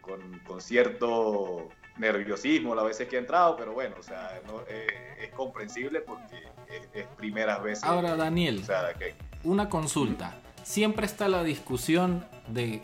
con, 0.00 0.38
con 0.40 0.60
cierto 0.60 1.68
nerviosismo 1.98 2.74
las 2.74 2.84
veces 2.84 3.08
que 3.08 3.16
ha 3.16 3.18
entrado, 3.20 3.56
pero 3.56 3.72
bueno, 3.72 3.96
o 3.98 4.02
sea, 4.02 4.40
no, 4.46 4.62
eh, 4.68 5.18
es 5.20 5.30
comprensible 5.30 6.00
porque 6.00 6.42
es, 6.68 6.88
es, 6.94 7.06
primeras 7.16 7.62
veces. 7.62 7.84
Ahora, 7.84 8.16
Daniel, 8.16 8.60
o 8.62 8.66
sea, 8.66 8.94
que... 8.94 9.14
una 9.44 9.68
consulta. 9.68 10.34
Siempre 10.62 11.06
está 11.06 11.28
la 11.28 11.42
discusión 11.44 12.24
de 12.48 12.82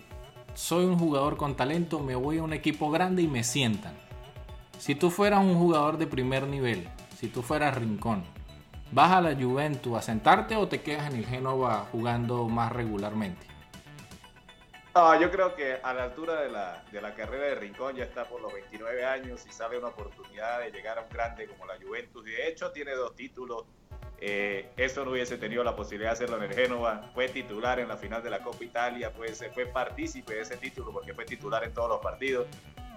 soy 0.55 0.87
un 0.87 0.99
jugador 0.99 1.37
con 1.37 1.55
talento, 1.55 2.01
me 2.01 2.15
voy 2.15 2.39
a 2.39 2.43
un 2.43 2.53
equipo 2.53 2.91
grande 2.91 3.23
y 3.23 3.29
me 3.29 3.45
sientan. 3.45 3.95
Si 4.79 4.95
tú 4.95 5.11
fueras 5.11 5.41
un 5.41 5.55
jugador 5.55 5.99
de 5.99 6.07
primer 6.07 6.47
nivel, 6.47 6.89
si 7.19 7.29
tú 7.29 7.43
fueras 7.43 7.77
Rincón, 7.77 8.25
¿Vas 8.92 9.12
a 9.12 9.20
la 9.20 9.35
Juventus 9.35 9.99
a 9.99 10.03
sentarte 10.03 10.57
o 10.57 10.68
te 10.68 10.81
quedas 10.81 11.11
en 11.11 11.16
el 11.18 11.27
Génova 11.27 11.87
jugando 11.90 12.49
más 12.49 12.72
regularmente? 12.72 13.46
No, 14.94 15.20
yo 15.20 15.31
creo 15.31 15.55
que 15.55 15.77
a 15.83 15.92
la 15.92 16.05
altura 16.05 16.40
de 16.40 16.49
la, 16.49 16.83
de 16.90 17.03
la, 17.03 17.14
carrera 17.14 17.46
de 17.46 17.55
Rincón 17.57 17.96
ya 17.96 18.05
está 18.05 18.25
por 18.25 18.40
los 18.40 18.53
29 18.55 19.05
años 19.05 19.44
y 19.46 19.53
sale 19.53 19.77
una 19.77 19.88
oportunidad 19.88 20.61
de 20.61 20.70
llegar 20.70 20.99
a 20.99 21.03
un 21.03 21.11
grande 21.11 21.46
como 21.46 21.66
la 21.66 21.75
Juventus. 21.77 22.25
De 22.25 22.49
hecho, 22.49 22.70
tiene 22.70 22.92
dos 22.92 23.14
títulos. 23.14 23.64
Eh, 24.18 24.70
eso 24.79 25.05
no 25.05 25.11
hubiese 25.11 25.37
tenido 25.37 25.62
la 25.62 25.77
posibilidad 25.77 26.11
de 26.11 26.14
hacerlo 26.14 26.37
en 26.38 26.44
el 26.44 26.55
Génova. 26.55 27.03
Fue 27.12 27.29
titular 27.29 27.79
en 27.81 27.88
la 27.88 27.99
final 27.99 28.22
de 28.22 28.31
la 28.31 28.38
Copa 28.38 28.64
Italia, 28.64 29.12
pues 29.12 29.44
fue 29.53 29.66
partícipe 29.66 30.35
de 30.35 30.40
ese 30.42 30.57
título 30.57 30.92
porque 30.92 31.12
fue 31.12 31.27
titular 31.27 31.62
en 31.64 31.75
todos 31.75 31.90
los 31.90 32.01
partidos 32.01 32.46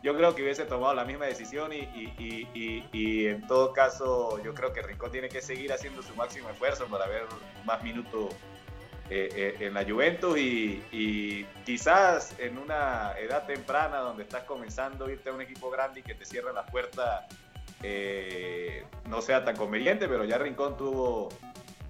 yo 0.04 0.16
creo 0.16 0.36
que 0.36 0.44
hubiese 0.44 0.66
tomado 0.66 0.94
la 0.94 1.06
misma 1.06 1.26
decisión 1.26 1.74
y, 1.74 1.80
y, 1.80 2.48
y, 2.54 2.86
y, 2.92 3.28
en 3.28 3.46
todo 3.48 3.74
caso 3.74 4.42
yo 4.44 4.54
creo 4.54 4.74
que 4.74 4.82
Rincón 4.82 5.12
tiene 5.12 5.30
que 5.30 5.42
seguir 5.42 5.74
haciendo 5.74 6.02
su 6.02 6.16
máximo 6.16 6.50
esfuerzo 6.50 6.88
para 6.88 7.08
ver 7.08 7.24
más 7.66 7.84
minutos 7.84 8.34
eh, 9.12 9.56
eh, 9.60 9.66
en 9.66 9.74
la 9.74 9.84
Juventus 9.84 10.38
y, 10.38 11.46
quizás 11.66 12.36
en 12.38 12.60
una 12.60 13.14
edad 13.20 13.48
temprana 13.48 13.98
donde 13.98 14.22
estás 14.22 14.44
comenzando 14.44 15.06
a 15.06 15.12
irte 15.12 15.30
a 15.30 15.34
un 15.34 15.42
equipo 15.42 15.72
grande 15.72 16.02
y 16.02 16.04
que 16.04 16.14
te 16.14 16.26
cierra 16.26 16.54
la 16.54 16.64
puerta 16.66 17.28
eh, 17.82 18.86
no 19.08 19.22
sea 19.22 19.44
tan 19.44 19.56
conveniente, 19.56 20.08
pero 20.08 20.26
ya 20.26 20.38
Rincón 20.38 20.78
tuvo 20.78 21.30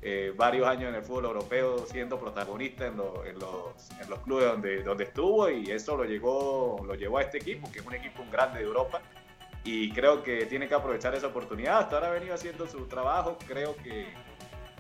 eh, 0.01 0.33
varios 0.35 0.67
años 0.67 0.89
en 0.89 0.95
el 0.95 1.03
fútbol 1.03 1.25
europeo 1.25 1.85
siendo 1.85 2.17
protagonista 2.17 2.87
en, 2.87 2.97
lo, 2.97 3.25
en, 3.25 3.37
los, 3.37 3.89
en, 4.01 4.09
los, 4.09 4.19
clubes 4.19 4.45
donde, 4.45 4.83
donde 4.83 5.03
estuvo 5.03 5.49
y 5.49 5.69
eso 5.71 5.97
lo, 5.97 6.05
llegó, 6.05 6.81
lo 6.85 6.95
llevó 6.95 7.17
a 7.17 7.23
este 7.23 7.39
equipo, 7.39 7.69
que 7.71 7.79
es 7.79 7.85
un 7.85 7.95
equipo 7.95 8.23
grande 8.31 8.59
de 8.59 8.65
Europa. 8.65 9.01
Y 9.65 9.91
creo 9.91 10.23
que 10.23 10.45
tiene 10.45 10.69
que 10.69 10.73
aprovechar 10.73 11.13
esa 11.15 11.27
oportunidad. 11.27 11.79
Hasta 11.79 11.95
ahora 11.95 12.07
ha 12.07 12.11
venido 12.11 12.33
haciendo 12.33 12.65
su 12.65 12.87
trabajo. 12.87 13.37
Creo 13.45 13.75
que 13.75 14.07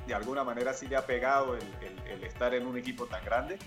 de 0.07 0.13
alguna 0.13 0.45
manera 0.45 0.73
sí 0.73 0.87
le 0.87 0.95
ha 0.95 1.05
pegado 1.05 1.55
el, 1.55 1.61
el, 1.81 2.11
el 2.13 2.23
estar 2.23 2.53
en 2.53 2.65
un 2.65 2.77
equipo 2.77 3.05
tan 3.05 3.23
grande. 3.25 3.59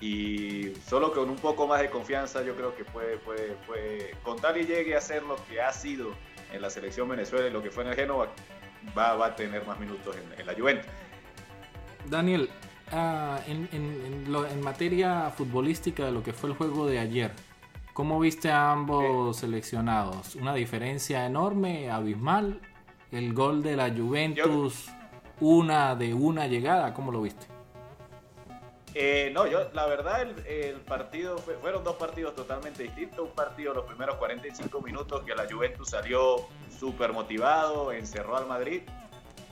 y 0.00 0.74
solo 0.86 1.12
con 1.12 1.28
un 1.30 1.36
poco 1.36 1.66
más 1.66 1.80
de 1.80 1.88
confianza 1.90 2.42
yo 2.42 2.54
creo 2.54 2.74
que 2.74 2.84
puede, 2.84 3.16
puede, 3.18 3.52
puede 3.66 4.10
con 4.22 4.38
tal 4.38 4.56
y 4.58 4.66
llegue 4.66 4.96
a 4.96 5.00
ser 5.00 5.22
lo 5.22 5.36
que 5.46 5.60
ha 5.60 5.72
sido 5.72 6.12
en 6.52 6.60
la 6.62 6.70
selección 6.70 7.08
Venezuela 7.08 7.48
y 7.48 7.50
lo 7.50 7.62
que 7.62 7.70
fue 7.70 7.84
en 7.84 7.90
el 7.90 7.96
Génova, 7.96 8.28
va, 8.96 9.14
va 9.14 9.26
a 9.26 9.36
tener 9.36 9.66
más 9.66 9.78
minutos 9.80 10.16
en, 10.16 10.40
en 10.40 10.46
la 10.46 10.54
Juventus. 10.54 10.86
Daniel, 12.08 12.48
ah, 12.92 13.40
en, 13.46 14.24
lo- 14.30 14.46
en 14.46 14.60
materia 14.62 15.30
futbolística 15.30 16.04
de 16.06 16.12
lo 16.12 16.22
que 16.22 16.32
fue 16.32 16.50
el 16.50 16.56
juego 16.56 16.86
de 16.86 16.98
ayer, 16.98 17.32
¿cómo 17.92 18.20
viste 18.20 18.50
a 18.50 18.70
ambos 18.72 19.38
seleccionados? 19.38 20.34
¿Una 20.36 20.54
diferencia 20.54 21.26
enorme, 21.26 21.90
abismal? 21.90 22.60
El 23.12 23.32
gol 23.34 23.62
de 23.62 23.76
la 23.76 23.90
Juventus, 23.90 24.88
una 25.40 25.94
de 25.94 26.12
una 26.14 26.46
llegada, 26.46 26.92
¿cómo 26.92 27.10
lo 27.12 27.22
viste? 27.22 27.46
Eh, 28.98 29.30
no, 29.34 29.46
yo, 29.46 29.68
la 29.74 29.84
verdad, 29.84 30.22
el, 30.46 30.76
partido 30.80 31.36
fue- 31.36 31.56
fueron 31.56 31.84
dos 31.84 31.96
partidos 31.96 32.34
totalmente 32.34 32.82
distintos. 32.84 33.26
Un 33.28 33.34
partido, 33.34 33.74
los 33.74 33.84
primeros 33.84 34.16
45 34.16 34.80
minutos, 34.80 35.22
que 35.24 35.34
la 35.34 35.46
Juventus 35.46 35.90
salió 35.90 36.46
súper 36.78 37.12
motivado, 37.12 37.92
encerró 37.92 38.38
al 38.38 38.46
Madrid. 38.46 38.82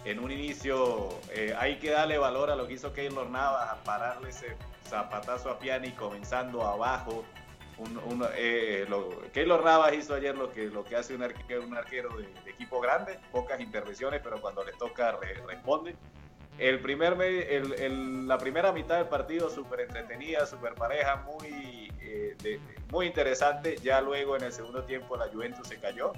En 0.06 0.18
un 0.20 0.30
inicio, 0.30 1.10
eh, 1.30 1.54
hay 1.58 1.78
que 1.78 1.90
darle 1.90 2.16
valor 2.16 2.50
a 2.50 2.56
lo 2.56 2.66
que 2.66 2.72
hizo 2.74 2.94
Keylor 2.94 3.28
Navas, 3.28 3.68
a 3.70 3.84
pararle 3.84 4.30
ese 4.30 4.56
zapatazo 4.88 5.50
a 5.50 5.58
Piani 5.58 5.90
comenzando 5.92 6.62
abajo. 6.62 7.22
Un, 7.76 7.98
un, 7.98 8.26
eh, 8.36 8.86
lo, 8.88 9.10
Keylor 9.32 9.62
Navas 9.62 9.92
hizo 9.92 10.14
ayer 10.14 10.38
lo 10.38 10.50
que, 10.52 10.66
lo 10.68 10.84
que 10.84 10.96
hace 10.96 11.14
un 11.14 11.22
arquero, 11.22 12.16
de 12.16 12.50
equipo 12.50 12.80
grande, 12.80 13.18
pocas 13.30 13.60
intervenciones, 13.60 14.22
pero 14.24 14.40
cuando 14.40 14.64
le 14.64 14.72
toca 14.72 15.12
re- 15.12 15.34
responde. 15.46 15.96
El 16.58 16.78
primer 16.80 17.16
me- 17.16 17.54
el- 17.56 17.72
el- 17.74 18.28
la 18.28 18.38
primera 18.38 18.72
mitad 18.72 18.96
del 18.98 19.08
partido 19.08 19.50
súper 19.50 19.80
entretenida, 19.80 20.46
súper 20.46 20.74
pareja, 20.74 21.24
muy, 21.26 21.90
eh, 22.00 22.36
de- 22.42 22.60
muy 22.92 23.06
interesante. 23.06 23.76
Ya 23.82 24.00
luego 24.00 24.36
en 24.36 24.44
el 24.44 24.52
segundo 24.52 24.82
tiempo 24.84 25.16
la 25.16 25.26
Juventus 25.28 25.66
se 25.66 25.78
cayó 25.78 26.12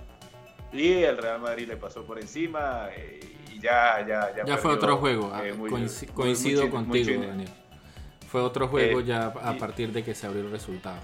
y 0.72 0.92
el 1.04 1.16
Real 1.16 1.40
Madrid 1.40 1.66
le 1.68 1.76
pasó 1.78 2.04
por 2.04 2.18
encima 2.18 2.88
eh, 2.94 3.20
y 3.54 3.60
ya, 3.60 4.04
ya, 4.06 4.34
ya, 4.36 4.44
Ya 4.44 4.56
fue 4.58 4.72
otro 4.72 4.98
juego, 4.98 5.30
ah, 5.32 5.46
eh, 5.46 5.54
muy- 5.54 5.70
coincido 5.70 6.12
muy 6.14 6.70
chin- 6.70 6.86
muy 6.86 7.04
contigo, 7.04 7.22
Daniel. 7.26 7.50
Fue 8.28 8.40
otro 8.42 8.68
juego 8.68 9.00
ya 9.00 9.32
a 9.42 9.54
y- 9.54 9.58
partir 9.58 9.92
de 9.92 10.04
que 10.04 10.14
se 10.14 10.26
abrió 10.26 10.42
el 10.42 10.50
resultado. 10.50 10.98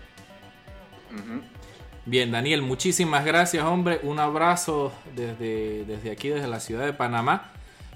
Bien, 2.04 2.30
Daniel, 2.32 2.62
muchísimas 2.62 3.24
gracias, 3.24 3.64
hombre. 3.64 4.00
Un 4.02 4.18
abrazo 4.18 4.92
desde, 5.14 5.84
desde 5.84 6.10
aquí, 6.10 6.28
desde 6.30 6.48
la 6.48 6.58
ciudad 6.58 6.84
de 6.84 6.92
Panamá. 6.92 7.51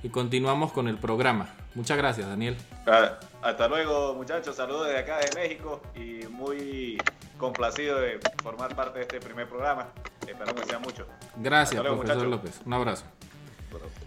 Y 0.06 0.08
continuamos 0.08 0.70
con 0.70 0.86
el 0.86 0.98
programa. 0.98 1.48
Muchas 1.74 1.96
gracias, 1.98 2.28
Daniel. 2.28 2.56
Ah, 2.86 3.18
Hasta 3.42 3.66
luego, 3.66 4.14
muchachos. 4.14 4.54
Saludos 4.54 4.86
desde 4.86 5.00
acá 5.00 5.18
de 5.18 5.34
México 5.34 5.82
y 5.96 6.24
muy 6.28 6.96
complacido 7.36 7.98
de 7.98 8.20
formar 8.40 8.76
parte 8.76 9.00
de 9.00 9.02
este 9.02 9.18
primer 9.18 9.48
programa. 9.48 9.88
Esperamos 10.20 10.62
que 10.62 10.68
sea 10.68 10.78
mucho. 10.78 11.08
Gracias, 11.34 11.82
luego, 11.82 11.96
profesor 11.96 12.24
muchachos. 12.24 12.44
López. 12.44 12.60
Un 12.64 12.72
abrazo. 12.72 13.04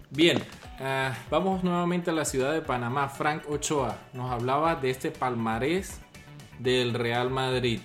Bien, 0.10 0.42
ah, 0.80 1.14
vamos 1.30 1.66
nuevamente 1.66 2.12
a 2.12 2.14
la 2.14 2.24
ciudad 2.24 2.54
de 2.54 2.62
Panamá. 2.62 3.10
Frank 3.10 3.44
Ochoa 3.50 3.98
nos 4.14 4.32
hablaba 4.32 4.76
de 4.76 4.92
este 4.92 5.12
palmarés 5.12 6.00
del 6.60 6.94
Real 6.94 7.30
Madrid. 7.30 7.82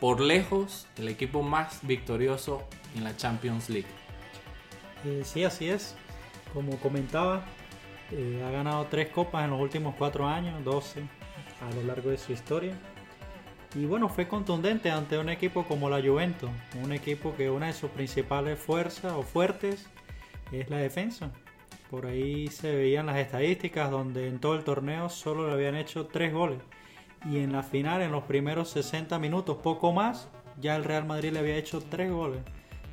Por 0.00 0.22
lejos, 0.22 0.86
el 0.96 1.08
equipo 1.08 1.42
más 1.42 1.80
victorioso 1.82 2.66
en 2.94 3.04
la 3.04 3.14
Champions 3.14 3.68
League. 3.68 3.88
Eh, 5.04 5.20
sí, 5.22 5.44
así 5.44 5.68
es. 5.68 5.94
Como 6.56 6.78
comentaba, 6.78 7.44
eh, 8.12 8.42
ha 8.42 8.50
ganado 8.50 8.86
tres 8.86 9.10
copas 9.10 9.44
en 9.44 9.50
los 9.50 9.60
últimos 9.60 9.94
cuatro 9.94 10.26
años, 10.26 10.64
12 10.64 11.02
a 11.60 11.74
lo 11.74 11.82
largo 11.82 12.08
de 12.08 12.16
su 12.16 12.32
historia. 12.32 12.72
Y 13.74 13.84
bueno, 13.84 14.08
fue 14.08 14.26
contundente 14.26 14.90
ante 14.90 15.18
un 15.18 15.28
equipo 15.28 15.64
como 15.64 15.90
la 15.90 16.00
Juventus, 16.00 16.48
un 16.82 16.92
equipo 16.92 17.36
que 17.36 17.50
una 17.50 17.66
de 17.66 17.74
sus 17.74 17.90
principales 17.90 18.58
fuerzas 18.58 19.12
o 19.12 19.22
fuertes 19.22 19.86
es 20.50 20.70
la 20.70 20.78
defensa. 20.78 21.30
Por 21.90 22.06
ahí 22.06 22.48
se 22.48 22.74
veían 22.74 23.04
las 23.04 23.18
estadísticas 23.18 23.90
donde 23.90 24.26
en 24.26 24.38
todo 24.38 24.54
el 24.54 24.64
torneo 24.64 25.10
solo 25.10 25.48
le 25.48 25.52
habían 25.52 25.74
hecho 25.74 26.06
tres 26.06 26.32
goles. 26.32 26.60
Y 27.30 27.40
en 27.40 27.52
la 27.52 27.64
final, 27.64 28.00
en 28.00 28.12
los 28.12 28.24
primeros 28.24 28.70
60 28.70 29.18
minutos, 29.18 29.58
poco 29.58 29.92
más, 29.92 30.30
ya 30.58 30.74
el 30.74 30.84
Real 30.84 31.04
Madrid 31.04 31.34
le 31.34 31.40
había 31.40 31.58
hecho 31.58 31.82
tres 31.82 32.10
goles. 32.10 32.40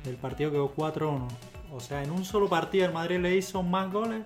El 0.04 0.16
partido 0.16 0.50
quedó 0.50 0.74
4-1. 0.74 1.53
O 1.74 1.80
sea, 1.80 2.02
en 2.04 2.10
un 2.12 2.24
solo 2.24 2.48
partido 2.48 2.86
el 2.86 2.92
Madrid 2.92 3.18
le 3.18 3.36
hizo 3.36 3.62
más 3.62 3.92
goles 3.92 4.22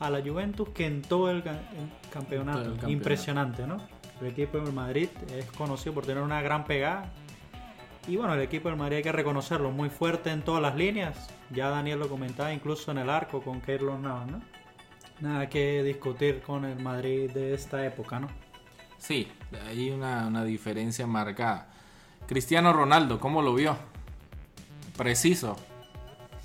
a 0.00 0.10
la 0.10 0.20
Juventus 0.20 0.68
que 0.70 0.86
en 0.86 1.02
todo 1.02 1.30
el, 1.30 1.42
ca- 1.42 1.52
el 1.52 2.10
campeonato. 2.10 2.58
Todo 2.58 2.66
el 2.66 2.72
campeonato. 2.72 2.90
Impresionante, 2.90 3.66
¿no? 3.66 3.76
El 4.20 4.26
equipo 4.28 4.58
del 4.58 4.72
Madrid 4.72 5.08
es 5.36 5.44
conocido 5.52 5.94
por 5.94 6.04
tener 6.04 6.22
una 6.22 6.42
gran 6.42 6.64
pegada. 6.64 7.12
Y 8.08 8.16
bueno, 8.16 8.34
el 8.34 8.40
equipo 8.40 8.68
del 8.68 8.76
Madrid 8.78 8.96
hay 8.96 9.02
que 9.04 9.12
reconocerlo, 9.12 9.70
muy 9.70 9.90
fuerte 9.90 10.30
en 10.30 10.42
todas 10.42 10.60
las 10.62 10.74
líneas. 10.74 11.28
Ya 11.50 11.68
Daniel 11.68 12.00
lo 12.00 12.08
comentaba, 12.08 12.52
incluso 12.52 12.90
en 12.90 12.98
el 12.98 13.10
arco 13.10 13.42
con 13.42 13.60
Keylor 13.60 13.98
Navas, 13.98 14.26
¿no? 14.28 14.40
Nada 15.20 15.48
que 15.48 15.82
discutir 15.82 16.40
con 16.42 16.64
el 16.64 16.80
Madrid 16.80 17.30
de 17.30 17.54
esta 17.54 17.84
época, 17.84 18.18
¿no? 18.18 18.28
Sí, 18.98 19.28
hay 19.68 19.90
una, 19.90 20.26
una 20.26 20.42
diferencia 20.44 21.06
marcada. 21.06 21.68
Cristiano 22.26 22.72
Ronaldo, 22.72 23.20
¿cómo 23.20 23.40
lo 23.42 23.54
vio? 23.54 23.76
Preciso, 24.96 25.56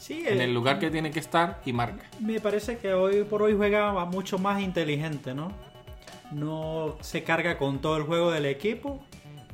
Sí, 0.03 0.25
en 0.27 0.41
eh, 0.41 0.43
el 0.43 0.53
lugar 0.53 0.79
que 0.79 0.91
tiene 0.91 1.11
que 1.11 1.21
estar 1.21 1.61
y 1.65 1.71
marca. 1.71 2.03
Me 2.19 2.41
parece 2.41 2.77
que 2.77 2.93
hoy 2.93 3.23
por 3.23 3.41
hoy 3.41 3.53
juega 3.55 3.93
mucho 4.03 4.37
más 4.37 4.61
inteligente, 4.61 5.33
¿no? 5.33 5.53
No 6.33 6.97
se 6.99 7.23
carga 7.23 7.57
con 7.57 7.79
todo 7.79 7.95
el 7.95 8.03
juego 8.03 8.29
del 8.29 8.45
equipo, 8.45 9.01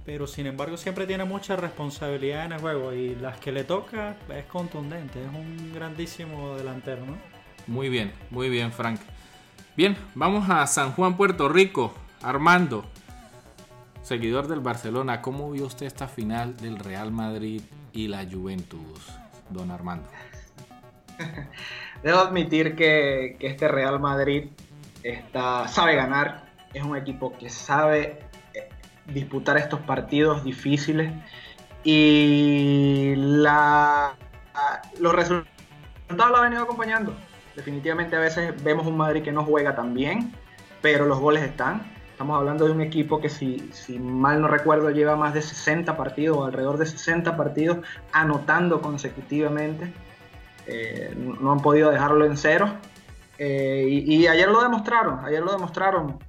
pero 0.06 0.26
sin 0.26 0.47
embargo 0.47 0.76
siempre 0.76 1.06
tiene 1.06 1.24
mucha 1.24 1.56
responsabilidad 1.56 2.45
en 2.45 2.54
el 2.54 2.62
juego 2.62 2.93
y 2.93 3.14
las 3.14 3.38
que 3.38 3.52
le 3.52 3.64
toca 3.64 4.18
es 4.36 4.45
contundente, 4.45 5.22
es 5.22 5.28
un 5.28 5.72
grandísimo 5.72 6.56
delantero, 6.56 7.06
¿no? 7.06 7.16
Muy 7.68 7.89
bien, 7.89 8.12
muy 8.32 8.50
bien, 8.50 8.72
Frank. 8.72 9.00
Bien, 9.78 9.95
vamos 10.16 10.50
a 10.50 10.66
San 10.66 10.93
Juan, 10.93 11.16
Puerto 11.16 11.47
Rico. 11.47 11.93
Armando, 12.24 12.86
seguidor 14.02 14.47
del 14.47 14.62
Barcelona, 14.62 15.22
¿cómo 15.22 15.52
vio 15.52 15.68
usted 15.68 15.86
esta 15.86 16.08
final 16.08 16.58
del 16.58 16.80
Real 16.80 17.12
Madrid 17.12 17.62
y 17.93 18.08
la 18.08 18.26
Juventus, 18.26 19.12
don 19.52 19.70
Armando? 19.70 20.10
Debo 22.03 22.20
admitir 22.20 22.76
que, 22.76 23.38
este 23.39 23.67
Real 23.67 23.99
Madrid 23.99 24.49
está, 25.03 25.67
sabe 25.67 25.95
ganar, 25.95 26.45
es 26.74 26.84
un 26.84 26.95
equipo 26.95 27.38
que 27.38 27.49
sabe 27.49 28.20
eh, 28.53 28.70
disputar 29.07 29.57
estos 29.57 29.80
partidos 29.82 30.43
difíciles 30.43 31.11
y 31.84 33.13
la, 33.15 34.15
los 34.99 35.13
resultados 35.13 35.49
lo 36.09 36.38
han 36.38 36.43
venido 36.43 36.63
acompañando. 36.63 37.13
Definitivamente 37.55 38.15
a 38.15 38.20
veces 38.20 38.63
vemos 38.63 38.88
un 38.88 38.97
Madrid 38.97 39.24
que 39.24 39.32
no 39.32 39.43
juega 39.43 39.76
tan 39.76 39.93
bien, 39.93 40.34
pero 40.82 41.05
los 41.05 41.20
goles 41.20 41.43
están. 41.43 41.84
Estamos 42.11 42.38
hablando 42.38 42.65
de 42.65 42.72
un 42.72 42.82
equipo 42.82 43.22
que 43.22 43.30
si, 43.30 43.70
si 43.72 43.97
mal 43.97 44.41
no 44.41 44.47
recuerdo 44.47 44.89
lleva 44.89 45.15
más 45.15 45.34
de 45.34 45.41
60 45.41 45.95
partidos, 45.95 46.38
o 46.38 46.45
alrededor 46.45 46.78
de 46.78 46.86
60 46.86 47.36
partidos, 47.38 47.80
anotando 48.11 48.82
consecutivamente. 48.82 49.93
Eh, 50.72 51.13
no 51.41 51.51
han 51.51 51.61
podido 51.61 51.89
dejarlo 51.89 52.26
en 52.26 52.38
cero. 52.38 52.70
Eh, 53.38 53.86
y, 53.89 54.15
y 54.15 54.28
ayer 54.28 54.49
lo 54.49 54.61
demostraron, 54.61 55.24
ayer 55.26 55.41
lo 55.41 55.51
demostraron. 55.51 56.20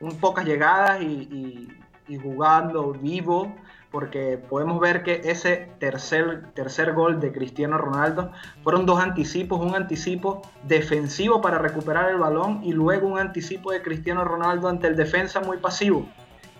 Un 0.00 0.16
pocas 0.18 0.44
llegadas 0.44 1.00
y, 1.02 1.04
y- 1.06 1.68
y 2.06 2.18
jugando 2.18 2.92
vivo, 2.92 3.54
porque 3.90 4.36
podemos 4.36 4.78
ver 4.78 5.02
que 5.02 5.22
ese 5.24 5.70
tercer, 5.78 6.48
tercer 6.52 6.92
gol 6.92 7.18
de 7.20 7.32
Cristiano 7.32 7.78
Ronaldo 7.78 8.30
fueron 8.62 8.84
dos 8.84 9.00
anticipos, 9.00 9.58
un 9.60 9.74
anticipo 9.74 10.42
defensivo 10.64 11.40
para 11.40 11.58
recuperar 11.58 12.10
el 12.10 12.18
balón 12.18 12.60
y 12.62 12.72
luego 12.72 13.06
un 13.08 13.18
anticipo 13.18 13.72
de 13.72 13.80
Cristiano 13.80 14.22
Ronaldo 14.24 14.68
ante 14.68 14.86
el 14.88 14.96
defensa 14.96 15.40
muy 15.40 15.56
pasivo. 15.58 16.06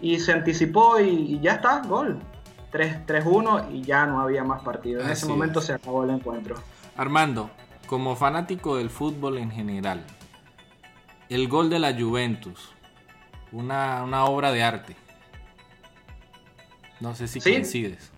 Y 0.01 0.19
se 0.21 0.33
anticipó 0.33 0.99
y, 1.01 1.39
ya 1.41 1.55
está, 1.55 1.81
gol. 1.83 2.19
3 2.71 3.07
3-1 3.07 3.71
y 3.73 3.83
ya 3.83 4.07
no 4.07 4.21
había 4.21 4.45
más 4.45 4.63
partido. 4.63 5.01
En 5.03 5.11
ese 5.11 5.27
momento 5.27 5.59
es. 5.61 5.67
se 5.67 5.75
acabó 5.75 6.05
el 6.05 6.11
encuentro. 6.11 6.57
Armando, 6.97 7.51
como 7.87 8.17
fanático 8.17 8.77
del 8.77 8.91
fútbol 8.91 9.39
en 9.39 9.51
general, 9.51 10.05
el 11.29 11.49
gol 11.49 11.71
de 11.71 11.79
la 11.79 11.93
Juventus, 11.99 12.71
una, 13.53 14.03
una 14.05 14.25
obra 14.27 14.53
de 14.53 14.63
arte. 14.63 14.97
No 17.01 17.15
sé 17.15 17.27
si 17.29 17.41
Sí. 17.41 17.53
coincides. 17.53 18.11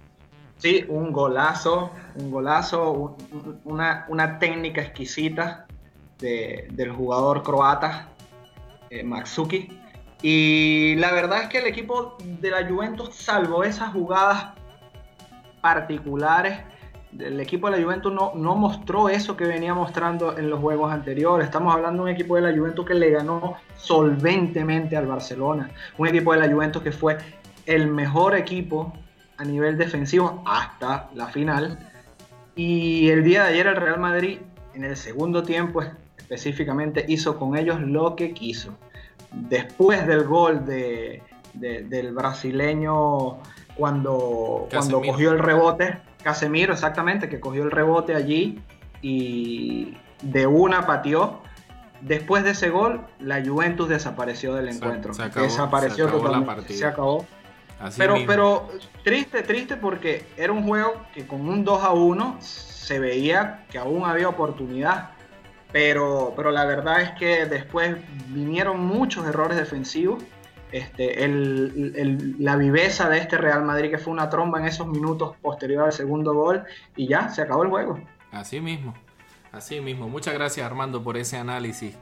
Sí, 0.58 0.84
un 0.88 1.12
golazo, 1.12 1.90
un 2.14 2.30
golazo, 2.30 2.90
un- 2.92 3.16
un- 3.32 3.60
una, 3.64 4.06
una 4.08 4.38
técnica 4.38 4.80
exquisita 4.82 5.66
de- 6.18 6.68
del 6.72 6.92
jugador 6.92 7.42
croata, 7.42 8.08
eh, 8.90 9.02
Matsuki. 9.02 9.68
Y 10.22 10.94
la 10.96 11.12
verdad 11.12 11.42
es 11.42 11.48
que 11.48 11.58
el 11.58 11.66
equipo 11.66 12.16
de 12.24 12.50
la 12.50 12.66
Juventus, 12.66 13.14
salvo 13.14 13.64
esas 13.64 13.92
jugadas 13.92 14.54
particulares, 15.60 16.60
El 17.18 17.40
equipo 17.40 17.70
de 17.70 17.78
la 17.78 17.84
Juventus 17.84 18.12
no, 18.12 18.32
no 18.34 18.56
mostró 18.56 19.08
eso 19.08 19.36
que 19.36 19.44
venía 19.44 19.74
mostrando 19.74 20.36
en 20.36 20.50
los 20.50 20.60
juegos 20.60 20.92
anteriores. 20.92 21.46
Estamos 21.46 21.74
hablando 21.74 22.04
de 22.04 22.10
un 22.10 22.14
equipo 22.14 22.36
de 22.36 22.42
la 22.42 22.56
Juventus 22.56 22.86
que 22.86 22.94
le 22.94 23.10
ganó 23.10 23.56
solventemente 23.76 24.96
al 24.96 25.06
Barcelona. 25.06 25.70
Un 25.98 26.08
equipo 26.08 26.32
de 26.32 26.40
la 26.40 26.52
Juventus 26.52 26.82
que 26.82 26.92
fue 26.92 27.18
el 27.66 27.88
mejor 27.88 28.34
equipo 28.34 28.92
a 29.36 29.44
nivel 29.44 29.76
defensivo 29.76 30.42
hasta 30.46 31.10
la 31.14 31.26
final. 31.26 31.78
Y 32.54 33.08
el 33.10 33.22
día 33.22 33.44
de 33.44 33.50
ayer 33.50 33.66
el 33.66 33.76
Real 33.76 34.00
Madrid, 34.00 34.38
en 34.74 34.84
el 34.84 34.96
segundo 34.96 35.42
tiempo 35.42 35.82
específicamente, 36.16 37.04
hizo 37.08 37.38
con 37.38 37.56
ellos 37.56 37.80
lo 37.80 38.16
que 38.16 38.32
quiso. 38.32 38.72
Después 39.32 40.06
del 40.06 40.24
gol 40.24 40.64
de, 40.64 41.22
del 41.54 42.12
brasileño 42.12 43.38
cuando, 43.76 44.68
cuando 44.70 45.02
cogió 45.02 45.32
el 45.32 45.38
rebote, 45.38 45.98
Casemiro 46.26 46.72
exactamente, 46.72 47.28
que 47.28 47.38
cogió 47.38 47.62
el 47.62 47.70
rebote 47.70 48.16
allí 48.16 48.60
y 49.00 49.96
de 50.22 50.48
una 50.48 50.84
pateó. 50.84 51.40
Después 52.00 52.42
de 52.42 52.50
ese 52.50 52.68
gol, 52.68 53.06
la 53.20 53.44
Juventus 53.44 53.88
desapareció 53.88 54.52
del 54.54 54.70
encuentro. 54.70 55.14
Se, 55.14 55.28
desapareció 55.28 56.08
totalmente. 56.08 56.74
Se 56.74 56.84
acabó. 56.84 57.24
pero, 57.96 58.16
pero 58.26 58.68
triste, 59.04 59.44
triste 59.44 59.76
porque 59.76 60.26
era 60.36 60.52
un 60.52 60.64
juego 60.64 61.00
que 61.14 61.28
con 61.28 61.48
un 61.48 61.64
2 61.64 61.84
a 61.84 61.92
1 61.92 62.38
se 62.40 62.98
veía 62.98 63.64
que 63.70 63.78
aún 63.78 64.04
había 64.04 64.28
oportunidad. 64.28 65.10
Pero, 65.70 66.32
pero 66.34 66.50
la 66.50 66.64
verdad 66.64 67.02
es 67.02 67.10
que 67.12 67.46
después 67.46 67.98
vinieron 68.30 68.84
muchos 68.84 69.28
errores 69.28 69.56
defensivos 69.56 70.24
este, 70.72 71.28
la 72.38 72.56
viveza 72.56 73.08
de 73.08 73.18
este 73.18 73.38
Real 73.38 73.64
Madrid 73.64 73.90
que 73.90 73.98
fue 73.98 74.12
una 74.12 74.28
tromba 74.28 74.58
en 74.58 74.66
esos 74.66 74.86
minutos 74.86 75.36
posterior 75.40 75.84
al 75.84 75.92
segundo 75.92 76.34
gol 76.34 76.64
y 76.96 77.06
ya 77.06 77.28
se 77.28 77.42
acabó 77.42 77.62
el 77.62 77.70
juego. 77.70 78.00
Así 78.32 78.60
mismo, 78.60 78.94
así 79.52 79.80
mismo. 79.80 80.08
Muchas 80.08 80.34
gracias 80.34 80.66
Armando 80.66 81.02
por 81.02 81.16
ese 81.16 81.36
análisis. 81.36 81.96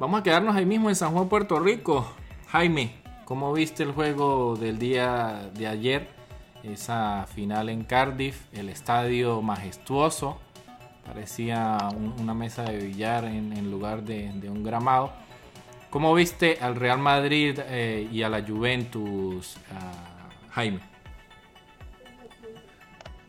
Vamos 0.00 0.20
a 0.20 0.22
quedarnos 0.22 0.56
ahí 0.56 0.66
mismo 0.66 0.88
en 0.88 0.96
San 0.96 1.12
Juan, 1.12 1.28
Puerto 1.28 1.60
Rico. 1.60 2.06
Jaime, 2.48 2.96
¿cómo 3.24 3.52
viste 3.52 3.82
el 3.84 3.92
juego 3.92 4.56
del 4.56 4.78
día 4.78 5.50
de 5.54 5.68
ayer? 5.68 6.08
Esa 6.64 7.26
final 7.32 7.68
en 7.68 7.84
Cardiff, 7.84 8.46
el 8.52 8.68
estadio 8.68 9.42
majestuoso, 9.42 10.38
parecía 11.04 11.78
una 12.18 12.34
mesa 12.34 12.62
de 12.62 12.78
billar 12.78 13.24
en, 13.24 13.70
lugar 13.70 14.02
de 14.02 14.48
un 14.48 14.62
gramado. 14.62 15.12
¿Cómo 15.92 16.14
viste 16.14 16.56
al 16.58 16.76
Real 16.76 16.98
Madrid 16.98 17.58
eh, 17.68 18.08
y 18.10 18.22
a 18.22 18.30
la 18.30 18.42
Juventus, 18.42 19.58
Jaime? 20.52 20.80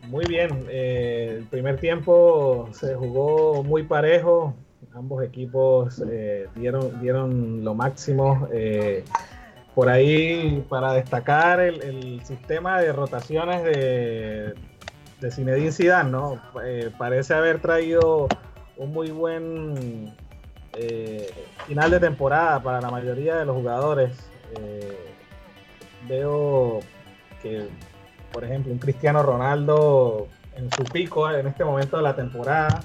Muy 0.04 0.24
bien, 0.24 0.64
eh, 0.70 1.34
el 1.40 1.44
primer 1.44 1.78
tiempo 1.78 2.70
se 2.72 2.94
jugó 2.94 3.62
muy 3.62 3.82
parejo, 3.82 4.54
ambos 4.94 5.22
equipos 5.22 6.02
eh, 6.10 6.48
dieron, 6.54 7.02
dieron 7.02 7.62
lo 7.64 7.74
máximo. 7.74 8.48
por 9.74 9.90
ahí, 9.90 10.64
para 10.66 10.94
destacar 10.94 11.60
el, 11.60 12.24
sistema 12.24 12.80
de 12.80 12.94
rotaciones 12.94 13.62
de, 13.62 14.54
de 15.20 15.30
Zinedine 15.30 15.70
Zidane, 15.70 16.10
¿no? 16.10 16.40
parece 16.96 17.34
haber 17.34 17.60
traído 17.60 18.26
un 18.78 18.90
muy 18.90 19.10
buen 19.10 20.14
eh, 20.76 21.30
final 21.66 21.90
de 21.90 22.00
temporada 22.00 22.62
para 22.62 22.80
la 22.80 22.90
mayoría 22.90 23.36
de 23.36 23.44
los 23.44 23.56
jugadores. 23.56 24.12
Eh, 24.58 24.98
veo 26.08 26.80
que, 27.42 27.68
por 28.32 28.44
ejemplo, 28.44 28.72
un 28.72 28.78
Cristiano 28.78 29.22
Ronaldo 29.22 30.28
en 30.56 30.70
su 30.72 30.84
pico 30.84 31.30
en 31.30 31.46
este 31.46 31.64
momento 31.64 31.96
de 31.96 32.02
la 32.02 32.14
temporada. 32.14 32.82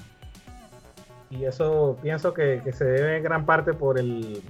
Y 1.30 1.44
eso 1.44 1.96
pienso 2.02 2.34
que, 2.34 2.60
se 2.72 2.84
debe 2.84 3.16
en 3.18 3.22
gran 3.22 3.46
parte 3.46 3.72
por 3.72 3.98
el, 3.98 4.42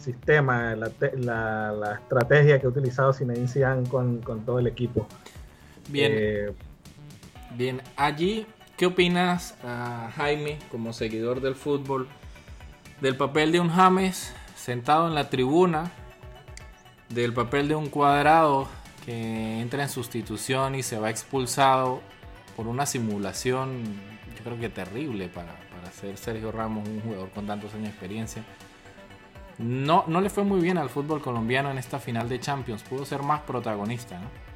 sistema, 0.00 0.74
la, 0.74 1.98
estrategia 2.02 2.58
que 2.58 2.66
ha 2.66 2.68
utilizado 2.68 3.12
Zinedine 3.12 3.46
Zidane 3.46 3.88
con, 3.88 4.20
con 4.22 4.44
todo 4.44 4.58
el 4.58 4.66
equipo. 4.66 5.06
Bien. 5.88 6.12
Eh, 6.14 6.52
Bien, 7.56 7.80
allí, 7.96 8.46
¿qué 8.76 8.86
opinas, 8.86 9.56
ah, 9.64 10.10
Jaime, 10.16 10.58
como 10.70 10.92
seguidor 10.92 11.40
del 11.40 11.54
fútbol? 11.54 12.06
Del 13.00 13.16
papel 13.16 13.52
de 13.52 13.60
un 13.60 13.70
James 13.70 14.34
sentado 14.56 15.06
en 15.06 15.14
la 15.14 15.30
tribuna, 15.30 15.90
del 17.08 17.32
papel 17.32 17.68
de 17.68 17.74
un 17.74 17.88
cuadrado 17.88 18.68
que 19.04 19.60
entra 19.60 19.82
en 19.82 19.88
sustitución 19.88 20.74
y 20.74 20.82
se 20.82 20.98
va 20.98 21.10
expulsado 21.10 22.00
por 22.56 22.66
una 22.66 22.86
simulación, 22.86 23.84
yo 24.36 24.44
creo 24.44 24.58
que 24.58 24.68
terrible 24.68 25.28
para, 25.28 25.54
para 25.74 25.90
ser 25.92 26.16
Sergio 26.16 26.52
Ramos, 26.52 26.88
un 26.88 27.00
jugador 27.00 27.30
con 27.30 27.46
tantos 27.46 27.72
años 27.74 27.84
de 27.84 27.90
experiencia. 27.90 28.42
No, 29.58 30.04
no 30.06 30.20
le 30.20 30.30
fue 30.30 30.44
muy 30.44 30.60
bien 30.60 30.78
al 30.78 30.88
fútbol 30.88 31.20
colombiano 31.20 31.70
en 31.70 31.78
esta 31.78 31.98
final 31.98 32.28
de 32.28 32.38
Champions, 32.38 32.82
pudo 32.82 33.04
ser 33.04 33.22
más 33.22 33.40
protagonista, 33.42 34.18
¿no? 34.18 34.48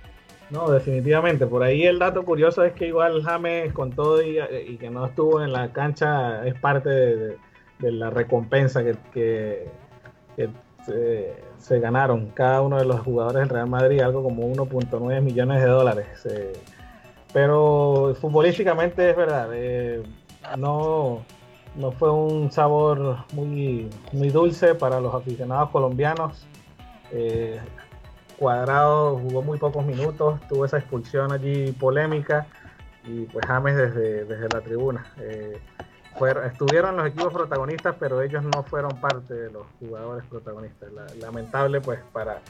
No, 0.50 0.70
definitivamente. 0.70 1.46
Por 1.46 1.62
ahí 1.62 1.84
el 1.84 1.98
dato 1.98 2.24
curioso 2.24 2.62
es 2.62 2.74
que 2.74 2.88
igual 2.88 3.22
James 3.22 3.72
con 3.72 3.90
todo 3.90 4.20
y, 4.22 4.76
que 4.76 4.90
no 4.90 5.06
estuvo 5.06 5.42
en 5.42 5.50
la 5.50 5.72
cancha 5.72 6.46
es 6.46 6.54
parte 6.54 6.90
de 6.90 7.16
de 7.16 7.38
la 7.90 8.10
recompensa 8.10 8.82
que, 9.12 9.68
se, 11.58 11.80
ganaron 11.80 12.30
cada 12.30 12.62
uno 12.62 12.78
de 12.78 12.84
los 12.84 13.00
jugadores 13.00 13.40
del 13.40 13.48
Real 13.48 13.68
Madrid, 13.68 14.00
algo 14.00 14.22
como 14.22 14.42
1.9 14.52 15.20
millones 15.20 15.62
de 15.62 15.68
dólares. 15.68 16.26
Eh, 16.26 16.52
pero 17.32 18.14
futbolísticamente 18.20 19.10
es 19.10 19.16
verdad, 19.16 19.48
eh, 19.54 20.02
no, 20.58 21.24
no 21.76 21.92
fue 21.92 22.10
un 22.10 22.50
sabor 22.52 23.18
muy, 23.32 23.88
muy 24.12 24.28
dulce 24.28 24.74
para 24.74 25.00
los 25.00 25.14
aficionados 25.14 25.70
colombianos. 25.70 26.46
Eh, 27.10 27.60
Cuadrado 28.38 29.18
jugó 29.18 29.42
muy 29.42 29.58
pocos 29.58 29.84
minutos, 29.86 30.40
tuvo 30.48 30.64
esa 30.64 30.78
expulsión 30.78 31.30
allí 31.32 31.70
polémica 31.72 32.46
y 33.04 33.24
pues 33.26 33.46
James 33.46 33.76
desde, 33.76 34.24
desde 34.24 34.48
la 34.48 34.60
tribuna 34.60 35.06
estuvieron 36.44 36.96
los 36.96 37.06
equipos 37.06 37.32
protagonistas, 37.32 37.96
pero 37.98 38.22
ellos 38.22 38.42
no 38.44 38.62
fueron 38.64 38.92
parte 39.00 39.34
de 39.34 39.50
los 39.50 39.66
jugadores 39.80 40.24
protagonistas. 40.26 40.90
lamentable 41.18 41.80
pues 41.80 42.00
para, 42.12 42.40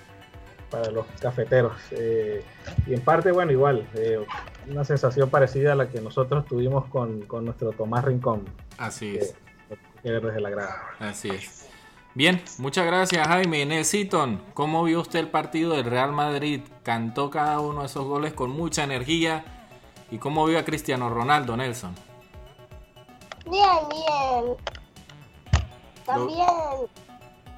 para 0.70 0.90
los 0.90 1.06
cafeteros. 1.20 1.74
Eh, 1.92 2.44
y 2.86 2.94
en 2.94 3.00
parte, 3.00 3.30
bueno, 3.32 3.52
igual, 3.52 3.86
eh, 3.94 4.24
una 4.68 4.84
sensación 4.84 5.30
parecida 5.30 5.72
a 5.72 5.76
la 5.76 5.88
que 5.88 6.00
nosotros 6.00 6.46
tuvimos 6.46 6.86
con, 6.86 7.26
nuestro 7.44 7.72
Tomás 7.72 8.04
Rincón. 8.04 8.44
Así 8.78 9.16
es. 9.16 9.34
desde 10.02 10.40
la 10.40 10.50
grada. 10.50 10.82
Así 10.98 11.30
es. 11.30 11.68
Bien, 12.14 12.42
muchas 12.58 12.84
gracias 12.84 13.26
Jaime. 13.26 13.64
Nelson, 13.64 14.42
¿cómo 14.52 14.84
vio 14.84 15.00
usted 15.00 15.20
el 15.20 15.28
partido 15.28 15.76
del 15.76 15.86
Real 15.86 16.12
Madrid? 16.12 16.60
Cantó 16.82 17.30
cada 17.30 17.60
uno 17.60 17.80
de 17.80 17.86
esos 17.86 18.04
goles 18.04 18.34
con 18.34 18.50
mucha 18.50 18.84
energía. 18.84 19.44
¿Y 20.10 20.18
cómo 20.18 20.44
vio 20.44 20.58
a 20.58 20.64
Cristiano 20.64 21.08
Ronaldo, 21.08 21.56
Nelson? 21.56 21.94
Bien, 23.52 23.86
bien. 23.90 24.56
También 26.06 26.48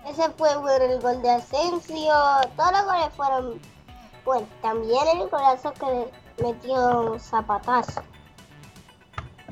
ese 0.09 0.28
fue 0.30 0.51
el 0.51 1.01
gol 1.01 1.22
de 1.22 1.30
Asensio. 1.30 2.12
Todos 2.57 2.72
los 2.72 2.84
goles 2.84 3.14
fueron 3.16 3.61
bueno. 4.24 4.47
También 4.61 5.07
el 5.14 5.28
golazo 5.28 5.72
que 5.74 6.11
metió 6.42 7.16
Zapatazo. 7.20 8.03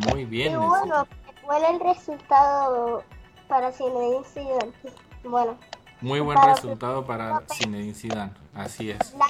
Muy 0.08 0.24
bien. 0.24 0.54
Y 0.54 0.56
bueno, 0.56 1.06
fue 1.46 1.70
el 1.70 1.78
resultado 1.78 3.04
para 3.46 3.70
Zinedine 3.70 4.24
Zidane. 4.24 4.72
Bueno. 5.22 5.56
Muy 6.00 6.18
buen 6.18 6.42
resultado 6.42 7.06
para 7.06 7.40
Zinedine 7.52 7.94
Zidane. 7.94 8.32
Así 8.52 8.90
es. 8.90 9.14
La 9.14 9.28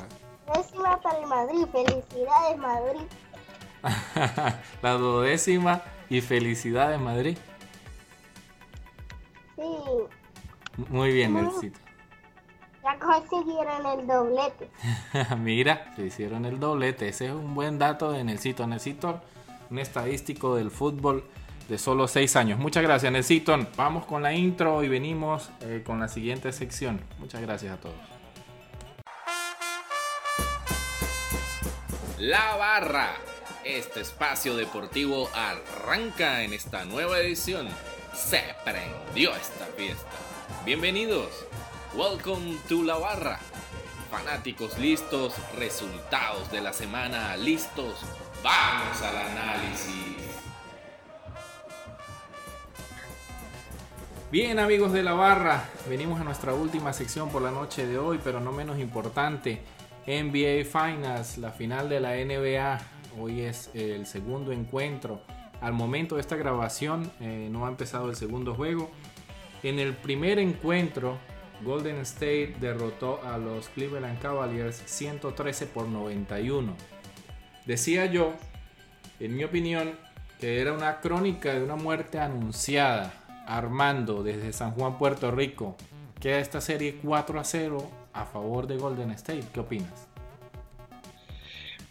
décima 0.54 0.98
para 1.02 1.18
el 1.18 1.26
Madrid. 1.26 1.66
Felicidades, 1.72 2.56
Madrid. 2.56 3.02
la 4.82 4.92
duodécima 4.92 5.82
y 6.08 6.20
felicidades, 6.20 7.00
Madrid. 7.00 7.36
Sí. 9.56 9.62
Muy 10.88 11.12
bien, 11.12 11.34
Nelsito. 11.34 11.78
Ya 12.82 12.98
consiguieron 12.98 13.86
el 13.86 14.06
doblete. 14.06 14.70
Mira, 15.38 15.92
se 15.94 16.06
hicieron 16.06 16.44
el 16.44 16.58
doblete. 16.58 17.08
Ese 17.08 17.26
es 17.26 17.32
un 17.32 17.54
buen 17.54 17.78
dato 17.78 18.10
de 18.12 18.24
Nelsito. 18.24 18.66
Nelsito, 18.66 19.20
un 19.70 19.78
estadístico 19.78 20.56
del 20.56 20.70
fútbol 20.70 21.24
de 21.68 21.78
solo 21.78 22.08
6 22.08 22.36
años. 22.36 22.58
Muchas 22.58 22.82
gracias, 22.82 23.12
Nelsito. 23.12 23.56
Vamos 23.76 24.04
con 24.06 24.22
la 24.22 24.32
intro 24.32 24.82
y 24.82 24.88
venimos 24.88 25.50
eh, 25.60 25.82
con 25.84 26.00
la 26.00 26.08
siguiente 26.08 26.52
sección. 26.52 27.00
Muchas 27.18 27.40
gracias 27.40 27.72
a 27.74 27.80
todos. 27.80 27.96
La 32.18 32.56
barra 32.56 33.10
este 33.64 34.00
espacio 34.00 34.56
deportivo 34.56 35.28
arranca 35.34 36.42
en 36.42 36.52
esta 36.52 36.84
nueva 36.84 37.18
edición. 37.18 37.68
Se 38.14 38.42
prendió 38.64 39.34
esta 39.36 39.66
fiesta. 39.76 40.08
Bienvenidos. 40.64 41.28
Welcome 41.94 42.58
to 42.68 42.82
La 42.82 42.96
Barra. 42.96 43.38
fanáticos 44.10 44.78
listos, 44.78 45.34
resultados 45.56 46.50
de 46.52 46.60
la 46.60 46.74
semana 46.74 47.34
listos, 47.36 47.94
vamos 48.42 49.00
al 49.00 49.16
análisis. 49.16 50.12
Bien 54.30 54.58
amigos 54.58 54.92
de 54.92 55.02
la 55.02 55.14
barra, 55.14 55.64
venimos 55.88 56.20
a 56.20 56.24
nuestra 56.24 56.52
última 56.52 56.92
sección 56.92 57.30
por 57.30 57.40
la 57.40 57.50
noche 57.50 57.86
de 57.86 57.98
hoy, 57.98 58.20
pero 58.22 58.40
no 58.40 58.52
menos 58.52 58.78
importante, 58.78 59.62
NBA 60.06 60.64
Finals, 60.64 61.38
la 61.38 61.50
final 61.52 61.88
de 61.88 62.00
la 62.00 62.10
NBA. 62.16 62.91
Hoy 63.20 63.42
es 63.42 63.70
el 63.74 64.06
segundo 64.06 64.52
encuentro. 64.52 65.20
Al 65.60 65.72
momento 65.72 66.16
de 66.16 66.22
esta 66.22 66.36
grabación 66.36 67.10
eh, 67.20 67.48
no 67.50 67.66
ha 67.66 67.68
empezado 67.68 68.08
el 68.08 68.16
segundo 68.16 68.54
juego. 68.54 68.90
En 69.62 69.78
el 69.78 69.94
primer 69.94 70.38
encuentro, 70.38 71.18
Golden 71.64 71.98
State 71.98 72.56
derrotó 72.60 73.20
a 73.22 73.38
los 73.38 73.68
Cleveland 73.68 74.18
Cavaliers 74.20 74.82
113 74.86 75.66
por 75.66 75.86
91. 75.86 76.74
Decía 77.66 78.06
yo, 78.06 78.32
en 79.20 79.36
mi 79.36 79.44
opinión, 79.44 79.92
que 80.40 80.60
era 80.60 80.72
una 80.72 81.00
crónica 81.00 81.54
de 81.54 81.62
una 81.62 81.76
muerte 81.76 82.18
anunciada. 82.18 83.14
Armando 83.46 84.22
desde 84.22 84.52
San 84.52 84.72
Juan, 84.72 84.98
Puerto 84.98 85.30
Rico. 85.30 85.76
Queda 86.20 86.38
esta 86.38 86.60
serie 86.60 86.98
4 87.02 87.40
a 87.40 87.44
0 87.44 87.90
a 88.12 88.24
favor 88.24 88.66
de 88.66 88.76
Golden 88.76 89.10
State. 89.10 89.44
¿Qué 89.52 89.60
opinas? 89.60 90.11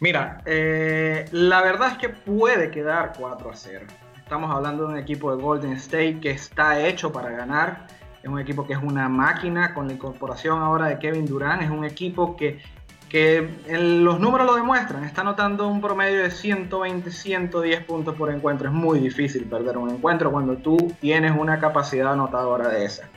Mira, 0.02 0.42
eh, 0.46 1.26
la 1.30 1.62
verdad 1.62 1.92
es 1.92 1.98
que 1.98 2.08
puede 2.08 2.72
quedar 2.72 3.12
4 3.16 3.48
a 3.48 3.54
0. 3.54 3.86
Estamos 4.16 4.52
hablando 4.52 4.88
de 4.88 4.94
un 4.94 4.98
equipo 4.98 5.30
de 5.30 5.40
Golden 5.40 5.74
State 5.74 6.18
que 6.20 6.32
está 6.32 6.84
hecho 6.84 7.12
para 7.12 7.30
ganar. 7.30 7.86
Es 8.20 8.28
un 8.28 8.40
equipo 8.40 8.66
que 8.66 8.72
es 8.72 8.80
una 8.82 9.08
máquina 9.08 9.72
con 9.72 9.86
la 9.86 9.92
incorporación 9.92 10.60
ahora 10.60 10.86
de 10.86 10.98
Kevin 10.98 11.24
Durant. 11.24 11.62
Es 11.62 11.70
un 11.70 11.84
equipo 11.84 12.34
que, 12.34 12.60
que 13.08 13.48
los 13.68 14.18
números 14.18 14.44
lo 14.48 14.56
demuestran. 14.56 15.04
Está 15.04 15.20
anotando 15.20 15.68
un 15.68 15.80
promedio 15.80 16.24
de 16.24 16.32
120, 16.32 17.12
110 17.12 17.84
puntos 17.84 18.16
por 18.16 18.34
encuentro. 18.34 18.70
Es 18.70 18.74
muy 18.74 18.98
difícil 18.98 19.44
perder 19.44 19.78
un 19.78 19.88
encuentro 19.88 20.32
cuando 20.32 20.56
tú 20.56 20.96
tienes 21.00 21.30
una 21.30 21.60
capacidad 21.60 22.14
anotadora 22.14 22.66
de 22.70 22.86
esa. 22.86 23.08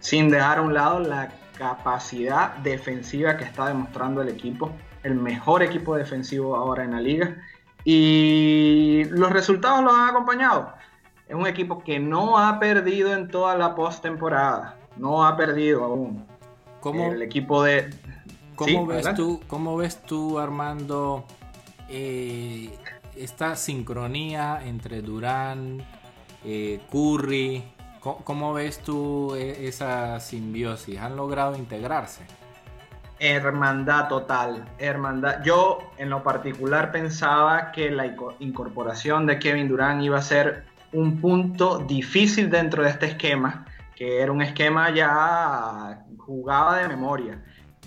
Sin 0.00 0.28
dejar 0.28 0.58
a 0.58 0.62
un 0.62 0.74
lado 0.74 0.98
la 0.98 1.28
capacidad 1.56 2.56
defensiva 2.56 3.36
que 3.36 3.44
está 3.44 3.68
demostrando 3.68 4.22
el 4.22 4.28
equipo. 4.28 4.72
El 5.02 5.14
mejor 5.14 5.62
equipo 5.62 5.96
defensivo 5.96 6.56
ahora 6.56 6.84
en 6.84 6.92
la 6.92 7.00
liga. 7.00 7.36
Y 7.84 9.04
los 9.10 9.30
resultados 9.30 9.82
los 9.82 9.92
han 9.92 10.10
acompañado. 10.10 10.72
Es 11.28 11.34
un 11.34 11.46
equipo 11.46 11.82
que 11.82 11.98
no 11.98 12.38
ha 12.38 12.60
perdido 12.60 13.12
en 13.12 13.28
toda 13.28 13.56
la 13.56 13.74
postemporada. 13.74 14.76
No 14.96 15.24
ha 15.24 15.36
perdido 15.36 15.84
aún. 15.84 16.26
¿Cómo, 16.80 17.12
el 17.12 17.22
equipo 17.22 17.62
de. 17.62 17.90
¿Cómo, 18.56 18.86
ves, 18.86 19.14
tú, 19.14 19.40
¿Cómo 19.46 19.76
ves 19.76 20.02
tú, 20.02 20.38
Armando, 20.38 21.24
eh, 21.88 22.76
esta 23.16 23.56
sincronía 23.56 24.60
entre 24.64 25.00
Durán, 25.00 25.82
eh, 26.44 26.80
Curry? 26.90 27.64
¿Cómo, 28.00 28.18
¿Cómo, 28.24 28.52
ves 28.52 28.80
tú 28.80 29.34
e, 29.34 29.68
esa 29.68 30.20
simbiosis? 30.20 30.98
¿Han 30.98 31.16
logrado 31.16 31.56
integrarse? 31.56 32.24
Hermandad 33.24 34.08
total, 34.08 34.64
hermandad. 34.80 35.44
Yo 35.44 35.92
en 35.96 36.10
lo 36.10 36.24
particular 36.24 36.90
pensaba 36.90 37.70
que 37.70 37.88
la 37.88 38.16
incorporación 38.40 39.26
de 39.26 39.38
Kevin 39.38 39.68
Durant 39.68 40.02
iba 40.02 40.18
a 40.18 40.22
ser 40.22 40.64
un 40.92 41.20
punto 41.20 41.78
difícil 41.78 42.50
dentro 42.50 42.82
de 42.82 42.88
este 42.88 43.06
esquema, 43.06 43.64
que 43.94 44.20
era 44.20 44.32
un 44.32 44.42
esquema 44.42 44.90
ya 44.90 46.04
jugaba 46.18 46.78
de 46.78 46.88
memoria. 46.88 47.40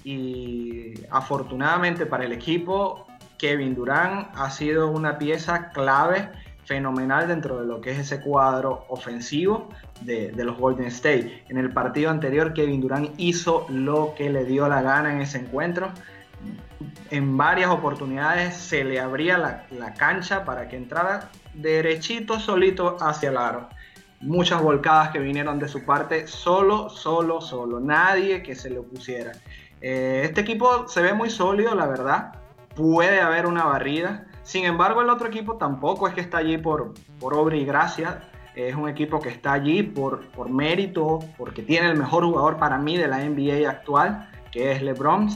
Y 0.05 0.93
afortunadamente 1.11 2.05
para 2.05 2.23
el 2.23 2.31
equipo, 2.31 3.05
Kevin 3.38 3.75
Durant 3.75 4.29
ha 4.36 4.49
sido 4.49 4.89
una 4.89 5.17
pieza 5.17 5.67
clave, 5.71 6.29
fenomenal 6.66 7.28
dentro 7.28 7.59
de 7.59 7.66
lo 7.66 7.82
que 7.82 7.91
es 7.91 7.99
ese 7.99 8.22
cuadro 8.22 8.86
ofensivo 8.89 9.70
de, 10.01 10.32
los 10.36 10.57
Golden 10.57 10.88
State. 10.88 11.43
En 11.49 11.57
el 11.57 11.72
partido 11.72 12.09
anterior, 12.09 12.53
Kevin 12.53 12.82
Durant 12.82 13.11
hizo 13.18 13.66
lo 13.70 14.13
que 14.18 14.30
le 14.30 14.45
dio 14.45 14.68
la 14.68 14.82
gana 14.82 15.13
en 15.13 15.22
ese 15.22 15.39
encuentro. 15.39 15.91
En 17.11 17.38
varias 17.38 17.70
oportunidades 17.70 18.55
se 18.55 18.84
le 18.84 18.99
abría 18.99 19.38
la, 19.38 19.66
la 19.72 19.93
cancha 19.93 20.43
para 20.43 20.68
que 20.68 20.76
entrara 20.76 21.30
derechito, 21.53 22.39
solito 22.39 22.97
hacia 22.99 23.30
el 23.30 23.38
aro. 23.38 23.70
Muchas 24.22 24.61
volcadas 24.61 25.09
que 25.09 25.20
vinieron 25.20 25.59
de 25.59 25.68
su 25.68 25.86
parte, 25.86 26.28
solo, 26.28 26.89
solo, 26.89 27.41
solo. 27.41 27.80
Nadie 27.80 28.41
que 28.41 28.55
se 28.55 28.70
le 28.70 28.80
opusiera. 28.80 29.34
Eh, 29.82 30.22
este 30.24 30.41
equipo 30.41 30.88
se 30.88 31.01
ve 31.01 31.13
muy 31.13 31.30
sólido, 31.30 31.76
la 31.76 31.86
verdad. 31.86 32.34
Puede 32.76 33.22
haber 33.22 33.45
una 33.45 33.66
barrida. 33.66 34.26
Sin 34.45 34.63
embargo, 34.63 35.01
el 35.01 35.09
otro 35.09 35.27
equipo 35.27 35.57
tampoco 35.57 36.07
es 36.07 36.13
que 36.13 36.21
está 36.21 36.37
allí 36.37 36.59
por, 36.59 36.93
por 37.19 37.33
obra 37.33 37.55
y 37.55 37.65
gracia. 37.65 38.21
Es 38.55 38.75
un 38.75 38.87
equipo 38.87 39.19
que 39.19 39.29
está 39.29 39.53
allí 39.53 39.81
por, 39.81 40.27
por 40.27 40.49
mérito, 40.49 41.19
porque 41.35 41.63
tiene 41.63 41.89
el 41.89 41.97
mejor 41.97 42.23
jugador 42.23 42.57
para 42.57 42.77
mí 42.77 42.95
de 42.95 43.07
la 43.07 43.17
NBA 43.17 43.67
actual, 43.67 44.29
que 44.51 44.71
es 44.71 44.83
LeBron. 44.83 45.29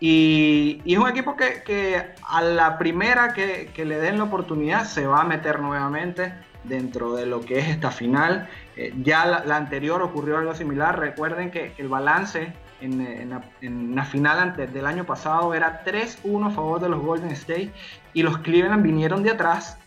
Y, 0.00 0.82
es 0.84 0.98
un 0.98 1.08
equipo 1.08 1.36
que, 1.36 1.62
que 1.64 2.02
a 2.28 2.42
la 2.42 2.76
primera 2.76 3.32
que, 3.32 3.70
que, 3.72 3.84
le 3.84 3.98
den 3.98 4.18
la 4.18 4.24
oportunidad 4.24 4.84
se 4.84 5.06
va 5.06 5.20
a 5.20 5.24
meter 5.24 5.60
nuevamente 5.60 6.34
dentro 6.64 7.14
de 7.14 7.24
lo 7.24 7.40
que 7.40 7.60
es 7.60 7.68
esta 7.68 7.92
final. 7.92 8.48
Eh, 8.76 8.92
ya 9.00 9.26
la, 9.26 9.56
anterior 9.56 10.02
ocurrió 10.02 10.38
algo 10.38 10.54
similar. 10.56 10.98
Recuerden 10.98 11.52
que 11.52 11.72
el 11.78 11.88
balance 11.88 12.52
en, 12.80 13.00
en, 13.60 13.94
la, 13.94 14.04
final 14.04 14.38
antes 14.38 14.72
del 14.72 14.86
año 14.86 15.04
pasado 15.04 15.54
era 15.54 15.84
3-1 15.84 16.46
a 16.46 16.50
favor 16.50 16.80
de 16.80 16.88
los 16.88 17.00
Golden 17.00 17.30
State 17.30 17.70
y 18.14 18.22
los 18.22 18.38
Cleveland 18.38 18.82
vinieron 18.82 19.22
de 19.22 19.30
atrás, 19.30 19.78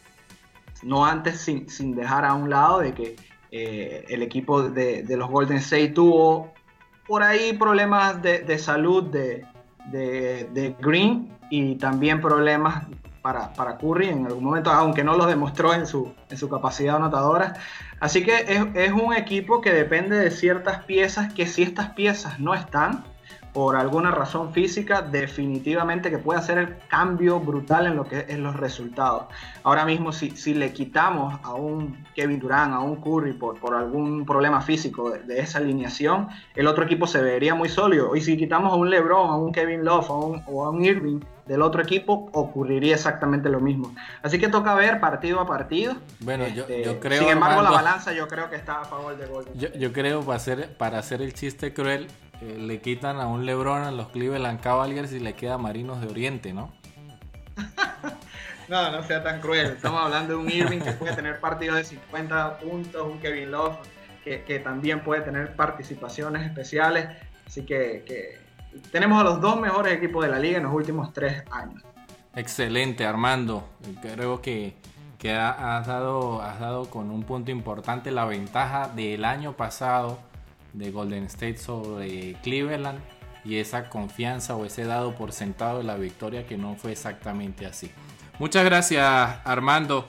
no 0.83 1.05
antes 1.05 1.41
sin, 1.41 1.95
dejar 1.95 2.25
a 2.25 2.33
un 2.33 2.49
lado 2.49 2.79
de 2.79 2.93
que 2.93 3.15
eh, 3.51 4.05
el 4.09 4.21
equipo 4.21 4.63
de, 4.63 5.03
de, 5.03 5.17
los 5.17 5.29
Golden 5.29 5.57
State 5.57 5.89
tuvo 5.89 6.53
por 7.07 7.23
ahí 7.23 7.53
problemas 7.53 8.21
de, 8.21 8.39
de 8.39 8.57
salud 8.59 9.03
de, 9.03 9.45
de, 9.91 10.75
Green 10.79 11.29
y 11.49 11.75
también 11.75 12.21
problemas 12.21 12.85
para, 13.21 13.53
para, 13.53 13.77
Curry 13.77 14.09
en 14.09 14.25
algún 14.25 14.43
momento, 14.43 14.71
aunque 14.71 15.03
no 15.03 15.15
lo 15.15 15.25
demostró 15.25 15.73
en 15.73 15.85
su, 15.85 16.13
en 16.29 16.37
su 16.37 16.49
capacidad 16.49 16.95
anotadora. 16.95 17.55
Así 17.99 18.23
que 18.23 18.37
es, 18.47 18.65
es, 18.75 18.91
un 18.91 19.13
equipo 19.13 19.61
que 19.61 19.73
depende 19.73 20.17
de 20.17 20.31
ciertas 20.31 20.83
piezas 20.83 21.33
que 21.33 21.45
si 21.47 21.63
estas 21.63 21.89
piezas 21.91 22.39
no 22.39 22.53
están, 22.53 23.03
por 23.53 23.75
alguna 23.75 24.11
razón 24.11 24.53
física, 24.53 25.01
definitivamente 25.01 26.09
que 26.09 26.17
puede 26.17 26.39
hacer 26.39 26.57
el 26.57 26.77
cambio 26.87 27.39
brutal 27.39 27.87
en 27.87 27.95
lo 27.95 28.05
que 28.05 28.25
es 28.27 28.37
los 28.37 28.55
resultados. 28.55 29.25
Ahora 29.63 29.85
mismo, 29.85 30.11
si, 30.11 30.31
si 30.31 30.53
le 30.53 30.71
quitamos 30.71 31.39
a 31.43 31.53
un 31.53 32.05
Kevin 32.15 32.39
Durant, 32.39 32.73
a 32.73 32.79
un 32.79 32.97
Curry 32.97 33.33
por, 33.33 33.59
por 33.59 33.75
algún 33.75 34.25
problema 34.25 34.61
físico 34.61 35.09
de, 35.09 35.19
de, 35.23 35.39
esa 35.39 35.59
alineación, 35.59 36.27
el 36.55 36.67
otro 36.67 36.83
equipo 36.85 37.07
se 37.07 37.21
vería 37.21 37.55
muy 37.55 37.69
sólido. 37.69 38.15
Y 38.15 38.21
si 38.21 38.37
quitamos 38.37 38.71
a 38.71 38.75
un 38.75 38.89
LeBron, 38.89 39.29
a 39.29 39.35
un 39.35 39.51
Kevin 39.51 39.83
Love 39.83 40.09
a 40.09 40.13
un, 40.13 40.43
o 40.45 40.65
a 40.65 40.69
un 40.69 40.85
Irving 40.85 41.19
del 41.47 41.63
otro 41.63 41.81
equipo, 41.81 42.29
ocurriría 42.31 42.93
exactamente 42.93 43.49
lo 43.49 43.59
mismo. 43.59 43.93
Así 44.21 44.37
que 44.37 44.49
toca 44.49 44.75
ver 44.75 44.99
partido 44.99 45.39
a 45.39 45.47
partido. 45.47 45.95
Bueno, 46.19 46.47
yo, 46.47 46.61
este, 46.61 46.83
yo 46.83 46.99
creo. 46.99 47.19
Sin 47.19 47.29
embargo, 47.29 47.61
Armando, 47.61 47.75
la 47.75 47.83
balanza 47.83 48.13
yo 48.13 48.27
creo 48.27 48.51
que 48.51 48.55
está 48.55 48.81
a 48.81 48.85
favor 48.85 49.17
de 49.17 49.25
Golden. 49.25 49.53
Yo, 49.55 49.69
yo 49.69 49.91
creo, 49.91 50.21
para 50.21 50.35
hacer, 50.35 50.77
para 50.77 50.99
hacer 50.99 51.23
el 51.23 51.33
chiste 51.33 51.73
cruel, 51.73 52.07
eh, 52.41 52.57
le 52.57 52.79
quitan 52.79 53.19
a 53.19 53.27
un 53.27 53.45
LeBron 53.45 53.83
a 53.83 53.91
los 53.91 54.09
Cleveland 54.09 54.61
Cavaliers 54.61 55.11
y 55.11 55.19
le 55.19 55.33
queda 55.33 55.57
Marinos 55.57 56.01
de 56.01 56.07
Oriente, 56.07 56.53
¿no? 56.53 56.71
no, 58.69 58.91
no 58.91 59.03
sea 59.03 59.23
tan 59.23 59.41
cruel. 59.41 59.67
Estamos 59.67 60.01
hablando 60.01 60.33
de 60.33 60.39
un 60.39 60.49
Irving 60.49 60.79
que 60.79 60.93
puede 60.93 61.15
tener 61.15 61.39
partidos 61.39 61.77
de 61.77 61.83
50 61.83 62.59
puntos, 62.59 63.07
un 63.07 63.19
Kevin 63.19 63.51
Love 63.51 63.75
que, 64.23 64.43
que 64.43 64.59
también 64.59 65.01
puede 65.01 65.21
tener 65.21 65.55
participaciones 65.55 66.45
especiales. 66.45 67.07
Así 67.45 67.65
que, 67.65 68.03
que, 68.05 68.39
tenemos 68.91 69.19
a 69.19 69.23
los 69.23 69.41
dos 69.41 69.59
mejores 69.59 69.93
equipos 69.93 70.23
de 70.23 70.31
la 70.31 70.39
liga 70.39 70.57
en 70.57 70.63
los 70.63 70.73
últimos 70.73 71.11
tres 71.13 71.43
años. 71.51 71.83
Excelente, 72.35 73.05
Armando. 73.05 73.67
Creo 74.01 74.41
que, 74.41 74.75
que 75.17 75.33
has, 75.33 75.87
dado, 75.87 76.41
has 76.41 76.59
dado 76.59 76.89
con 76.89 77.11
un 77.11 77.23
punto 77.23 77.51
importante 77.51 78.11
la 78.11 78.25
ventaja 78.25 78.87
del 78.89 79.25
año 79.25 79.53
pasado 79.53 80.19
de 80.73 80.91
Golden 80.91 81.25
State 81.25 81.57
sobre 81.57 82.33
Cleveland 82.43 82.99
y 83.43 83.57
esa 83.57 83.89
confianza 83.89 84.55
o 84.55 84.65
ese 84.65 84.83
dado 84.85 85.15
por 85.15 85.31
sentado 85.31 85.79
de 85.79 85.83
la 85.83 85.95
victoria 85.95 86.45
que 86.45 86.57
no 86.57 86.75
fue 86.75 86.91
exactamente 86.91 87.65
así. 87.65 87.91
Muchas 88.37 88.63
gracias 88.65 89.05
Armando. 89.43 90.05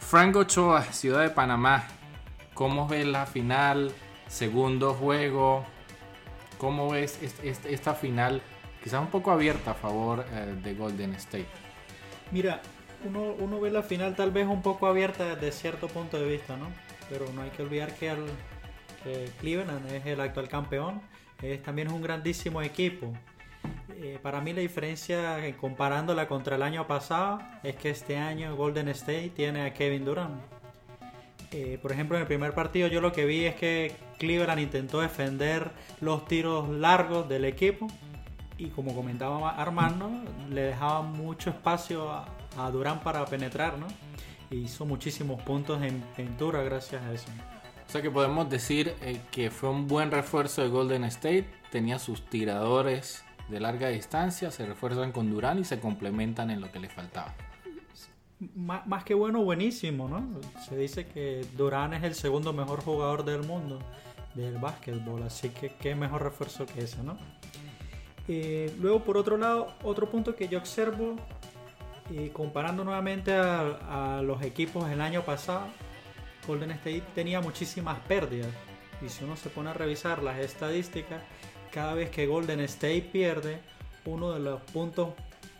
Franco 0.00 0.40
Ochoa, 0.40 0.82
Ciudad 0.92 1.22
de 1.22 1.30
Panamá. 1.30 1.84
¿Cómo 2.52 2.86
ves 2.86 3.06
la 3.06 3.26
final? 3.26 3.92
Segundo 4.28 4.94
juego. 4.94 5.64
¿Cómo 6.58 6.90
ves 6.90 7.18
esta 7.42 7.94
final? 7.94 8.42
Quizás 8.82 9.00
un 9.00 9.08
poco 9.08 9.30
abierta 9.30 9.72
a 9.72 9.74
favor 9.74 10.24
eh, 10.30 10.54
de 10.62 10.74
Golden 10.74 11.14
State. 11.14 11.46
Mira, 12.30 12.60
uno, 13.04 13.60
ve 13.60 13.70
la 13.70 13.82
final 13.82 14.14
tal 14.14 14.30
vez 14.30 14.46
un 14.46 14.62
poco 14.62 14.86
abierta 14.86 15.34
desde 15.34 15.52
cierto 15.52 15.88
punto 15.88 16.18
de 16.18 16.26
vista, 16.26 16.56
¿no? 16.56 16.66
Pero 17.08 17.26
no 17.34 17.42
hay 17.42 17.50
que 17.50 17.62
olvidar 17.62 17.94
que 17.94 18.10
al, 18.10 18.24
que 19.04 19.30
Cleveland 19.40 19.86
es 19.92 20.06
el 20.06 20.20
actual 20.20 20.48
campeón, 20.48 21.00
es, 21.42 21.62
también 21.62 21.88
es 21.88 21.94
un 21.94 22.02
grandísimo 22.02 22.62
equipo. 22.62 23.12
Eh, 23.96 24.18
para 24.20 24.40
mí 24.40 24.52
la 24.52 24.60
diferencia 24.60 25.46
eh, 25.46 25.54
comparándola 25.54 26.26
contra 26.26 26.56
el 26.56 26.62
año 26.62 26.86
pasado 26.86 27.40
es 27.62 27.76
que 27.76 27.90
este 27.90 28.16
año 28.16 28.56
Golden 28.56 28.88
State 28.88 29.30
tiene 29.36 29.62
a 29.62 29.72
Kevin 29.72 30.04
Durant. 30.04 30.42
Eh, 31.52 31.78
por 31.80 31.92
ejemplo, 31.92 32.16
en 32.16 32.22
el 32.22 32.26
primer 32.26 32.52
partido 32.52 32.88
yo 32.88 33.00
lo 33.00 33.12
que 33.12 33.24
vi 33.26 33.44
es 33.44 33.54
que 33.54 33.94
Cleveland 34.18 34.60
intentó 34.60 35.00
defender 35.00 35.70
los 36.00 36.26
tiros 36.26 36.68
largos 36.68 37.28
del 37.28 37.44
equipo 37.44 37.86
y 38.58 38.68
como 38.68 38.94
comentaba 38.94 39.50
Armando, 39.50 40.10
le 40.50 40.62
dejaba 40.62 41.02
mucho 41.02 41.50
espacio 41.50 42.10
a, 42.10 42.26
a 42.56 43.00
para 43.02 43.24
penetrar, 43.26 43.78
¿no? 43.78 43.86
Hizo 44.50 44.84
muchísimos 44.84 45.42
puntos 45.42 45.82
en 45.82 46.00
pintura 46.16 46.62
gracias 46.62 47.02
a 47.02 47.12
eso. 47.12 47.28
O 47.86 47.90
sea 47.90 48.02
que 48.02 48.10
podemos 48.10 48.48
decir 48.50 48.94
eh, 49.02 49.20
que 49.30 49.50
fue 49.50 49.70
un 49.70 49.86
buen 49.86 50.10
refuerzo 50.10 50.62
de 50.62 50.68
Golden 50.68 51.04
State. 51.04 51.46
Tenía 51.70 51.98
sus 51.98 52.22
tiradores 52.28 53.24
de 53.48 53.60
larga 53.60 53.88
distancia, 53.88 54.50
se 54.50 54.66
refuerzan 54.66 55.12
con 55.12 55.30
Durán 55.30 55.58
y 55.58 55.64
se 55.64 55.78
complementan 55.78 56.50
en 56.50 56.60
lo 56.60 56.72
que 56.72 56.80
le 56.80 56.88
faltaba. 56.88 57.34
Más, 58.56 59.04
que 59.04 59.14
bueno, 59.14 59.42
buenísimo, 59.42 60.08
¿no? 60.08 60.40
Se 60.68 60.76
dice 60.76 61.06
que 61.06 61.46
Durán 61.56 61.94
es 61.94 62.02
el 62.02 62.14
segundo 62.14 62.52
mejor 62.52 62.82
jugador 62.82 63.24
del 63.24 63.42
mundo 63.42 63.78
del 64.34 64.58
básquetbol, 64.58 65.22
así 65.22 65.50
que 65.50 65.72
qué 65.80 65.94
mejor 65.94 66.22
refuerzo 66.22 66.66
que 66.66 66.80
ese, 66.80 67.02
¿no? 67.02 67.16
Eh, 68.26 68.74
luego, 68.80 69.04
por 69.04 69.16
otro 69.16 69.36
lado, 69.36 69.68
otro 69.82 70.10
punto 70.10 70.34
que 70.34 70.48
yo 70.48 70.58
observo, 70.58 71.14
y 72.10 72.28
comparando 72.30 72.84
nuevamente 72.84 73.32
a, 73.32 74.16
a 74.18 74.22
los 74.22 74.42
equipos 74.42 74.88
del 74.88 75.00
año 75.00 75.22
pasado, 75.22 75.66
Golden 76.46 76.72
State 76.72 77.02
tenía 77.14 77.40
muchísimas 77.40 77.98
pérdidas. 78.00 78.50
Y 79.04 79.08
si 79.08 79.24
uno 79.24 79.36
se 79.36 79.50
pone 79.50 79.70
a 79.70 79.74
revisar 79.74 80.22
las 80.22 80.38
estadísticas, 80.38 81.22
cada 81.72 81.94
vez 81.94 82.10
que 82.10 82.26
Golden 82.26 82.60
State 82.60 83.08
pierde, 83.12 83.58
uno 84.04 84.32
de 84.32 84.40
los 84.40 84.60
puntos 84.62 85.10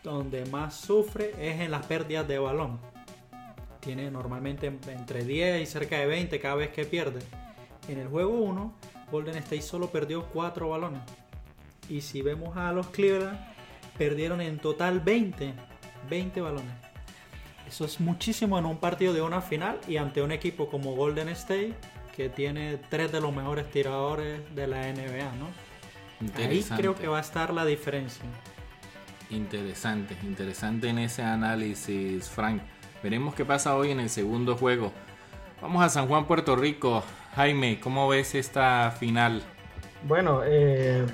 donde 0.02 0.44
más 0.46 0.76
sufre 0.76 1.32
es 1.38 1.60
en 1.60 1.70
las 1.70 1.86
pérdidas 1.86 2.28
de 2.28 2.38
balón. 2.38 2.78
Tiene 3.80 4.10
normalmente 4.10 4.66
entre 4.66 5.24
10 5.24 5.62
y 5.62 5.66
cerca 5.66 5.98
de 5.98 6.06
20 6.06 6.40
cada 6.40 6.54
vez 6.54 6.70
que 6.70 6.84
pierde. 6.84 7.20
En 7.88 7.98
el 7.98 8.08
juego 8.08 8.38
1, 8.38 8.74
Golden 9.10 9.36
State 9.36 9.62
solo 9.62 9.90
perdió 9.90 10.26
4 10.26 10.68
balones. 10.68 11.02
Y 11.88 12.00
si 12.00 12.22
vemos 12.22 12.56
a 12.56 12.72
los 12.72 12.86
Cleveland, 12.88 13.38
perdieron 13.98 14.40
en 14.40 14.58
total 14.58 15.00
20. 15.00 15.54
20 16.08 16.40
balones. 16.40 16.83
Eso 17.66 17.84
es 17.84 18.00
muchísimo 18.00 18.58
en 18.58 18.66
un 18.66 18.78
partido 18.78 19.12
de 19.12 19.22
una 19.22 19.40
final 19.40 19.78
y 19.88 19.96
ante 19.96 20.22
un 20.22 20.32
equipo 20.32 20.68
como 20.68 20.94
Golden 20.94 21.28
State, 21.30 21.74
que 22.14 22.28
tiene 22.28 22.78
tres 22.88 23.10
de 23.10 23.20
los 23.20 23.34
mejores 23.34 23.70
tiradores 23.70 24.40
de 24.54 24.66
la 24.66 24.92
NBA, 24.92 25.32
¿no? 25.38 25.64
Ahí 26.36 26.64
creo 26.76 26.94
que 26.94 27.08
va 27.08 27.18
a 27.18 27.20
estar 27.20 27.52
la 27.52 27.64
diferencia. 27.64 28.24
Interesante, 29.30 30.16
interesante 30.22 30.88
en 30.88 30.98
ese 30.98 31.22
análisis, 31.22 32.28
Frank. 32.28 32.62
Veremos 33.02 33.34
qué 33.34 33.44
pasa 33.44 33.76
hoy 33.76 33.90
en 33.90 34.00
el 34.00 34.08
segundo 34.08 34.56
juego. 34.56 34.92
Vamos 35.60 35.84
a 35.84 35.88
San 35.88 36.06
Juan, 36.06 36.26
Puerto 36.26 36.56
Rico. 36.56 37.02
Jaime, 37.34 37.80
¿cómo 37.80 38.08
ves 38.08 38.34
esta 38.34 38.92
final? 38.92 39.42
Bueno, 40.06 40.42
eh, 40.44 41.04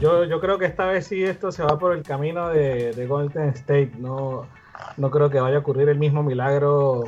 yo, 0.00 0.24
yo 0.24 0.40
creo 0.40 0.58
que 0.58 0.66
esta 0.66 0.86
vez 0.86 1.06
sí 1.06 1.22
esto 1.22 1.50
se 1.50 1.62
va 1.62 1.78
por 1.78 1.96
el 1.96 2.02
camino 2.02 2.48
de, 2.48 2.92
de 2.92 3.06
Golden 3.06 3.50
State. 3.50 3.92
No, 3.98 4.46
no 4.96 5.10
creo 5.10 5.30
que 5.30 5.40
vaya 5.40 5.56
a 5.56 5.60
ocurrir 5.60 5.88
el 5.88 5.98
mismo 5.98 6.22
milagro 6.22 7.04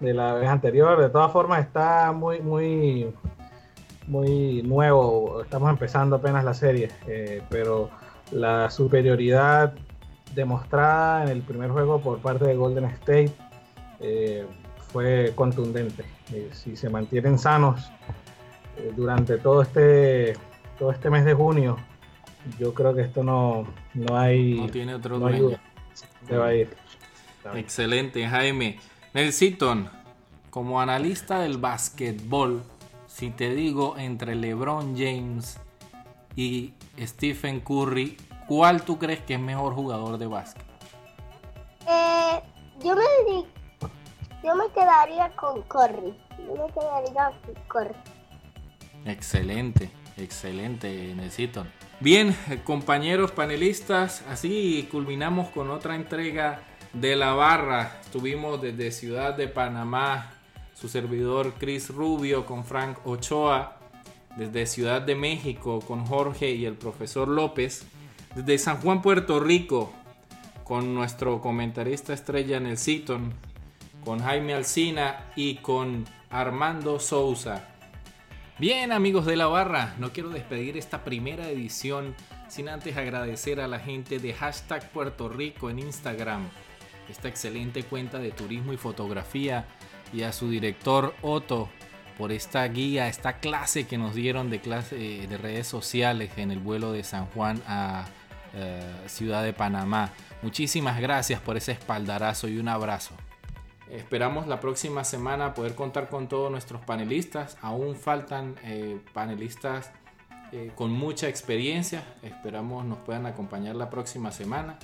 de 0.00 0.14
la 0.14 0.34
vez 0.34 0.48
anterior. 0.48 1.00
De 1.00 1.10
todas 1.10 1.32
formas, 1.32 1.60
está 1.60 2.12
muy, 2.12 2.40
muy, 2.40 3.12
muy 4.06 4.62
nuevo. 4.62 5.42
Estamos 5.42 5.70
empezando 5.70 6.16
apenas 6.16 6.44
la 6.44 6.54
serie, 6.54 6.90
eh, 7.06 7.42
pero 7.48 7.90
la 8.30 8.70
superioridad 8.70 9.74
demostrada 10.34 11.24
en 11.24 11.30
el 11.30 11.42
primer 11.42 11.70
juego 11.70 12.00
por 12.00 12.18
parte 12.18 12.46
de 12.46 12.54
Golden 12.54 12.84
State 12.86 13.32
eh, 14.00 14.46
fue 14.92 15.32
contundente. 15.34 16.04
Eh, 16.32 16.50
si 16.52 16.76
se 16.76 16.88
mantienen 16.88 17.38
sanos 17.38 17.90
durante 18.94 19.38
todo 19.38 19.62
este, 19.62 20.34
todo 20.78 20.92
este 20.92 21.10
mes 21.10 21.24
de 21.24 21.34
junio, 21.34 21.76
yo 22.60 22.72
creo 22.72 22.94
que 22.94 23.02
esto 23.02 23.24
no, 23.24 23.66
no 23.94 24.16
hay. 24.16 24.54
No 24.54 24.68
tiene 24.68 24.94
otro 24.94 25.18
no 25.18 25.28
dueño. 25.28 25.58
Se 26.28 26.36
va 26.36 26.46
a 26.48 26.54
ir. 26.54 26.68
Excelente, 27.54 28.26
Jaime. 28.26 28.78
Nelsiton, 29.14 29.90
como 30.50 30.80
analista 30.80 31.40
del 31.40 31.58
básquetbol, 31.58 32.62
si 33.06 33.30
te 33.30 33.54
digo 33.54 33.96
entre 33.98 34.34
LeBron 34.34 34.96
James 34.96 35.58
y 36.36 36.74
Stephen 36.98 37.60
Curry, 37.60 38.16
¿cuál 38.46 38.82
tú 38.82 38.98
crees 38.98 39.20
que 39.20 39.34
es 39.34 39.40
mejor 39.40 39.74
jugador 39.74 40.18
de 40.18 40.26
básquet? 40.26 40.64
Eh, 41.86 42.40
yo 42.82 42.94
me 42.94 43.44
yo 44.44 44.54
me 44.54 44.68
quedaría 44.72 45.30
con 45.30 45.62
Curry. 45.62 46.14
Yo 46.46 46.66
me 46.66 46.72
quedaría 46.72 47.32
con 47.44 47.54
Curry. 47.66 47.94
Excelente, 49.04 49.90
excelente, 50.16 51.14
Nelsiton. 51.14 51.68
Bien, 52.00 52.36
eh, 52.48 52.60
compañeros 52.62 53.32
panelistas, 53.32 54.22
así 54.28 54.88
culminamos 54.90 55.48
con 55.48 55.70
otra 55.70 55.96
entrega 55.96 56.62
de 56.92 57.16
la 57.16 57.32
barra. 57.34 57.98
Estuvimos 58.02 58.60
desde 58.60 58.90
Ciudad 58.90 59.36
de 59.36 59.48
Panamá, 59.48 60.32
su 60.74 60.88
servidor 60.88 61.54
Chris 61.58 61.90
Rubio 61.90 62.46
con 62.46 62.64
Frank 62.64 62.98
Ochoa, 63.04 63.78
desde 64.36 64.66
Ciudad 64.66 65.02
de 65.02 65.14
México 65.14 65.80
con 65.80 66.06
Jorge 66.06 66.52
y 66.52 66.64
el 66.64 66.74
profesor 66.74 67.28
López, 67.28 67.86
desde 68.34 68.58
San 68.58 68.80
Juan, 68.80 69.02
Puerto 69.02 69.40
Rico, 69.40 69.92
con 70.64 70.94
nuestro 70.94 71.40
comentarista 71.40 72.12
estrella 72.12 72.60
Nelsiton, 72.60 73.32
con 74.04 74.20
Jaime 74.20 74.54
Alcina 74.54 75.26
y 75.34 75.56
con 75.56 76.06
Armando 76.30 77.00
Sousa. 77.00 77.68
Bien 78.58 78.92
amigos 78.92 79.24
de 79.24 79.36
la 79.36 79.46
barra, 79.46 79.94
no 79.98 80.12
quiero 80.12 80.30
despedir 80.30 80.76
esta 80.76 81.04
primera 81.04 81.48
edición 81.48 82.14
sin 82.48 82.68
antes 82.68 82.96
agradecer 82.96 83.60
a 83.60 83.68
la 83.68 83.78
gente 83.78 84.18
de 84.18 84.34
hashtag 84.34 84.90
Puerto 84.90 85.28
Rico 85.28 85.70
en 85.70 85.78
Instagram, 85.78 86.48
esta 87.08 87.28
excelente 87.28 87.82
cuenta 87.84 88.18
de 88.18 88.30
turismo 88.30 88.72
y 88.72 88.76
fotografía, 88.76 89.66
y 90.12 90.22
a 90.22 90.32
su 90.32 90.48
director 90.50 91.14
Otto 91.22 91.68
por 92.16 92.32
esta 92.32 92.66
guía, 92.66 93.08
esta 93.08 93.38
clase 93.38 93.86
que 93.86 93.96
nos 93.96 94.14
dieron 94.14 94.50
de, 94.50 94.60
clase, 94.60 94.96
de 94.96 95.38
redes 95.38 95.66
sociales 95.66 96.32
en 96.36 96.50
el 96.50 96.58
vuelo 96.58 96.92
de 96.92 97.04
San 97.04 97.26
Juan 97.26 97.62
a 97.66 98.06
eh, 98.54 98.82
Ciudad 99.06 99.44
de 99.44 99.52
Panamá. 99.52 100.10
Muchísimas 100.42 101.00
gracias 101.00 101.40
por 101.40 101.56
ese 101.56 101.72
espaldarazo 101.72 102.48
y 102.48 102.58
un 102.58 102.68
abrazo. 102.68 103.14
Esperamos 103.90 104.46
la 104.46 104.60
próxima 104.60 105.04
semana 105.04 105.54
poder 105.54 105.74
contar 105.74 106.08
con 106.08 106.28
todos 106.28 106.50
nuestros 106.50 106.84
panelistas. 106.84 107.56
Aún 107.62 107.94
faltan 107.94 108.56
eh, 108.64 109.00
panelistas 109.14 109.92
eh, 110.52 110.72
con 110.74 110.92
mucha 110.92 111.28
experiencia. 111.28 112.02
Esperamos 112.22 112.84
nos 112.84 112.98
puedan 112.98 113.26
acompañar 113.26 113.76
la 113.76 113.90
próxima 113.90 114.32
semana. 114.32 114.78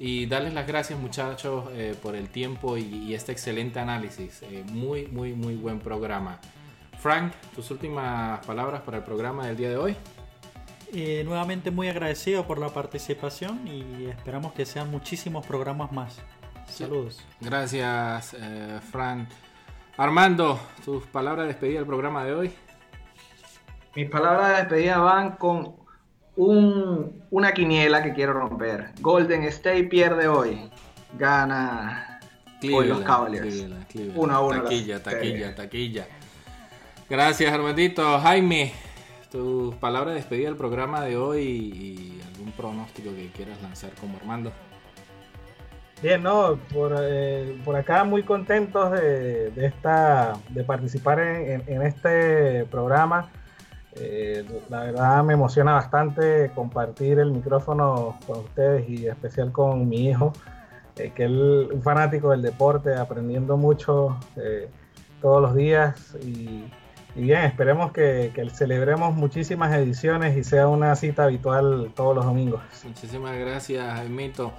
Y 0.00 0.26
darles 0.26 0.54
las 0.54 0.66
gracias 0.66 0.98
muchachos 0.98 1.66
eh, 1.72 1.94
por 2.02 2.16
el 2.16 2.28
tiempo 2.30 2.76
y, 2.76 2.82
y 2.82 3.14
este 3.14 3.30
excelente 3.30 3.78
análisis. 3.78 4.42
Eh, 4.42 4.64
muy, 4.72 5.06
muy, 5.06 5.34
muy 5.34 5.54
buen 5.54 5.78
programa. 5.78 6.40
Frank, 6.98 7.32
tus 7.54 7.70
últimas 7.70 8.44
palabras 8.44 8.80
para 8.80 8.96
el 8.98 9.04
programa 9.04 9.46
del 9.46 9.56
día 9.56 9.68
de 9.68 9.76
hoy. 9.76 9.96
Eh, 10.92 11.22
nuevamente 11.24 11.70
muy 11.70 11.88
agradecido 11.88 12.44
por 12.46 12.58
la 12.58 12.68
participación 12.68 13.66
y 13.68 14.06
esperamos 14.06 14.52
que 14.54 14.66
sean 14.66 14.90
muchísimos 14.90 15.46
programas 15.46 15.92
más. 15.92 16.18
Saludos. 16.68 17.24
Gracias, 17.40 18.34
eh, 18.34 18.80
Frank. 18.90 19.28
Armando, 19.96 20.58
tus 20.84 21.06
palabras 21.06 21.44
de 21.44 21.52
despedida 21.52 21.78
del 21.78 21.86
programa 21.86 22.24
de 22.24 22.34
hoy. 22.34 22.52
Mis 23.94 24.10
palabras 24.10 24.48
de 24.48 24.56
despedida 24.56 24.98
van 24.98 25.32
con 25.32 25.76
un- 26.46 27.22
una 27.30 27.52
quiniela 27.52 28.02
que 28.02 28.14
quiero 28.14 28.32
romper. 28.32 28.92
Golden 29.00 29.42
State 29.44 29.84
pierde 29.84 30.26
hoy. 30.28 30.70
Gana 31.18 32.20
hoy 32.72 32.86
los 32.88 33.00
Cavaliers. 33.00 33.46
Cleveland, 33.46 33.86
Cleveland. 33.88 34.18
Uno 34.18 34.34
a 34.34 34.40
uno 34.40 34.62
Taquilla, 34.62 34.96
la 34.96 35.02
taquilla, 35.02 35.54
taquilla. 35.54 36.06
Gracias, 37.10 37.52
Armandito. 37.52 38.18
Jaime, 38.20 38.72
tus 39.30 39.74
palabras 39.76 40.14
de 40.14 40.20
despedida 40.20 40.46
del 40.48 40.56
programa 40.56 41.02
de 41.04 41.16
hoy 41.18 41.42
y 41.42 42.20
algún 42.32 42.52
pronóstico 42.52 43.10
que 43.14 43.28
quieras 43.36 43.60
lanzar 43.62 43.90
como 44.00 44.16
Armando. 44.16 44.50
Bien, 46.02 46.22
no, 46.22 46.58
por, 46.72 46.96
eh, 46.98 47.60
por 47.64 47.76
acá 47.76 48.04
muy 48.04 48.22
contentos 48.22 48.92
de, 48.92 49.50
de 49.50 49.66
esta, 49.66 50.38
de 50.48 50.64
participar 50.64 51.20
en, 51.20 51.50
en- 51.50 51.64
en 51.66 51.82
este 51.82 52.64
programa. 52.70 53.28
Eh, 54.00 54.44
la 54.70 54.80
verdad 54.80 55.22
me 55.24 55.34
emociona 55.34 55.72
bastante 55.72 56.50
compartir 56.54 57.18
el 57.18 57.32
micrófono 57.32 58.18
con 58.26 58.40
ustedes 58.40 58.88
y 58.88 59.06
en 59.06 59.12
especial 59.12 59.52
con 59.52 59.88
mi 59.88 60.08
hijo, 60.08 60.32
eh, 60.96 61.12
que 61.14 61.24
es 61.24 61.30
un 61.30 61.82
fanático 61.82 62.30
del 62.30 62.40
deporte, 62.40 62.94
aprendiendo 62.94 63.58
mucho 63.58 64.18
eh, 64.36 64.70
todos 65.20 65.42
los 65.42 65.54
días 65.54 66.16
y 66.22 66.64
bien, 67.14 67.42
esperemos 67.42 67.92
que, 67.92 68.32
celebremos 68.54 69.14
muchísimas 69.14 69.74
ediciones 69.74 70.36
y 70.36 70.44
sea 70.44 70.66
una 70.68 70.96
cita 70.96 71.24
habitual 71.24 71.92
todos 71.94 72.16
los 72.16 72.24
domingos. 72.24 72.62
Muchísimas 72.84 73.36
gracias, 73.36 73.84
Jaimito. 73.84 74.52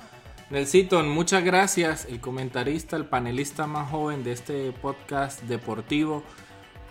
Nelsito, 0.51 1.01
muchas 1.03 1.43
gracias, 1.43 2.05
el 2.05 2.19
comentarista, 2.19 2.97
el 2.97 3.05
panelista 3.05 3.65
más 3.67 3.89
joven 3.89 4.23
de 4.23 4.33
este 4.33 4.71
podcast 4.73 5.41
deportivo. 5.43 6.23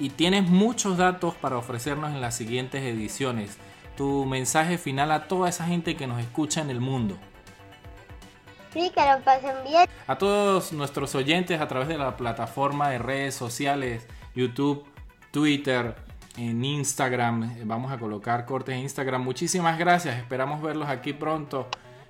Y 0.01 0.09
tienes 0.09 0.49
muchos 0.49 0.97
datos 0.97 1.35
para 1.35 1.59
ofrecernos 1.59 2.11
en 2.11 2.21
las 2.21 2.35
siguientes 2.35 2.83
ediciones. 2.83 3.59
Tu 3.97 4.25
mensaje 4.25 4.79
final 4.79 5.13
a 5.13 5.29
toda 5.29 5.49
esa 5.49 5.67
gente 5.67 5.95
que 5.95 6.07
nos 6.07 6.21
escucha 6.21 6.63
en 6.63 6.71
el 6.71 6.81
mundo. 6.81 7.17
Sí, 8.73 8.91
que 8.95 9.01
lo 9.01 9.23
pasen 9.23 9.57
bien. 9.69 9.87
A 10.07 10.17
todos 10.17 10.73
nuestros 10.73 11.15
oyentes 11.15 11.61
a 11.61 11.69
través 11.69 11.87
de 11.89 11.99
la 11.99 12.17
plataforma 12.17 12.89
de 12.89 12.99
redes 12.99 13.35
sociales, 13.35 14.07
YouTube, 14.35 14.85
Twitter, 15.31 15.95
en 16.39 16.65
Instagram. 16.65 17.57
Vamos 17.65 17.93
a 17.93 17.99
colocar 17.99 18.47
cortes 18.47 18.75
en 18.75 18.83
Instagram. 18.83 19.23
Muchísimas 19.23 19.79
gracias. 19.79 20.17
Esperamos 20.17 20.63
verlos 20.63 20.89
aquí 20.89 21.13
pronto 21.13 21.69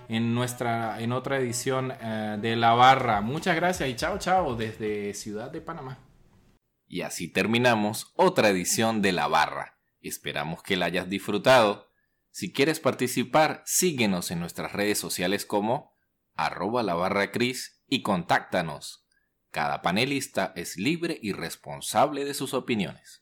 en 0.08 0.34
nuestra 0.34 1.00
en 1.00 1.12
otra 1.12 1.38
edición 1.38 1.92
eh, 2.00 2.36
de 2.40 2.56
La 2.56 2.72
Barra. 2.74 3.20
Muchas 3.20 3.56
gracias 3.56 3.88
y 3.88 3.96
chao 3.96 4.18
chao 4.18 4.54
desde 4.54 5.14
Ciudad 5.14 5.50
de 5.50 5.60
Panamá. 5.60 6.09
Y 6.92 7.02
así 7.02 7.28
terminamos 7.28 8.12
otra 8.16 8.48
edición 8.48 9.00
de 9.00 9.12
La 9.12 9.28
Barra. 9.28 9.78
Esperamos 10.00 10.64
que 10.64 10.76
la 10.76 10.86
hayas 10.86 11.08
disfrutado. 11.08 11.88
Si 12.32 12.52
quieres 12.52 12.80
participar, 12.80 13.62
síguenos 13.64 14.32
en 14.32 14.40
nuestras 14.40 14.72
redes 14.72 14.98
sociales 14.98 15.46
como 15.46 15.94
arroba 16.34 16.82
la 16.82 16.94
barra 16.94 17.30
Cris 17.30 17.80
y 17.86 18.02
contáctanos. 18.02 19.06
Cada 19.52 19.82
panelista 19.82 20.52
es 20.56 20.78
libre 20.78 21.16
y 21.22 21.30
responsable 21.30 22.24
de 22.24 22.34
sus 22.34 22.54
opiniones. 22.54 23.19